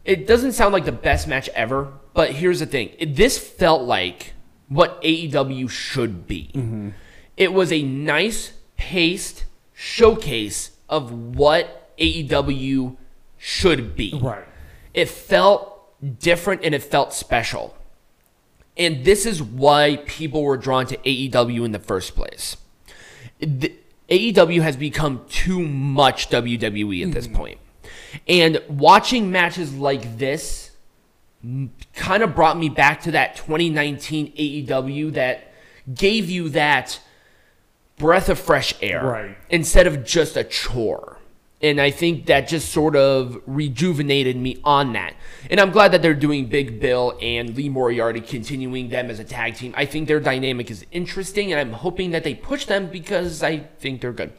It 0.05 0.27
doesn't 0.27 0.53
sound 0.53 0.73
like 0.73 0.85
the 0.85 0.93
best 0.93 1.27
match 1.29 1.49
ever, 1.51 1.93
but 2.13 2.33
here's 2.33 2.61
the 2.61 2.67
thing: 2.67 2.91
it, 2.99 3.17
this 3.17 3.39
felt 3.39 3.83
like 3.83 4.35
what 4.69 5.01
AEW 5.03 5.71
should 5.71 6.27
be. 6.27 6.51
It 7.39 7.55
was 7.55 7.73
a 7.73 7.83
nice 7.83 8.53
paced 8.77 9.47
showcase 9.73 10.73
of 10.89 11.13
what 11.37 11.97
AEW 11.99 12.97
should 13.37 13.97
be. 13.97 14.19
Right. 14.21 14.45
It 14.95 15.09
felt 15.09 16.19
different 16.19 16.65
and 16.65 16.75
it 16.75 16.83
felt 16.83 17.13
special. 17.13 17.77
And 18.77 19.05
this 19.05 19.27
is 19.27 19.43
why 19.43 20.03
people 20.07 20.43
were 20.43 20.57
drawn 20.57 20.87
to 20.87 20.97
AEW 20.99 21.65
in 21.65 21.73
the 21.73 21.79
first 21.79 22.15
place. 22.15 22.57
The- 23.41 23.75
AEW 24.09 24.63
has 24.63 24.77
become 24.77 25.25
too 25.29 25.61
much 25.61 26.31
WWE 26.31 27.07
at 27.07 27.13
this 27.13 27.29
mm. 27.29 27.35
point. 27.35 27.59
And 28.27 28.63
watching 28.69 29.31
matches 29.31 29.75
like 29.75 30.17
this 30.17 30.71
kind 31.95 32.23
of 32.23 32.35
brought 32.35 32.59
me 32.59 32.69
back 32.69 33.03
to 33.03 33.13
that 33.13 33.37
2019 33.37 34.33
AEW 34.33 35.13
that 35.13 35.53
gave 35.93 36.31
you 36.31 36.49
that 36.51 37.01
breath 37.99 38.29
of 38.29 38.39
fresh 38.39 38.75
air 38.81 39.05
Right. 39.05 39.37
instead 39.51 39.87
of 39.87 40.05
just 40.05 40.37
a 40.37 40.45
chore. 40.45 41.19
And 41.61 41.81
I 41.81 41.91
think 41.91 42.27
that 42.27 42.47
just 42.47 42.71
sort 42.71 42.95
of 42.95 43.43
rejuvenated 43.47 44.37
me 44.37 44.59
on 44.63 44.93
that. 44.93 45.15
And 45.51 45.59
I'm 45.59 45.73
glad 45.73 45.91
that 45.91 46.03
they're 46.03 46.15
doing 46.15 46.47
Big 46.47 46.79
Bill 46.79 47.19
and 47.21 47.57
Lee 47.57 47.69
Moriarty, 47.69 48.21
continuing 48.21 48.91
them 48.91 49.11
as 49.11 49.19
a 49.19 49.25
tag 49.25 49.57
team. 49.57 49.75
I 49.77 49.85
think 49.85 50.07
their 50.07 50.21
dynamic 50.21 50.71
is 50.71 50.87
interesting, 50.93 51.51
and 51.53 51.61
I'm 51.61 51.73
hoping 51.73 52.13
that 52.13 52.23
they 52.23 52.35
push 52.35 52.67
them 52.67 52.87
because 52.87 53.43
I 53.43 53.59
think 53.81 54.01
they're 54.01 54.13
good. 54.13 54.33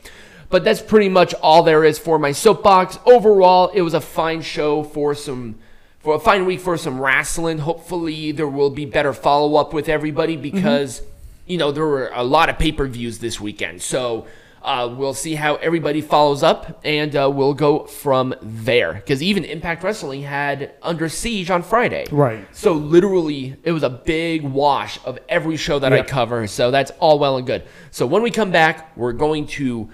But 0.49 0.63
that's 0.63 0.81
pretty 0.81 1.09
much 1.09 1.33
all 1.35 1.61
there 1.61 1.83
is 1.83 1.99
for 1.99 2.17
my 2.17 2.31
soapbox. 2.31 2.97
Overall, 3.05 3.67
it 3.73 3.81
was 3.81 3.93
a 3.93 4.01
fine 4.01 4.41
show 4.41 4.83
for 4.83 5.13
some 5.13 5.59
for 5.99 6.15
a 6.15 6.19
fine 6.19 6.45
week 6.45 6.61
for 6.61 6.77
some 6.77 6.99
wrestling. 6.99 7.59
Hopefully, 7.59 8.31
there 8.31 8.47
will 8.47 8.69
be 8.69 8.85
better 8.85 9.13
follow 9.13 9.57
up 9.57 9.73
with 9.73 9.89
everybody 9.89 10.37
because 10.37 11.01
mm-hmm. 11.01 11.09
You 11.49 11.57
know 11.57 11.71
there 11.73 11.85
were 11.85 12.11
a 12.13 12.23
lot 12.23 12.47
of 12.47 12.57
pay 12.57 12.71
per 12.71 12.87
views 12.87 13.19
this 13.19 13.41
weekend. 13.41 13.81
So 13.81 14.27
uh, 14.61 14.93
we'll 14.95 15.13
see 15.15 15.35
how 15.35 15.55
everybody 15.55 15.99
follows 16.01 16.43
up, 16.43 16.79
and 16.85 17.15
uh, 17.15 17.29
we'll 17.33 17.53
go 17.55 17.85
from 17.85 18.35
there. 18.41 18.93
Because 18.93 19.23
even 19.23 19.43
Impact 19.43 19.83
Wrestling 19.83 20.21
had 20.21 20.73
Under 20.83 21.09
Siege 21.09 21.49
on 21.49 21.63
Friday. 21.63 22.05
Right. 22.11 22.45
So 22.55 22.73
literally, 22.73 23.55
it 23.63 23.71
was 23.71 23.83
a 23.83 23.89
big 23.89 24.43
wash 24.43 24.99
of 25.05 25.17
every 25.27 25.57
show 25.57 25.79
that 25.79 25.91
I 25.91 26.03
cover. 26.03 26.45
So 26.47 26.71
that's 26.71 26.91
all 26.99 27.17
well 27.19 27.37
and 27.37 27.47
good. 27.47 27.63
So 27.91 28.05
when 28.05 28.21
we 28.21 28.31
come 28.31 28.51
back, 28.51 28.95
we're 28.95 29.13
going 29.13 29.47
to 29.47 29.89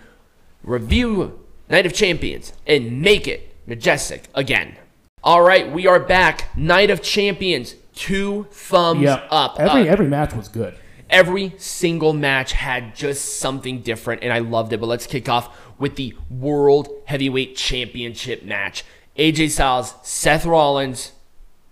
review 0.64 1.40
Night 1.70 1.86
of 1.86 1.94
Champions 1.94 2.52
and 2.68 3.02
make 3.02 3.28
it 3.28 3.56
majestic 3.68 4.28
again. 4.34 4.76
All 5.24 5.42
right, 5.42 5.72
we 5.72 5.88
are 5.88 6.00
back. 6.00 6.56
Night 6.58 6.90
of 6.90 7.02
Champions, 7.02 7.76
two 7.96 8.46
thumbs 8.52 9.04
Yep. 9.04 9.28
up. 9.32 9.60
Every 9.60 9.88
Uh, 9.88 9.92
every 9.92 10.08
match 10.08 10.34
was 10.34 10.48
good. 10.48 10.76
Every 11.10 11.54
single 11.58 12.14
match 12.14 12.54
had 12.54 12.96
just 12.96 13.40
something 13.40 13.82
different, 13.82 14.24
and 14.24 14.34
I 14.34 14.40
loved 14.40 14.74
it. 14.74 14.80
But 14.80 14.88
let's 14.88 15.08
kick 15.08 15.30
off 15.30 15.56
with 15.78 15.96
the 15.96 16.16
World 16.30 16.90
Heavyweight 17.06 17.56
Championship 17.56 18.44
match. 18.44 18.84
AJ 19.18 19.52
Styles, 19.52 19.94
Seth 20.04 20.46
Rollins, 20.46 21.12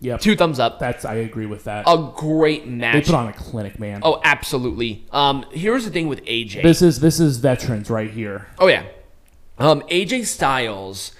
Yep. 0.01 0.19
two 0.19 0.35
thumbs 0.35 0.59
up. 0.59 0.79
That's 0.79 1.05
I 1.05 1.15
agree 1.15 1.45
with 1.45 1.63
that. 1.63 1.85
A 1.87 2.11
great 2.15 2.67
match. 2.67 2.93
they 2.93 3.01
put 3.11 3.15
on 3.15 3.27
a 3.29 3.33
clinic, 3.33 3.79
man. 3.79 4.01
Oh, 4.03 4.19
absolutely. 4.23 5.05
Um, 5.11 5.45
here's 5.51 5.85
the 5.85 5.91
thing 5.91 6.07
with 6.07 6.23
AJ. 6.25 6.61
This 6.61 6.81
is 6.81 6.99
this 6.99 7.19
is 7.21 7.37
veterans 7.37 7.89
right 7.89 8.11
here. 8.11 8.47
Oh 8.59 8.67
yeah. 8.67 8.83
Um, 9.57 9.81
AJ 9.89 10.25
Styles 10.25 11.13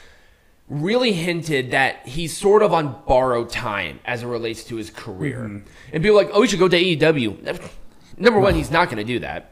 really 0.68 1.14
hinted 1.14 1.72
that 1.72 2.06
he's 2.08 2.36
sort 2.36 2.62
of 2.62 2.74
on 2.74 3.02
borrowed 3.08 3.50
time 3.50 4.00
as 4.06 4.24
it 4.24 4.28
relates 4.28 4.64
to 4.66 4.76
his 4.76 4.90
career. 4.90 5.40
Mm-hmm. 5.40 5.68
And 5.94 6.04
people 6.04 6.20
are 6.20 6.24
like, 6.24 6.32
oh, 6.34 6.42
he 6.42 6.48
should 6.48 6.60
go 6.60 6.68
to 6.68 6.78
AEW. 6.78 7.70
Number 8.18 8.40
one, 8.40 8.56
he's 8.56 8.72
not 8.72 8.90
going 8.90 8.98
to 8.98 9.04
do 9.04 9.20
that. 9.20 9.50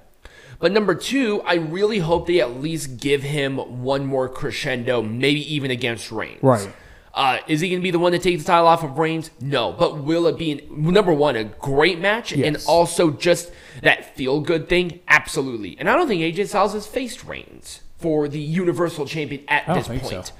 But 0.59 0.71
number 0.71 0.93
two, 0.93 1.41
I 1.41 1.55
really 1.55 1.99
hope 1.99 2.27
they 2.27 2.39
at 2.39 2.61
least 2.61 2.97
give 2.97 3.23
him 3.23 3.57
one 3.83 4.05
more 4.05 4.29
crescendo, 4.29 5.01
maybe 5.01 5.53
even 5.53 5.71
against 5.71 6.11
Reigns. 6.11 6.43
Right. 6.43 6.71
Uh, 7.13 7.39
is 7.47 7.59
he 7.59 7.69
going 7.69 7.81
to 7.81 7.83
be 7.83 7.91
the 7.91 7.99
one 7.99 8.13
to 8.13 8.19
take 8.19 8.37
the 8.37 8.45
title 8.45 8.67
off 8.67 8.83
of 8.83 8.97
Reigns? 8.97 9.31
No. 9.41 9.73
But 9.73 9.97
will 9.97 10.27
it 10.27 10.37
be, 10.37 10.51
an, 10.51 10.91
number 10.93 11.11
one, 11.11 11.35
a 11.35 11.43
great 11.45 11.99
match 11.99 12.31
and 12.31 12.57
also 12.67 13.11
just 13.11 13.51
that 13.81 14.15
feel 14.15 14.39
good 14.39 14.69
thing? 14.69 14.99
Absolutely. 15.07 15.77
And 15.79 15.89
I 15.89 15.95
don't 15.95 16.07
think 16.07 16.21
AJ 16.21 16.47
Styles 16.47 16.73
has 16.73 16.87
faced 16.87 17.25
Reigns 17.25 17.81
for 17.97 18.27
the 18.27 18.39
Universal 18.39 19.07
Champion 19.07 19.43
at 19.47 19.67
this 19.73 19.87
point. 19.87 20.05
so. 20.27 20.33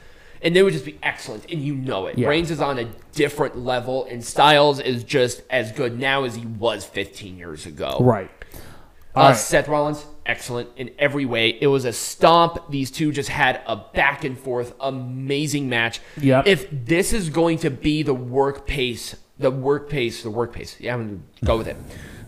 And 0.44 0.56
they 0.56 0.64
would 0.64 0.74
just 0.74 0.86
be 0.86 0.98
excellent, 1.04 1.46
and 1.52 1.62
you 1.62 1.76
know 1.76 2.08
it. 2.08 2.18
Yeah. 2.18 2.28
Reigns 2.28 2.50
is 2.50 2.62
on 2.62 2.80
a 2.80 2.86
different 3.14 3.58
level, 3.58 4.06
and 4.06 4.24
Styles 4.24 4.80
is 4.80 5.04
just 5.04 5.44
as 5.50 5.72
good 5.72 6.00
now 6.00 6.24
as 6.24 6.36
he 6.36 6.46
was 6.46 6.84
15 6.84 7.38
years 7.38 7.66
ago. 7.68 7.98
Right. 8.02 8.32
Uh, 9.16 9.22
right. 9.22 9.34
Seth 9.34 9.68
Rollins, 9.68 10.06
excellent 10.26 10.70
in 10.78 10.92
every 10.98 11.26
way. 11.26 11.50
It 11.50 11.68
was 11.68 11.86
a 11.86 11.94
stomp. 11.94 12.70
These 12.70 12.92
two 12.92 13.12
just 13.12 13.30
had 13.30 13.62
a 13.68 13.76
back 13.76 14.24
and 14.24 14.38
forth, 14.38 14.74
amazing 14.80 15.70
match. 15.70 16.00
Yep. 16.18 16.48
If 16.48 16.68
this 16.72 17.12
is 17.14 17.30
going 17.30 17.60
to 17.60 17.70
be 17.70 18.04
the 18.04 18.14
work 18.14 18.66
pace, 18.66 19.16
the 19.38 19.52
work 19.52 19.90
pace, 19.90 20.24
the 20.24 20.32
work 20.32 20.54
pace, 20.54 20.78
yeah, 20.80 20.94
I'm 20.94 21.00
going 21.00 21.24
to 21.36 21.46
go 21.46 21.58
with 21.58 21.68
it. 21.68 21.78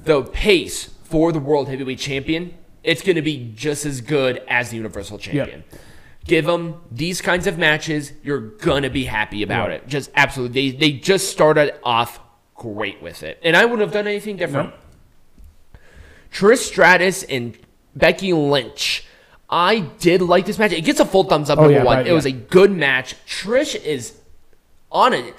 The 0.03 0.23
pace 0.23 0.93
for 1.03 1.31
the 1.31 1.39
World 1.39 1.69
Heavyweight 1.69 1.99
Champion, 1.99 2.53
it's 2.83 3.01
going 3.01 3.15
to 3.15 3.21
be 3.21 3.53
just 3.55 3.85
as 3.85 4.01
good 4.01 4.43
as 4.47 4.71
the 4.71 4.75
Universal 4.77 5.19
Champion. 5.19 5.63
Give 6.25 6.45
them 6.45 6.81
these 6.89 7.19
kinds 7.21 7.47
of 7.47 7.57
matches, 7.57 8.13
you're 8.23 8.39
going 8.39 8.83
to 8.83 8.89
be 8.89 9.05
happy 9.05 9.43
about 9.43 9.69
Right. 9.69 9.81
it. 9.83 9.87
Just 9.87 10.09
absolutely. 10.15 10.71
They, 10.71 10.77
they 10.77 10.91
just 10.93 11.29
started 11.29 11.75
off 11.83 12.19
great 12.55 13.01
with 13.01 13.23
it. 13.23 13.39
And 13.43 13.57
I 13.57 13.65
wouldn't 13.65 13.81
have 13.81 13.91
done 13.91 14.07
anything 14.07 14.37
different. 14.37 14.69
Nope. 14.69 14.79
Trish 16.31 16.59
Stratus 16.59 17.23
and 17.23 17.57
Becky 17.95 18.33
Lynch. 18.33 19.05
I 19.49 19.81
did 19.99 20.21
like 20.21 20.45
this 20.45 20.57
match. 20.57 20.71
It 20.71 20.81
gets 20.81 20.99
a 20.99 21.05
full 21.05 21.25
thumbs 21.25 21.49
up. 21.49 21.59
Oh, 21.59 21.63
number 21.63 21.77
yeah, 21.77 21.83
one. 21.83 21.97
right, 21.97 22.07
it 22.07 22.13
was 22.13 22.25
a 22.25 22.31
good 22.31 22.71
match. 22.71 23.15
Trish 23.27 23.75
is 23.75 24.17
on 24.91 25.13
it. 25.13 25.35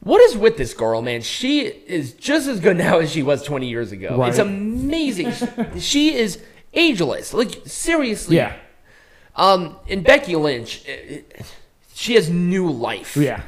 What 0.00 0.20
is 0.20 0.36
with 0.36 0.56
this 0.56 0.74
girl, 0.74 1.00
man? 1.02 1.22
She 1.22 1.60
is 1.66 2.12
just 2.12 2.46
as 2.48 2.60
good 2.60 2.76
now 2.86 2.98
as 2.98 3.10
she 3.10 3.22
was 3.22 3.42
20 3.42 3.68
years 3.68 3.90
ago. 3.92 4.16
Right. 4.18 4.28
It's 4.28 4.38
amazing. 4.38 5.32
she 5.78 6.14
is 6.14 6.40
ageless. 6.74 7.32
Like 7.34 7.62
seriously. 7.66 8.36
Yeah. 8.36 8.54
Um, 9.36 9.76
and 9.88 10.04
Becky 10.04 10.36
Lynch, 10.36 10.82
eh, 10.86 11.20
she 11.94 12.14
has 12.14 12.28
new 12.28 12.70
life. 12.70 13.16
Yeah. 13.16 13.42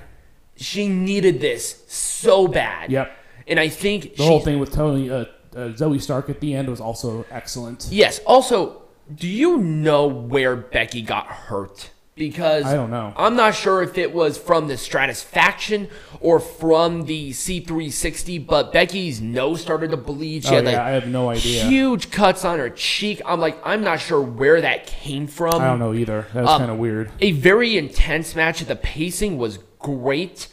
She 0.57 0.89
needed 0.89 1.41
this 1.41 1.85
so 1.89 2.49
bad. 2.49 2.91
Yep. 2.91 3.16
And 3.47 3.61
I 3.61 3.68
think 3.68 4.16
The 4.16 4.24
whole 4.24 4.41
thing 4.41 4.59
with 4.59 4.72
Tony 4.72 5.11
uh, 5.11 5.16
uh, 5.55 5.68
Zoey 5.72 6.01
Stark 6.01 6.30
at 6.30 6.41
the 6.41 6.55
end 6.55 6.68
was 6.68 6.80
also 6.80 7.24
excellent. 7.30 7.89
Yes. 7.91 8.20
Also, 8.26 8.82
do 9.14 9.28
you 9.28 9.59
know 9.59 10.07
where 10.07 10.57
Becky 10.57 11.03
got 11.03 11.26
hurt? 11.26 11.91
Because 12.17 12.65
I 12.65 12.75
don't 12.77 12.91
know. 12.91 13.12
I'm 13.17 13.35
not 13.35 13.55
sure 13.57 13.83
if 13.83 13.99
it 13.99 14.15
was 14.15 14.39
from 14.39 14.69
the 14.69 14.77
Stratus 14.77 15.21
faction 15.21 15.89
or 16.21 16.39
from 16.39 17.07
the 17.07 17.31
C360, 17.31 18.47
but 18.47 18.73
Becky's 18.73 19.21
nose 19.21 19.61
started 19.61 19.91
to 19.91 19.97
bleed. 19.97 20.45
She 20.45 20.51
Oh, 20.51 20.55
had 20.57 20.65
yeah, 20.65 20.71
like 20.71 20.79
I 20.81 20.91
have 20.91 21.09
no 21.09 21.31
idea. 21.31 21.65
huge 21.65 22.12
cuts 22.12 22.45
on 22.45 22.61
her 22.61 22.71
cheek. 22.71 23.21
I'm 23.27 23.41
like, 23.41 23.59
I'm 23.65 23.83
not 23.83 23.99
sure 23.99 24.21
where 24.23 24.61
that 24.61 24.87
came 24.87 25.27
from. 25.27 25.57
I 25.61 25.67
don't 25.67 25.81
know 25.81 25.93
either. 25.93 26.27
That 26.35 26.43
was 26.43 26.51
Um, 26.51 26.59
kind 26.61 26.71
of 26.71 26.79
weird. 26.79 27.11
A 27.21 27.33
very 27.33 27.77
intense 27.77 28.37
match. 28.37 28.61
The 28.61 28.77
pacing 28.77 29.37
was 29.37 29.59
great. 29.81 30.47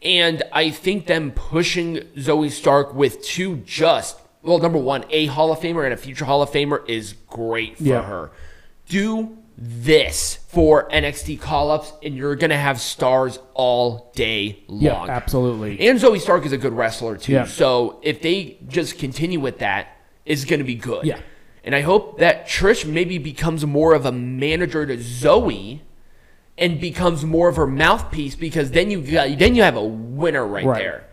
And 0.00 0.44
I 0.52 0.70
think 0.70 1.06
them 1.06 1.32
pushing 1.32 1.96
Zoey 2.16 2.52
Stark 2.52 2.94
with 2.94 3.20
two 3.24 3.56
just, 3.56 4.16
well, 4.44 4.58
number 4.58 4.78
one, 4.78 5.04
a 5.10 5.26
Hall 5.26 5.50
of 5.50 5.58
Famer 5.58 5.82
and 5.82 5.92
a 5.92 5.96
future 5.96 6.24
Hall 6.26 6.42
of 6.42 6.50
Famer 6.52 6.88
is 6.88 7.14
great 7.26 7.76
for 7.78 7.82
Yeah. 7.82 8.02
her. 8.02 8.30
Do 8.88 9.37
this 9.60 10.36
for 10.46 10.88
NXT 10.88 11.40
call 11.40 11.72
ups, 11.72 11.92
and 12.02 12.14
you're 12.16 12.36
going 12.36 12.50
to 12.50 12.56
have 12.56 12.80
stars 12.80 13.40
all 13.54 14.12
day 14.14 14.62
long. 14.68 14.82
Yeah, 15.08 15.12
absolutely. 15.14 15.80
And 15.88 15.98
Zoey 15.98 16.20
Stark 16.20 16.46
is 16.46 16.52
a 16.52 16.58
good 16.58 16.72
wrestler 16.72 17.16
too. 17.16 17.32
Yeah. 17.32 17.44
So 17.44 17.98
if 18.02 18.22
they 18.22 18.58
just 18.68 18.98
continue 18.98 19.40
with 19.40 19.58
that, 19.58 19.88
it's 20.24 20.44
going 20.44 20.60
to 20.60 20.64
be 20.64 20.76
good. 20.76 21.04
Yeah. 21.04 21.18
And 21.64 21.74
I 21.74 21.80
hope 21.80 22.18
that 22.20 22.46
Trish 22.46 22.86
maybe 22.86 23.18
becomes 23.18 23.66
more 23.66 23.94
of 23.94 24.06
a 24.06 24.12
manager 24.12 24.86
to 24.86 24.96
Zoey 24.96 25.80
and 26.56 26.80
becomes 26.80 27.24
more 27.24 27.48
of 27.48 27.56
her 27.56 27.66
mouthpiece 27.66 28.36
because 28.36 28.70
then 28.70 28.90
you 28.92 29.00
got 29.02 29.38
then 29.38 29.56
you 29.56 29.62
have 29.62 29.76
a 29.76 29.84
winner 29.84 30.46
right, 30.46 30.64
Right. 30.64 30.78
there. 30.78 31.07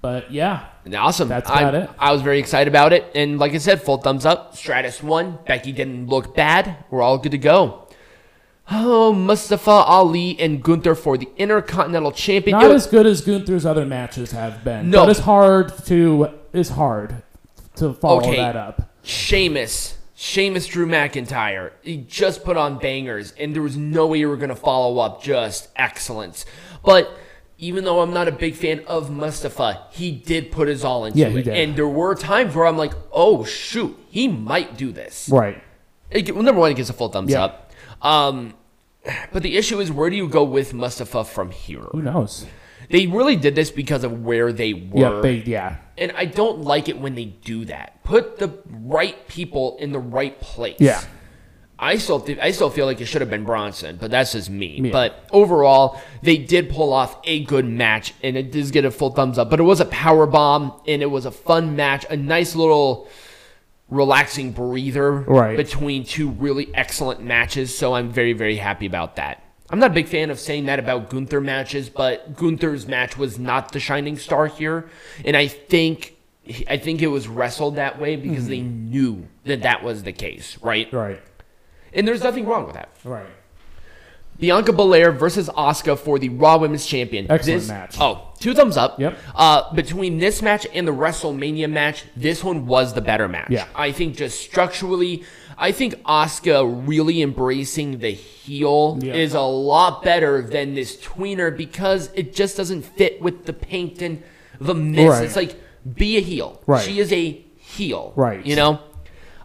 But 0.00 0.30
yeah, 0.30 0.66
awesome. 0.96 1.28
That's 1.28 1.50
I, 1.50 1.60
about 1.62 1.74
it. 1.74 1.90
I 1.98 2.12
was 2.12 2.22
very 2.22 2.38
excited 2.38 2.68
about 2.68 2.92
it. 2.92 3.10
And 3.14 3.38
like 3.38 3.52
I 3.52 3.58
said, 3.58 3.82
full 3.82 3.98
thumbs 3.98 4.24
up. 4.24 4.56
Stratus 4.56 5.02
won. 5.02 5.38
Becky 5.46 5.72
didn't 5.72 6.06
look 6.06 6.36
bad. 6.36 6.84
We're 6.90 7.02
all 7.02 7.18
good 7.18 7.32
to 7.32 7.38
go. 7.38 7.88
Oh, 8.70 9.12
Mustafa 9.12 9.70
Ali 9.70 10.38
and 10.38 10.62
Gunther 10.62 10.94
for 10.94 11.16
the 11.16 11.28
Intercontinental 11.36 12.12
Champion. 12.12 12.58
not 12.58 12.70
as 12.70 12.86
good 12.86 13.06
as 13.06 13.22
Gunther's 13.22 13.64
other 13.64 13.86
matches 13.86 14.32
have 14.32 14.62
been. 14.62 14.90
No. 14.90 15.02
but 15.04 15.10
it's 15.10 15.20
hard 15.20 15.72
to 15.86 16.28
it's 16.52 16.68
hard 16.70 17.22
to 17.76 17.94
follow 17.94 18.18
Okay. 18.20 18.36
that 18.36 18.56
up. 18.56 18.90
Sheamus. 19.02 19.96
Sheamus 20.14 20.66
Drew 20.66 20.86
McIntyre. 20.86 21.70
He 21.80 21.96
just 21.98 22.44
put 22.44 22.56
on 22.56 22.78
bangers, 22.78 23.32
and 23.38 23.54
there 23.54 23.62
was 23.62 23.76
no 23.76 24.08
way 24.08 24.18
you 24.18 24.28
were 24.28 24.36
going 24.36 24.48
to 24.48 24.56
follow 24.56 24.98
up 24.98 25.22
just 25.22 25.68
excellence. 25.76 26.44
But 26.84 27.08
even 27.58 27.84
though 27.84 28.00
I'm 28.00 28.12
not 28.14 28.28
a 28.28 28.32
big 28.32 28.54
fan 28.54 28.84
of 28.86 29.10
Mustafa, 29.10 29.82
he 29.90 30.12
did 30.12 30.52
put 30.52 30.68
his 30.68 30.84
all 30.84 31.04
into 31.04 31.18
Yeah, 31.18 31.28
he 31.28 31.40
it. 31.40 31.42
did. 31.44 31.54
And 31.56 31.76
there 31.76 31.88
were 31.88 32.14
times 32.14 32.54
where 32.54 32.66
I'm 32.66 32.76
like, 32.76 32.92
oh, 33.12 33.44
shoot, 33.44 33.98
he 34.10 34.28
might 34.28 34.76
do 34.76 34.92
this. 34.92 35.28
Right. 35.30 35.62
It, 36.10 36.32
well, 36.34 36.44
number 36.44 36.60
one, 36.60 36.70
it 36.70 36.74
gets 36.74 36.88
a 36.88 36.92
full 36.92 37.08
thumbs 37.08 37.32
Yeah. 37.32 37.44
up. 37.44 37.72
Um, 38.00 38.54
but 39.32 39.42
the 39.42 39.56
issue 39.56 39.80
is, 39.80 39.90
where 39.90 40.08
do 40.08 40.16
you 40.16 40.28
go 40.28 40.44
with 40.44 40.72
Mustafa 40.72 41.24
from 41.24 41.50
here? 41.50 41.80
Who 41.92 42.00
knows? 42.02 42.46
They 42.90 43.06
really 43.06 43.36
did 43.36 43.54
this 43.54 43.70
because 43.70 44.04
of 44.04 44.24
where 44.24 44.52
they 44.52 44.72
were. 44.72 45.26
Yeah, 45.26 45.42
yeah. 45.44 45.76
And 45.98 46.12
I 46.16 46.24
don't 46.26 46.60
like 46.60 46.88
it 46.88 46.98
when 46.98 47.16
they 47.16 47.26
do 47.26 47.64
that. 47.66 48.02
Put 48.04 48.38
the 48.38 48.56
right 48.68 49.26
people 49.28 49.76
in 49.78 49.92
the 49.92 49.98
right 49.98 50.40
place. 50.40 50.76
Yeah. 50.78 51.02
I 51.80 51.96
still 51.98 52.18
th- 52.20 52.38
I 52.42 52.50
still 52.50 52.70
feel 52.70 52.86
like 52.86 53.00
it 53.00 53.04
should 53.06 53.20
have 53.20 53.30
been 53.30 53.44
Bronson, 53.44 53.98
but 54.00 54.10
that's 54.10 54.32
just 54.32 54.50
me. 54.50 54.80
Yeah. 54.82 54.90
But 54.90 55.24
overall, 55.30 56.00
they 56.22 56.36
did 56.36 56.70
pull 56.70 56.92
off 56.92 57.16
a 57.24 57.44
good 57.44 57.64
match, 57.66 58.14
and 58.22 58.36
it 58.36 58.50
does 58.50 58.70
get 58.72 58.84
a 58.84 58.90
full 58.90 59.10
thumbs 59.10 59.38
up. 59.38 59.48
But 59.48 59.60
it 59.60 59.64
was 59.64 59.80
a 59.80 59.84
power 59.84 60.26
bomb, 60.26 60.72
and 60.88 61.02
it 61.02 61.10
was 61.10 61.24
a 61.24 61.30
fun 61.30 61.76
match, 61.76 62.04
a 62.10 62.16
nice 62.16 62.56
little 62.56 63.08
relaxing 63.90 64.52
breather 64.52 65.12
Right. 65.12 65.56
between 65.56 66.04
two 66.04 66.28
really 66.30 66.68
excellent 66.74 67.22
matches. 67.22 67.76
So 67.76 67.94
I'm 67.94 68.10
very 68.10 68.32
very 68.32 68.56
happy 68.56 68.86
about 68.86 69.16
that. 69.16 69.42
I'm 69.70 69.78
not 69.78 69.90
a 69.90 69.94
big 69.94 70.08
fan 70.08 70.30
of 70.30 70.38
saying 70.40 70.66
that 70.66 70.78
about 70.78 71.10
Gunther 71.10 71.40
matches, 71.42 71.88
but 71.90 72.34
Gunther's 72.36 72.88
match 72.88 73.16
was 73.18 73.38
not 73.38 73.72
the 73.72 73.80
shining 73.80 74.16
star 74.16 74.46
here, 74.46 74.88
and 75.24 75.36
I 75.36 75.46
think 75.46 76.16
I 76.68 76.78
think 76.78 77.02
it 77.02 77.08
was 77.08 77.28
wrestled 77.28 77.76
that 77.76 78.00
way 78.00 78.16
because 78.16 78.44
Mm-hmm. 78.44 78.48
they 78.50 78.60
knew 78.60 79.28
that 79.44 79.62
that 79.62 79.82
was 79.84 80.02
the 80.02 80.12
case, 80.12 80.56
right? 80.62 80.90
Right. 80.92 81.20
And 81.92 82.06
there's 82.06 82.22
nothing 82.22 82.46
wrong 82.46 82.64
with 82.66 82.74
that. 82.74 82.90
Right. 83.04 83.26
Bianca 84.38 84.72
Belair 84.72 85.10
versus 85.10 85.48
Asuka 85.48 85.98
for 85.98 86.18
the 86.20 86.28
Raw 86.28 86.58
Women's 86.58 86.86
Champion. 86.86 87.26
Excellent 87.28 87.60
This- 87.60 87.68
match. 87.68 87.96
Oh, 88.00 88.28
two 88.38 88.54
thumbs 88.54 88.76
up. 88.76 89.00
Yep. 89.00 89.18
Uh, 89.34 89.74
between 89.74 90.18
this 90.18 90.42
match 90.42 90.64
and 90.72 90.86
the 90.86 90.92
WrestleMania 90.92 91.68
match, 91.68 92.04
this 92.16 92.44
one 92.44 92.66
was 92.66 92.94
the 92.94 93.00
better 93.00 93.26
match. 93.26 93.50
Yeah. 93.50 93.64
I 93.74 93.90
think 93.90 94.16
just 94.16 94.40
structurally, 94.40 95.24
I 95.56 95.72
think 95.72 95.94
Asuka 96.04 96.86
really 96.86 97.20
embracing 97.20 97.98
the 97.98 98.10
heel 98.12 99.00
Yeah. 99.02 99.14
is 99.14 99.34
a 99.34 99.40
lot 99.40 100.04
better 100.04 100.40
than 100.42 100.74
this 100.74 100.96
tweener 100.98 101.56
because 101.56 102.10
it 102.14 102.32
just 102.32 102.56
doesn't 102.56 102.82
fit 102.82 103.20
with 103.20 103.44
the 103.46 103.52
paint 103.52 104.00
and 104.02 104.22
the 104.60 104.74
miss. 104.74 105.08
Right. 105.10 105.24
It's 105.24 105.34
like 105.36 105.56
be 105.96 106.16
a 106.16 106.20
heel. 106.20 106.62
Right. 106.64 106.84
She 106.84 107.00
is 107.00 107.12
a 107.12 107.44
heel. 107.56 108.12
Right. 108.14 108.46
You 108.46 108.54
know. 108.54 108.78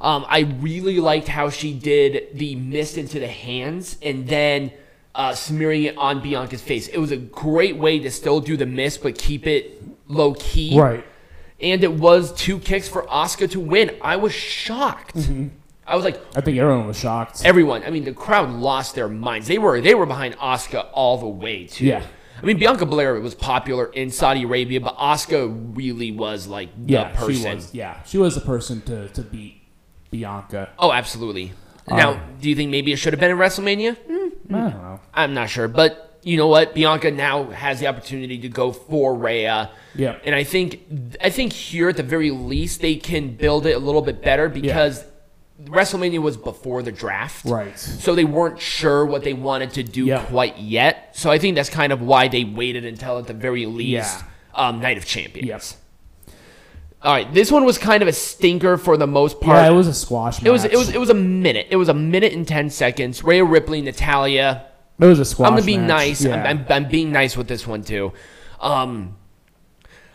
Um, 0.03 0.25
I 0.27 0.41
really 0.59 0.99
liked 0.99 1.29
how 1.29 1.49
she 1.49 1.73
did 1.73 2.27
the 2.33 2.55
mist 2.55 2.97
into 2.97 3.19
the 3.19 3.27
hands 3.27 3.97
and 4.01 4.27
then 4.27 4.73
uh, 5.15 5.33
smearing 5.33 5.83
it 5.83 5.97
on 5.97 6.21
Bianca's 6.21 6.61
face. 6.61 6.89
It 6.89 6.97
was 6.97 7.11
a 7.11 7.17
great 7.17 7.77
way 7.77 7.99
to 7.99 8.11
still 8.11 8.41
do 8.41 8.57
the 8.57 8.65
mist 8.65 9.01
but 9.01 9.17
keep 9.17 9.47
it 9.47 9.81
low 10.09 10.33
key. 10.33 10.77
Right. 10.77 11.05
And 11.61 11.85
it 11.85 11.93
was 11.93 12.33
two 12.33 12.59
kicks 12.59 12.89
for 12.89 13.03
Asuka 13.03 13.49
to 13.51 13.61
win. 13.61 13.95
I 14.01 14.17
was 14.17 14.33
shocked. 14.33 15.15
Mm-hmm. 15.15 15.47
I 15.87 15.95
was 15.95 16.03
like, 16.03 16.19
I 16.35 16.41
think 16.41 16.57
everyone 16.57 16.87
was 16.87 16.99
shocked. 16.99 17.45
everyone. 17.45 17.83
I 17.83 17.89
mean, 17.89 18.03
the 18.03 18.13
crowd 18.13 18.49
lost 18.49 18.95
their 18.95 19.07
minds. 19.07 19.47
They 19.47 19.57
were 19.57 19.79
they 19.79 19.95
were 19.95 20.05
behind 20.05 20.37
Asuka 20.37 20.87
all 20.91 21.17
the 21.17 21.27
way 21.27 21.67
too. 21.67 21.85
Yeah. 21.85 22.05
I 22.41 22.45
mean, 22.45 22.57
Bianca 22.57 22.85
Belair 22.85 23.17
was 23.21 23.35
popular 23.35 23.85
in 23.85 24.09
Saudi 24.09 24.43
Arabia, 24.43 24.81
but 24.81 24.97
Asuka 24.97 25.77
really 25.77 26.11
was 26.11 26.47
like 26.47 26.69
the 26.75 26.93
yeah, 26.93 27.15
person. 27.15 27.35
she 27.35 27.55
was. 27.55 27.73
Yeah, 27.73 28.03
she 28.03 28.17
was 28.17 28.35
the 28.35 28.41
person 28.41 28.81
to, 28.81 29.07
to 29.09 29.21
beat 29.21 29.62
Bianca. 30.13 30.69
Oh, 30.79 30.91
absolutely. 30.93 31.51
now, 31.89 32.11
Um, 32.11 32.19
do 32.39 32.47
you 32.49 32.55
think 32.55 32.71
maybe 32.71 32.93
it 32.93 32.97
should 32.97 33.11
have 33.13 33.19
been 33.19 33.31
in 33.31 33.37
WrestleMania? 33.37 33.97
Hmm, 33.97 34.55
I 34.55 34.59
don't 34.59 34.71
know. 34.81 34.99
I'm 35.13 35.33
not 35.33 35.49
sure, 35.49 35.67
but 35.67 36.19
you 36.23 36.37
know 36.37 36.47
what? 36.47 36.73
Bianca 36.73 37.11
now 37.11 37.45
has 37.49 37.79
the 37.81 37.87
opportunity 37.87 38.37
to 38.37 38.47
go 38.47 38.71
for 38.71 39.13
Rhea. 39.15 39.69
Yeah. 39.95 40.15
And 40.23 40.33
I 40.33 40.43
think 40.45 40.79
I 41.21 41.29
think 41.29 41.51
here 41.51 41.89
at 41.89 41.97
the 41.97 42.03
very 42.03 42.31
least 42.31 42.79
they 42.81 42.95
can 42.95 43.35
build 43.35 43.65
it 43.65 43.73
a 43.75 43.79
little 43.79 44.01
bit 44.01 44.21
better 44.21 44.47
because 44.47 45.03
WrestleMania 45.65 46.19
was 46.21 46.37
before 46.37 46.81
the 46.83 46.91
draft. 46.91 47.43
Right. 47.45 47.77
So 47.77 48.15
they 48.15 48.23
weren't 48.25 48.59
sure 48.61 49.05
what 49.05 49.23
they 49.23 49.33
wanted 49.33 49.71
to 49.73 49.83
do 49.83 50.05
Yeah. 50.05 50.23
quite 50.23 50.57
yet. 50.57 51.09
So 51.13 51.29
I 51.31 51.37
think 51.37 51.55
that's 51.55 51.69
kind 51.69 51.91
of 51.91 52.01
why 52.01 52.27
they 52.29 52.43
waited 52.43 52.85
until 52.85 53.17
at 53.19 53.27
the 53.27 53.33
very 53.33 53.65
least 53.65 54.19
Yeah. 54.23 54.67
um, 54.67 54.79
Night 54.79 54.97
of 54.97 55.05
Champions. 55.05 55.47
Yes. 55.47 55.77
All 57.03 57.11
right, 57.11 57.31
this 57.33 57.51
one 57.51 57.65
was 57.65 57.77
kind 57.77 58.01
of 58.01 58.07
a 58.07 58.13
stinker 58.13 58.77
for 58.77 58.95
the 58.95 59.07
most 59.07 59.41
part. 59.41 59.57
Yeah, 59.57 59.69
it 59.69 59.75
was 59.75 59.87
a 59.87 59.93
squash 59.93 60.41
match. 60.41 60.47
It 60.47 60.51
was 60.51 60.63
it 60.63 60.77
was 60.77 60.89
it 60.89 60.99
was 60.99 61.09
a 61.09 61.13
minute. 61.13 61.67
It 61.69 61.75
was 61.75 61.89
a 61.89 61.93
minute 61.93 62.31
and 62.31 62.47
ten 62.47 62.69
seconds. 62.69 63.23
Rhea 63.23 63.43
Ripley, 63.43 63.81
Natalya. 63.81 64.65
It 64.99 65.05
was 65.05 65.19
a 65.19 65.25
squash. 65.25 65.47
I'm 65.47 65.55
gonna 65.55 65.65
be 65.65 65.77
match. 65.77 65.87
nice. 65.87 66.23
Yeah. 66.23 66.41
I'm, 66.41 66.59
I'm, 66.59 66.65
I'm 66.69 66.87
being 66.87 67.11
nice 67.11 67.35
with 67.35 67.49
this 67.49 67.67
one 67.67 67.83
too. 67.83 68.13
Um, 68.61 69.17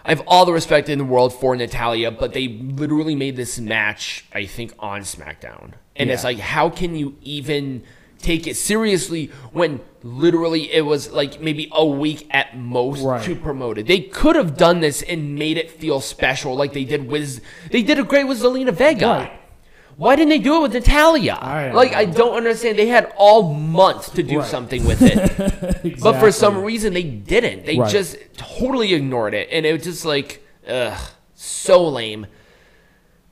I 0.02 0.10
have 0.10 0.22
all 0.26 0.46
the 0.46 0.52
respect 0.54 0.88
in 0.88 0.96
the 0.96 1.04
world 1.04 1.34
for 1.34 1.54
Natalya, 1.54 2.10
but 2.10 2.32
they 2.32 2.48
literally 2.48 3.14
made 3.14 3.36
this 3.36 3.58
match, 3.60 4.24
I 4.32 4.46
think, 4.46 4.72
on 4.78 5.02
SmackDown, 5.02 5.72
and 5.94 6.10
it's 6.10 6.24
like, 6.24 6.38
how 6.38 6.70
can 6.70 6.94
you 6.94 7.16
even 7.20 7.82
take 8.18 8.46
it 8.46 8.56
seriously 8.56 9.30
when 9.52 9.80
literally 10.02 10.72
it 10.72 10.82
was 10.84 11.10
like 11.12 11.40
maybe 11.40 11.68
a 11.72 11.84
week 11.84 12.26
at 12.30 12.56
most 12.58 13.02
Right. 13.02 13.22
to 13.24 13.34
promote 13.36 13.78
it? 13.78 13.86
They 13.86 14.00
could 14.00 14.36
have 14.36 14.56
done 14.56 14.80
this 14.80 15.02
and 15.02 15.36
made 15.36 15.56
it 15.58 15.70
feel 15.70 16.00
special, 16.00 16.54
like 16.56 16.72
they 16.72 16.84
did 16.84 17.06
with 17.08 17.40
they 17.70 17.82
did 17.82 17.98
it 17.98 18.08
great 18.08 18.24
with 18.24 18.40
Zelina 18.42 18.72
Vega. 18.72 19.06
Right. 19.06 19.32
Why 19.96 20.14
didn't 20.14 20.28
they 20.30 20.38
do 20.38 20.58
it 20.58 20.62
with 20.62 20.74
Natalya? 20.74 21.34
I 21.40 21.72
like 21.72 21.92
I 21.92 22.04
don't 22.04 22.36
understand. 22.36 22.78
They 22.78 22.86
had 22.86 23.12
all 23.16 23.52
month 23.54 24.14
to 24.14 24.22
do 24.22 24.38
Right. 24.38 24.46
something 24.48 24.84
with 24.84 25.00
it. 25.02 25.98
But 26.00 26.20
for 26.20 26.30
some 26.30 26.62
reason 26.62 26.94
they 26.94 27.02
didn't. 27.02 27.66
They 27.66 27.76
just 27.78 28.16
totally 28.36 28.94
ignored 28.94 29.34
it, 29.34 29.48
and 29.50 29.66
it 29.66 29.72
was 29.72 29.82
just 29.82 30.04
like, 30.04 30.44
ugh, 30.68 30.96
so 31.34 31.88
lame. 31.88 32.26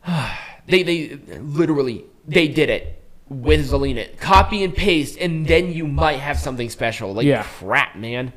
they 0.67 0.83
they 0.83 1.19
literally 1.41 2.05
they 2.27 2.49
did 2.49 2.71
it 2.71 3.03
with 3.29 3.71
Zelina. 3.71 4.17
Copy 4.19 4.63
and 4.65 4.75
paste, 4.75 5.19
and 5.19 5.47
then 5.47 5.73
you 5.73 5.87
might 5.87 6.21
have 6.21 6.39
something 6.39 6.71
special. 6.71 7.13
Like 7.15 7.27
Yeah. 7.27 7.43
crap, 7.43 7.97
man. 7.97 8.33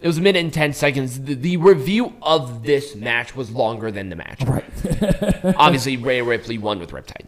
It 0.00 0.06
was 0.06 0.16
a 0.16 0.22
minute 0.22 0.42
and 0.42 0.52
ten 0.52 0.72
seconds. 0.72 1.20
The, 1.20 1.34
the 1.34 1.56
review 1.58 2.14
of 2.22 2.62
this 2.64 2.96
match 2.96 3.36
was 3.36 3.50
longer 3.50 3.90
than 3.90 4.08
the 4.08 4.16
match. 4.16 4.42
Right. 4.42 4.64
Obviously, 5.56 5.98
Rhea 5.98 6.24
Ripley 6.24 6.56
won 6.56 6.78
with 6.78 6.90
Riptide. 6.90 7.26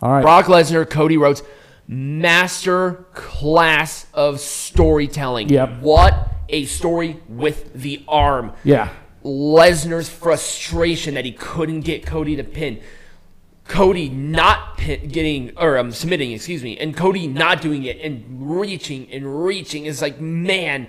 All 0.00 0.12
right. 0.12 0.22
Brock 0.22 0.46
Lesnar, 0.46 0.88
Cody 0.88 1.16
Rhodes, 1.16 1.42
master 1.88 3.06
class 3.14 4.06
of 4.14 4.38
storytelling. 4.40 5.48
Yep. 5.48 5.80
What 5.80 6.28
a 6.48 6.64
story 6.66 7.20
with 7.28 7.72
the 7.74 8.04
arm. 8.06 8.52
Yeah. 8.62 8.90
Lesnar's 9.24 10.08
frustration 10.08 11.14
that 11.14 11.24
he 11.24 11.32
couldn't 11.32 11.80
get 11.80 12.04
Cody 12.06 12.36
to 12.36 12.44
pin. 12.44 12.80
Cody 13.66 14.08
not 14.10 14.76
pin, 14.76 15.08
getting 15.08 15.52
or 15.56 15.78
um, 15.78 15.90
submitting, 15.90 16.32
excuse 16.32 16.62
me, 16.62 16.76
and 16.78 16.94
Cody 16.96 17.26
not 17.26 17.62
doing 17.62 17.84
it 17.84 17.98
and 18.00 18.24
reaching 18.60 19.10
and 19.10 19.44
reaching 19.44 19.86
is 19.86 20.02
like, 20.02 20.20
man, 20.20 20.86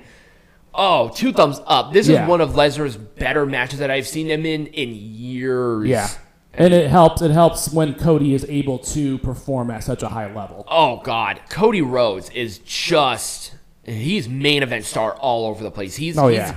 oh, 0.73 1.09
two 1.09 1.31
thumbs 1.31 1.61
up. 1.65 1.93
This 1.93 2.07
Yeah. 2.07 2.23
is 2.23 2.29
one 2.29 2.41
of 2.41 2.51
Lesnar's 2.51 2.97
better 2.97 3.45
matches 3.45 3.79
that 3.79 3.89
I've 3.89 4.07
seen 4.07 4.27
him 4.29 4.45
in 4.45 4.67
in 4.67 4.93
years. 4.93 5.87
Yeah. 5.87 6.09
And 6.53 6.73
it 6.73 6.89
helps. 6.89 7.21
It 7.21 7.31
helps 7.31 7.71
when 7.73 7.95
Cody 7.95 8.33
is 8.33 8.45
able 8.49 8.79
to 8.79 9.17
perform 9.19 9.69
at 9.71 9.83
such 9.83 10.03
a 10.03 10.07
high 10.09 10.33
level. 10.33 10.65
Oh 10.69 11.01
God, 11.03 11.39
Cody 11.49 11.81
Rhodes 11.81 12.29
is 12.29 12.59
just 12.59 13.53
he's 13.83 14.27
main 14.29 14.63
event 14.63 14.85
star 14.85 15.13
all 15.15 15.47
over 15.47 15.63
the 15.63 15.71
place. 15.71 15.95
He's 15.95 16.17
Oh, 16.17 16.27
he's, 16.27 16.37
yeah. 16.37 16.55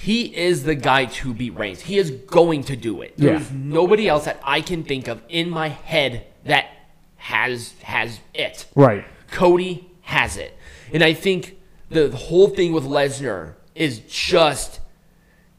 He 0.00 0.34
is 0.34 0.62
the 0.62 0.74
guy 0.74 1.04
to 1.04 1.34
beat 1.34 1.50
Reigns. 1.58 1.82
He 1.82 1.98
is 1.98 2.10
going 2.10 2.64
to 2.64 2.76
do 2.76 3.02
it. 3.02 3.12
Yeah. 3.16 3.32
There's 3.32 3.50
nobody 3.50 4.08
else 4.08 4.24
that 4.24 4.40
I 4.42 4.62
can 4.62 4.82
think 4.82 5.08
of 5.08 5.20
in 5.28 5.50
my 5.50 5.68
head 5.68 6.26
that 6.44 6.70
has 7.16 7.74
has 7.82 8.18
it. 8.32 8.64
Right. 8.74 9.04
Cody 9.30 9.90
has 10.00 10.38
it. 10.38 10.56
And 10.94 11.04
I 11.04 11.12
think 11.12 11.58
the, 11.90 12.08
the 12.08 12.16
whole 12.16 12.48
thing 12.48 12.72
with 12.72 12.84
Lesnar 12.84 13.56
is 13.74 14.00
just 14.08 14.80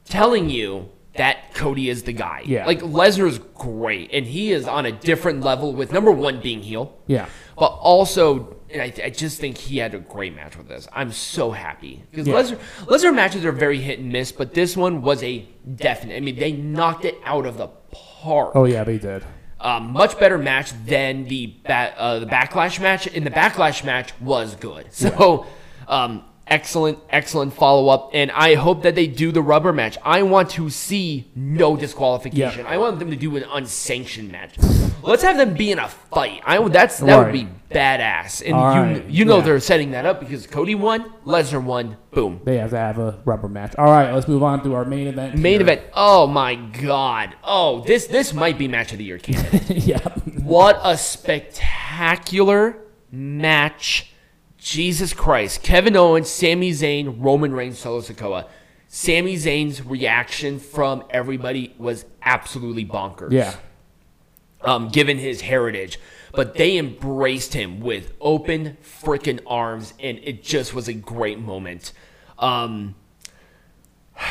telling 0.05 0.49
you 0.49 0.89
that 1.13 1.53
Cody 1.53 1.89
is 1.89 2.01
the 2.01 2.13
guy. 2.13 2.41
Yeah. 2.43 2.65
Like 2.65 2.79
Lesnar's 2.79 3.37
great 3.53 4.09
and 4.11 4.25
he 4.25 4.51
is 4.51 4.67
on 4.67 4.87
a 4.87 4.91
different 4.91 5.41
level 5.41 5.71
with 5.71 5.93
number 5.93 6.11
1 6.11 6.41
being 6.41 6.63
heel. 6.63 6.97
Yeah. 7.05 7.29
But 7.55 7.73
also, 7.73 8.57
I, 8.75 8.93
I 9.05 9.09
just 9.09 9.39
think 9.39 9.57
he 9.57 9.77
had 9.77 9.93
a 9.93 9.99
great 9.99 10.35
match 10.35 10.57
with 10.57 10.67
this. 10.67 10.87
I'm 10.93 11.11
so 11.11 11.51
happy 11.51 12.03
because 12.11 12.27
Yeah. 12.27 12.35
Lesnar 12.35 12.59
Lesnar 12.85 13.13
matches 13.15 13.45
are 13.45 13.51
very 13.51 13.79
hit 13.79 13.99
and 13.99 14.11
miss, 14.11 14.31
but 14.31 14.53
this 14.53 14.77
one 14.77 15.01
was 15.01 15.21
a 15.23 15.47
definite. 15.75 16.15
I 16.15 16.19
mean, 16.19 16.37
they 16.37 16.51
knocked 16.51 17.05
it 17.05 17.17
out 17.25 17.45
of 17.45 17.57
the 17.57 17.67
park. 17.91 18.51
Oh 18.55 18.65
yeah, 18.65 18.83
they 18.83 18.97
did. 18.97 19.23
Um, 19.59 19.91
much 19.93 20.17
better 20.19 20.37
match 20.39 20.71
than 20.85 21.25
the 21.25 21.53
ba- 21.65 21.93
uh, 21.95 22.19
the 22.19 22.25
backlash 22.25 22.79
match. 22.81 23.05
And 23.07 23.25
the 23.25 23.29
backlash 23.31 23.83
match 23.83 24.19
was 24.19 24.55
good. 24.55 24.87
So, 24.91 25.45
um, 25.87 26.23
excellent, 26.51 26.99
excellent 27.09 27.53
follow 27.53 27.87
up. 27.87 28.11
And 28.13 28.29
I 28.31 28.55
hope 28.55 28.83
that 28.83 28.93
they 28.93 29.07
do 29.07 29.31
the 29.31 29.41
rubber 29.41 29.73
match. 29.73 29.97
I 30.03 30.21
want 30.21 30.51
to 30.51 30.69
see 30.69 31.31
no 31.33 31.75
disqualification. 31.75 32.65
Yeah. 32.65 32.71
I 32.71 32.77
want 32.77 32.99
them 32.99 33.09
to 33.09 33.15
do 33.15 33.35
an 33.37 33.45
unsanctioned 33.49 34.31
match. 34.31 34.55
Let's 35.01 35.23
have 35.23 35.37
them 35.37 35.55
be 35.55 35.71
in 35.71 35.79
a 35.79 35.87
fight. 35.87 36.41
I 36.45 36.59
would 36.59 36.73
that's 36.73 36.99
that 36.99 37.17
would 37.17 37.31
be 37.31 37.47
badass. 37.71 38.43
And 38.45 38.53
All 38.53 38.75
you 38.75 38.81
right, 38.81 39.09
you 39.09 39.25
know 39.25 39.37
yeah. 39.37 39.45
they're 39.45 39.59
setting 39.59 39.91
that 39.91 40.05
up 40.05 40.19
because 40.19 40.45
Cody 40.45 40.75
won, 40.75 41.11
Lesnar 41.25 41.63
won, 41.63 41.97
boom. 42.11 42.41
They 42.43 42.57
have 42.57 42.71
to 42.71 42.77
have 42.77 42.99
a 42.99 43.19
rubber 43.25 43.47
match. 43.47 43.73
All 43.77 43.85
right, 43.85 44.13
let's 44.13 44.27
move 44.27 44.43
on 44.43 44.63
to 44.63 44.75
our 44.75 44.85
main 44.85 45.07
event. 45.07 45.37
Main 45.37 45.53
here. 45.53 45.61
event. 45.61 45.81
Oh 45.95 46.27
my 46.27 46.55
god. 46.55 47.35
Oh, 47.43 47.81
this 47.81 48.07
this 48.07 48.33
might 48.33 48.59
be 48.59 48.67
match 48.67 48.91
of 48.91 48.99
the 48.99 49.05
year 49.05 49.17
candidate. 49.17 49.69
yeah. 49.77 49.99
What 50.43 50.79
a 50.83 50.97
spectacular 50.97 52.77
match. 53.11 54.10
Jesus 54.61 55.11
Christ. 55.11 55.63
Kevin 55.63 55.95
Owens, 55.97 56.29
Sami 56.29 56.69
Zayn, 56.71 57.15
Roman 57.17 57.51
Reigns, 57.51 57.79
Solo 57.79 57.99
Sikoa. 57.99 58.47
Sami 58.87 59.35
Zayn's 59.35 59.83
reaction 59.83 60.59
from 60.59 61.03
everybody 61.09 61.73
was 61.79 62.05
absolutely 62.21 62.85
bonkers. 62.85 63.31
Yeah. 63.31 63.55
Um, 64.61 64.89
given 64.89 65.17
his 65.17 65.41
heritage. 65.41 65.99
But 66.33 66.53
they 66.53 66.77
embraced 66.77 67.53
him 67.55 67.79
with 67.79 68.13
open 68.21 68.77
freaking 68.83 69.39
arms, 69.47 69.95
and 69.99 70.19
it 70.21 70.43
just 70.43 70.75
was 70.75 70.87
a 70.87 70.93
great 70.93 71.39
moment. 71.39 71.91
Um, 72.37 72.95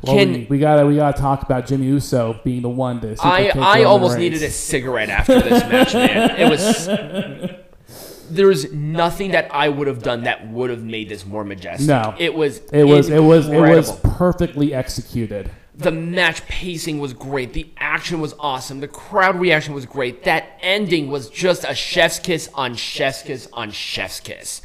Well, 0.00 0.14
Can- 0.14 0.32
we, 0.32 0.46
we 0.48 0.58
gotta 0.60 0.86
we 0.86 0.94
gotta 0.94 1.20
talk 1.20 1.42
about 1.42 1.66
Jimmy 1.66 1.86
Uso 1.86 2.40
being 2.44 2.62
the 2.62 2.68
one 2.68 3.00
to. 3.00 3.16
I, 3.20 3.48
I 3.48 3.82
almost 3.82 4.16
needed 4.16 4.44
a 4.44 4.50
cigarette 4.50 5.08
after 5.08 5.40
this 5.40 5.60
match, 5.64 5.92
man. 5.92 6.30
It 6.38 6.48
was. 6.48 7.57
There's 8.30 8.72
nothing 8.72 9.32
that 9.32 9.52
I 9.52 9.68
would 9.68 9.86
have 9.86 10.02
done 10.02 10.24
that 10.24 10.48
would 10.48 10.70
have 10.70 10.82
made 10.82 11.08
this 11.08 11.24
more 11.26 11.44
majestic. 11.44 11.88
No. 11.88 12.14
it 12.18 12.34
was. 12.34 12.58
It 12.72 12.84
was 12.84 13.08
it 13.08 13.20
was 13.20 13.48
it 13.48 13.60
was 13.60 13.98
perfectly 14.00 14.74
executed. 14.74 15.50
The 15.74 15.92
match 15.92 16.44
pacing 16.48 16.98
was 16.98 17.12
great. 17.12 17.52
The 17.52 17.70
action 17.76 18.20
was 18.20 18.34
awesome. 18.40 18.80
The 18.80 18.88
crowd 18.88 19.36
reaction 19.38 19.74
was 19.74 19.86
great. 19.86 20.24
That 20.24 20.58
ending 20.60 21.08
was 21.08 21.30
just 21.30 21.64
a 21.64 21.74
chef's 21.74 22.18
kiss 22.18 22.50
on 22.54 22.74
chef's 22.74 23.22
kiss 23.22 23.48
on 23.52 23.70
chef's 23.70 24.18
kiss. 24.18 24.60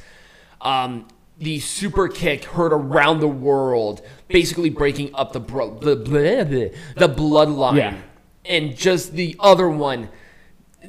Um, 0.59 1.07
the 1.37 1.59
super 1.59 2.07
kick 2.07 2.45
heard 2.45 2.73
around 2.73 3.19
the 3.19 3.27
world, 3.27 4.01
basically 4.27 4.69
breaking 4.69 5.13
up 5.13 5.33
the 5.33 5.39
bro- 5.39 5.77
the, 5.77 5.95
bleh, 5.97 6.45
bleh, 6.49 6.75
the 6.95 7.09
bloodline. 7.09 7.77
Yeah. 7.77 7.97
And 8.45 8.75
just 8.75 9.13
the 9.13 9.35
other 9.39 9.69
one, 9.69 10.09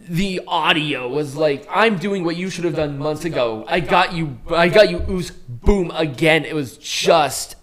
the 0.09 0.41
audio 0.47 1.09
was 1.09 1.37
like, 1.37 1.67
"I'm 1.71 1.99
doing 1.99 2.25
what 2.25 2.37
you 2.37 2.51
should 2.51 2.65
have 2.65 2.77
done 2.77 2.99
months 2.99 3.25
ago. 3.25 3.65
I 3.69 3.81
got 3.81 4.13
you. 4.13 4.39
I 4.51 4.69
got 4.69 4.91
you. 4.91 5.03
Oos, 5.09 5.31
boom 5.31 5.91
again." 5.93 6.45
It 6.45 6.55
was 6.55 6.77
just, 6.79 7.57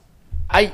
I. 0.49 0.73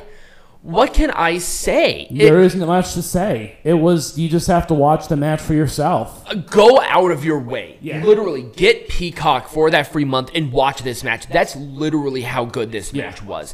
What 0.63 0.93
can 0.93 1.11
I 1.11 1.37
say? 1.37 2.07
It- 2.09 2.17
there 2.17 2.41
isn't 2.41 2.65
much 2.65 2.93
to 2.95 3.01
say. 3.01 3.57
It 3.63 3.75
was 3.75 4.17
you 4.17 4.27
just 4.27 4.47
have 4.47 4.67
to 4.67 4.73
watch 4.73 5.07
the 5.07 5.15
match 5.15 5.39
for 5.39 5.53
yourself. 5.53 6.25
Uh, 6.29 6.33
go 6.35 6.81
out 6.81 7.11
of 7.11 7.23
your 7.23 7.39
way. 7.39 7.77
Yeah. 7.81 8.03
Literally, 8.03 8.41
get 8.41 8.89
Peacock 8.89 9.47
for 9.47 9.69
that 9.69 9.87
free 9.87 10.03
month 10.03 10.31
and 10.35 10.51
watch 10.51 10.81
this 10.81 11.03
match. 11.05 11.27
That's 11.27 11.55
literally 11.55 12.21
how 12.23 12.43
good 12.43 12.71
this 12.73 12.91
Yeah. 12.93 13.05
match 13.05 13.23
was. 13.23 13.53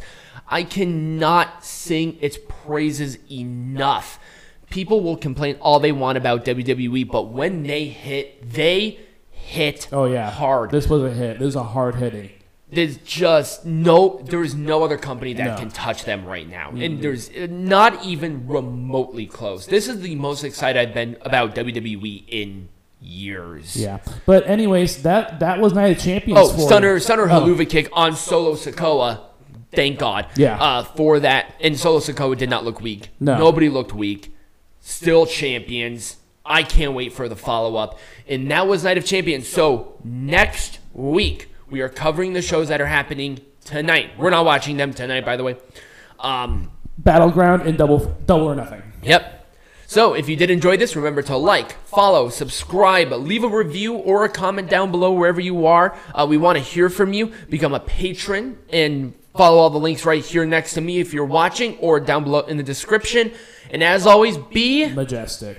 I 0.50 0.64
cannot 0.64 1.64
sing 1.64 2.18
its 2.20 2.38
praises 2.66 3.18
enough. 3.32 4.20
People 4.74 5.02
will 5.02 5.18
complain 5.18 5.56
all 5.62 5.80
they 5.80 5.92
want 5.92 6.18
about 6.18 6.44
WWE, 6.46 7.08
but 7.08 7.28
when 7.30 7.62
they 7.62 7.86
hit, 7.86 8.52
they 8.54 9.00
hit 9.30 9.88
Oh 9.92 10.06
yeah, 10.06 10.32
hard. 10.32 10.72
This 10.72 10.90
was 10.90 11.04
a 11.04 11.12
hit. 11.14 11.38
This 11.38 11.50
is 11.50 11.56
a 11.56 11.62
hard 11.64 11.94
hitting. 11.96 12.32
There's 12.72 12.98
just 12.98 13.68
no, 13.68 14.20
there 14.26 14.42
is 14.44 14.56
no 14.56 14.84
other 14.84 14.98
company 14.98 15.34
that 15.34 15.44
No. 15.44 15.50
Mm-hmm. 15.52 15.60
can 15.60 15.70
touch 15.70 16.06
them 16.06 16.26
right 16.26 16.50
now. 16.50 16.72
And 16.72 17.04
there's 17.04 17.30
uh, 17.30 17.46
not 17.52 18.04
even 18.04 18.48
remotely 18.48 19.28
close. 19.28 19.68
This 19.68 19.88
is 19.88 20.02
the 20.02 20.16
most 20.16 20.44
excited 20.44 20.80
I've 20.90 20.94
been 20.96 21.18
about 21.22 21.54
WWE 21.54 22.24
in 22.28 22.70
years. 23.00 23.76
Yeah, 23.76 24.00
but 24.26 24.48
anyways, 24.48 25.04
that 25.04 25.40
that 25.42 25.60
was 25.60 25.74
Night 25.74 25.96
of 25.98 26.04
Champions. 26.04 26.40
Oh, 26.42 26.50
for 26.52 26.62
stunner, 26.62 27.00
stunner 27.00 27.26
Oh. 27.26 27.42
Helluva 27.42 27.70
Kick 27.70 27.90
on 27.94 28.16
Solo 28.16 28.54
Sikoa. 28.56 29.20
Thank 29.72 30.00
God. 30.00 30.26
Yeah. 30.36 30.60
Uh, 30.60 30.84
for 30.84 31.20
that, 31.20 31.54
and 31.60 31.78
Solo 31.78 32.00
Sikoa 32.00 32.36
did 32.38 32.50
not 32.50 32.64
look 32.66 32.82
weak. 32.82 33.10
No. 33.20 33.38
Nobody 33.38 33.70
looked 33.70 33.94
weak. 33.94 34.33
Still 34.86 35.26
champions. 35.26 36.18
I 36.46 36.64
can't 36.64 36.94
wait 36.94 37.14
for 37.14 37.30
the 37.30 37.38
follow 37.38 37.78
up. 37.78 37.98
And 38.28 38.52
that 38.52 38.68
was 38.68 38.84
Night 38.84 38.98
of 38.98 39.06
Champions. 39.06 39.48
So 39.48 39.98
next 40.04 40.80
week 40.92 41.48
we 41.70 41.80
are 41.80 41.88
covering 41.88 42.34
the 42.34 42.42
shows 42.42 42.68
that 42.68 42.82
are 42.82 42.88
happening 42.88 43.40
tonight. 43.64 44.12
We're 44.18 44.30
not 44.30 44.44
watching 44.44 44.76
them 44.76 44.94
tonight, 44.94 45.24
by 45.24 45.38
the 45.38 45.44
way. 45.46 45.56
Um, 46.20 46.70
Battleground 46.98 47.62
and 47.62 47.78
double 47.78 48.00
double 48.26 48.46
or 48.46 48.56
nothing. 48.56 48.84
Yep. 49.04 49.48
So 49.88 50.16
if 50.16 50.28
you 50.28 50.36
did 50.36 50.52
enjoy 50.52 50.76
this, 50.76 50.98
remember 50.98 51.22
to 51.24 51.38
like, 51.38 51.72
follow, 51.88 52.28
subscribe, 52.28 53.14
leave 53.14 53.46
a 53.46 53.48
review 53.48 53.94
or 53.94 54.26
a 54.26 54.30
comment 54.30 54.70
down 54.70 54.92
below 54.92 55.14
wherever 55.14 55.40
you 55.40 55.66
are. 55.66 55.98
Uh, 56.14 56.26
we 56.30 56.36
want 56.36 56.58
to 56.58 56.64
hear 56.64 56.90
from 56.90 57.14
you. 57.14 57.32
Become 57.50 57.74
a 57.74 57.80
patron 57.80 58.58
and 58.70 59.14
follow 59.34 59.60
all 59.60 59.70
the 59.70 59.80
links 59.80 60.06
right 60.06 60.24
here 60.24 60.46
next 60.46 60.74
to 60.74 60.82
me 60.82 61.00
if 61.00 61.14
you're 61.14 61.24
watching 61.24 61.78
or 61.78 62.02
down 62.02 62.26
below 62.26 62.42
in 62.42 62.58
the 62.58 62.64
description. 62.64 63.32
And 63.74 63.84
as 63.84 64.06
always, 64.06 64.38
be 64.38 64.88
Majestic. 64.94 65.58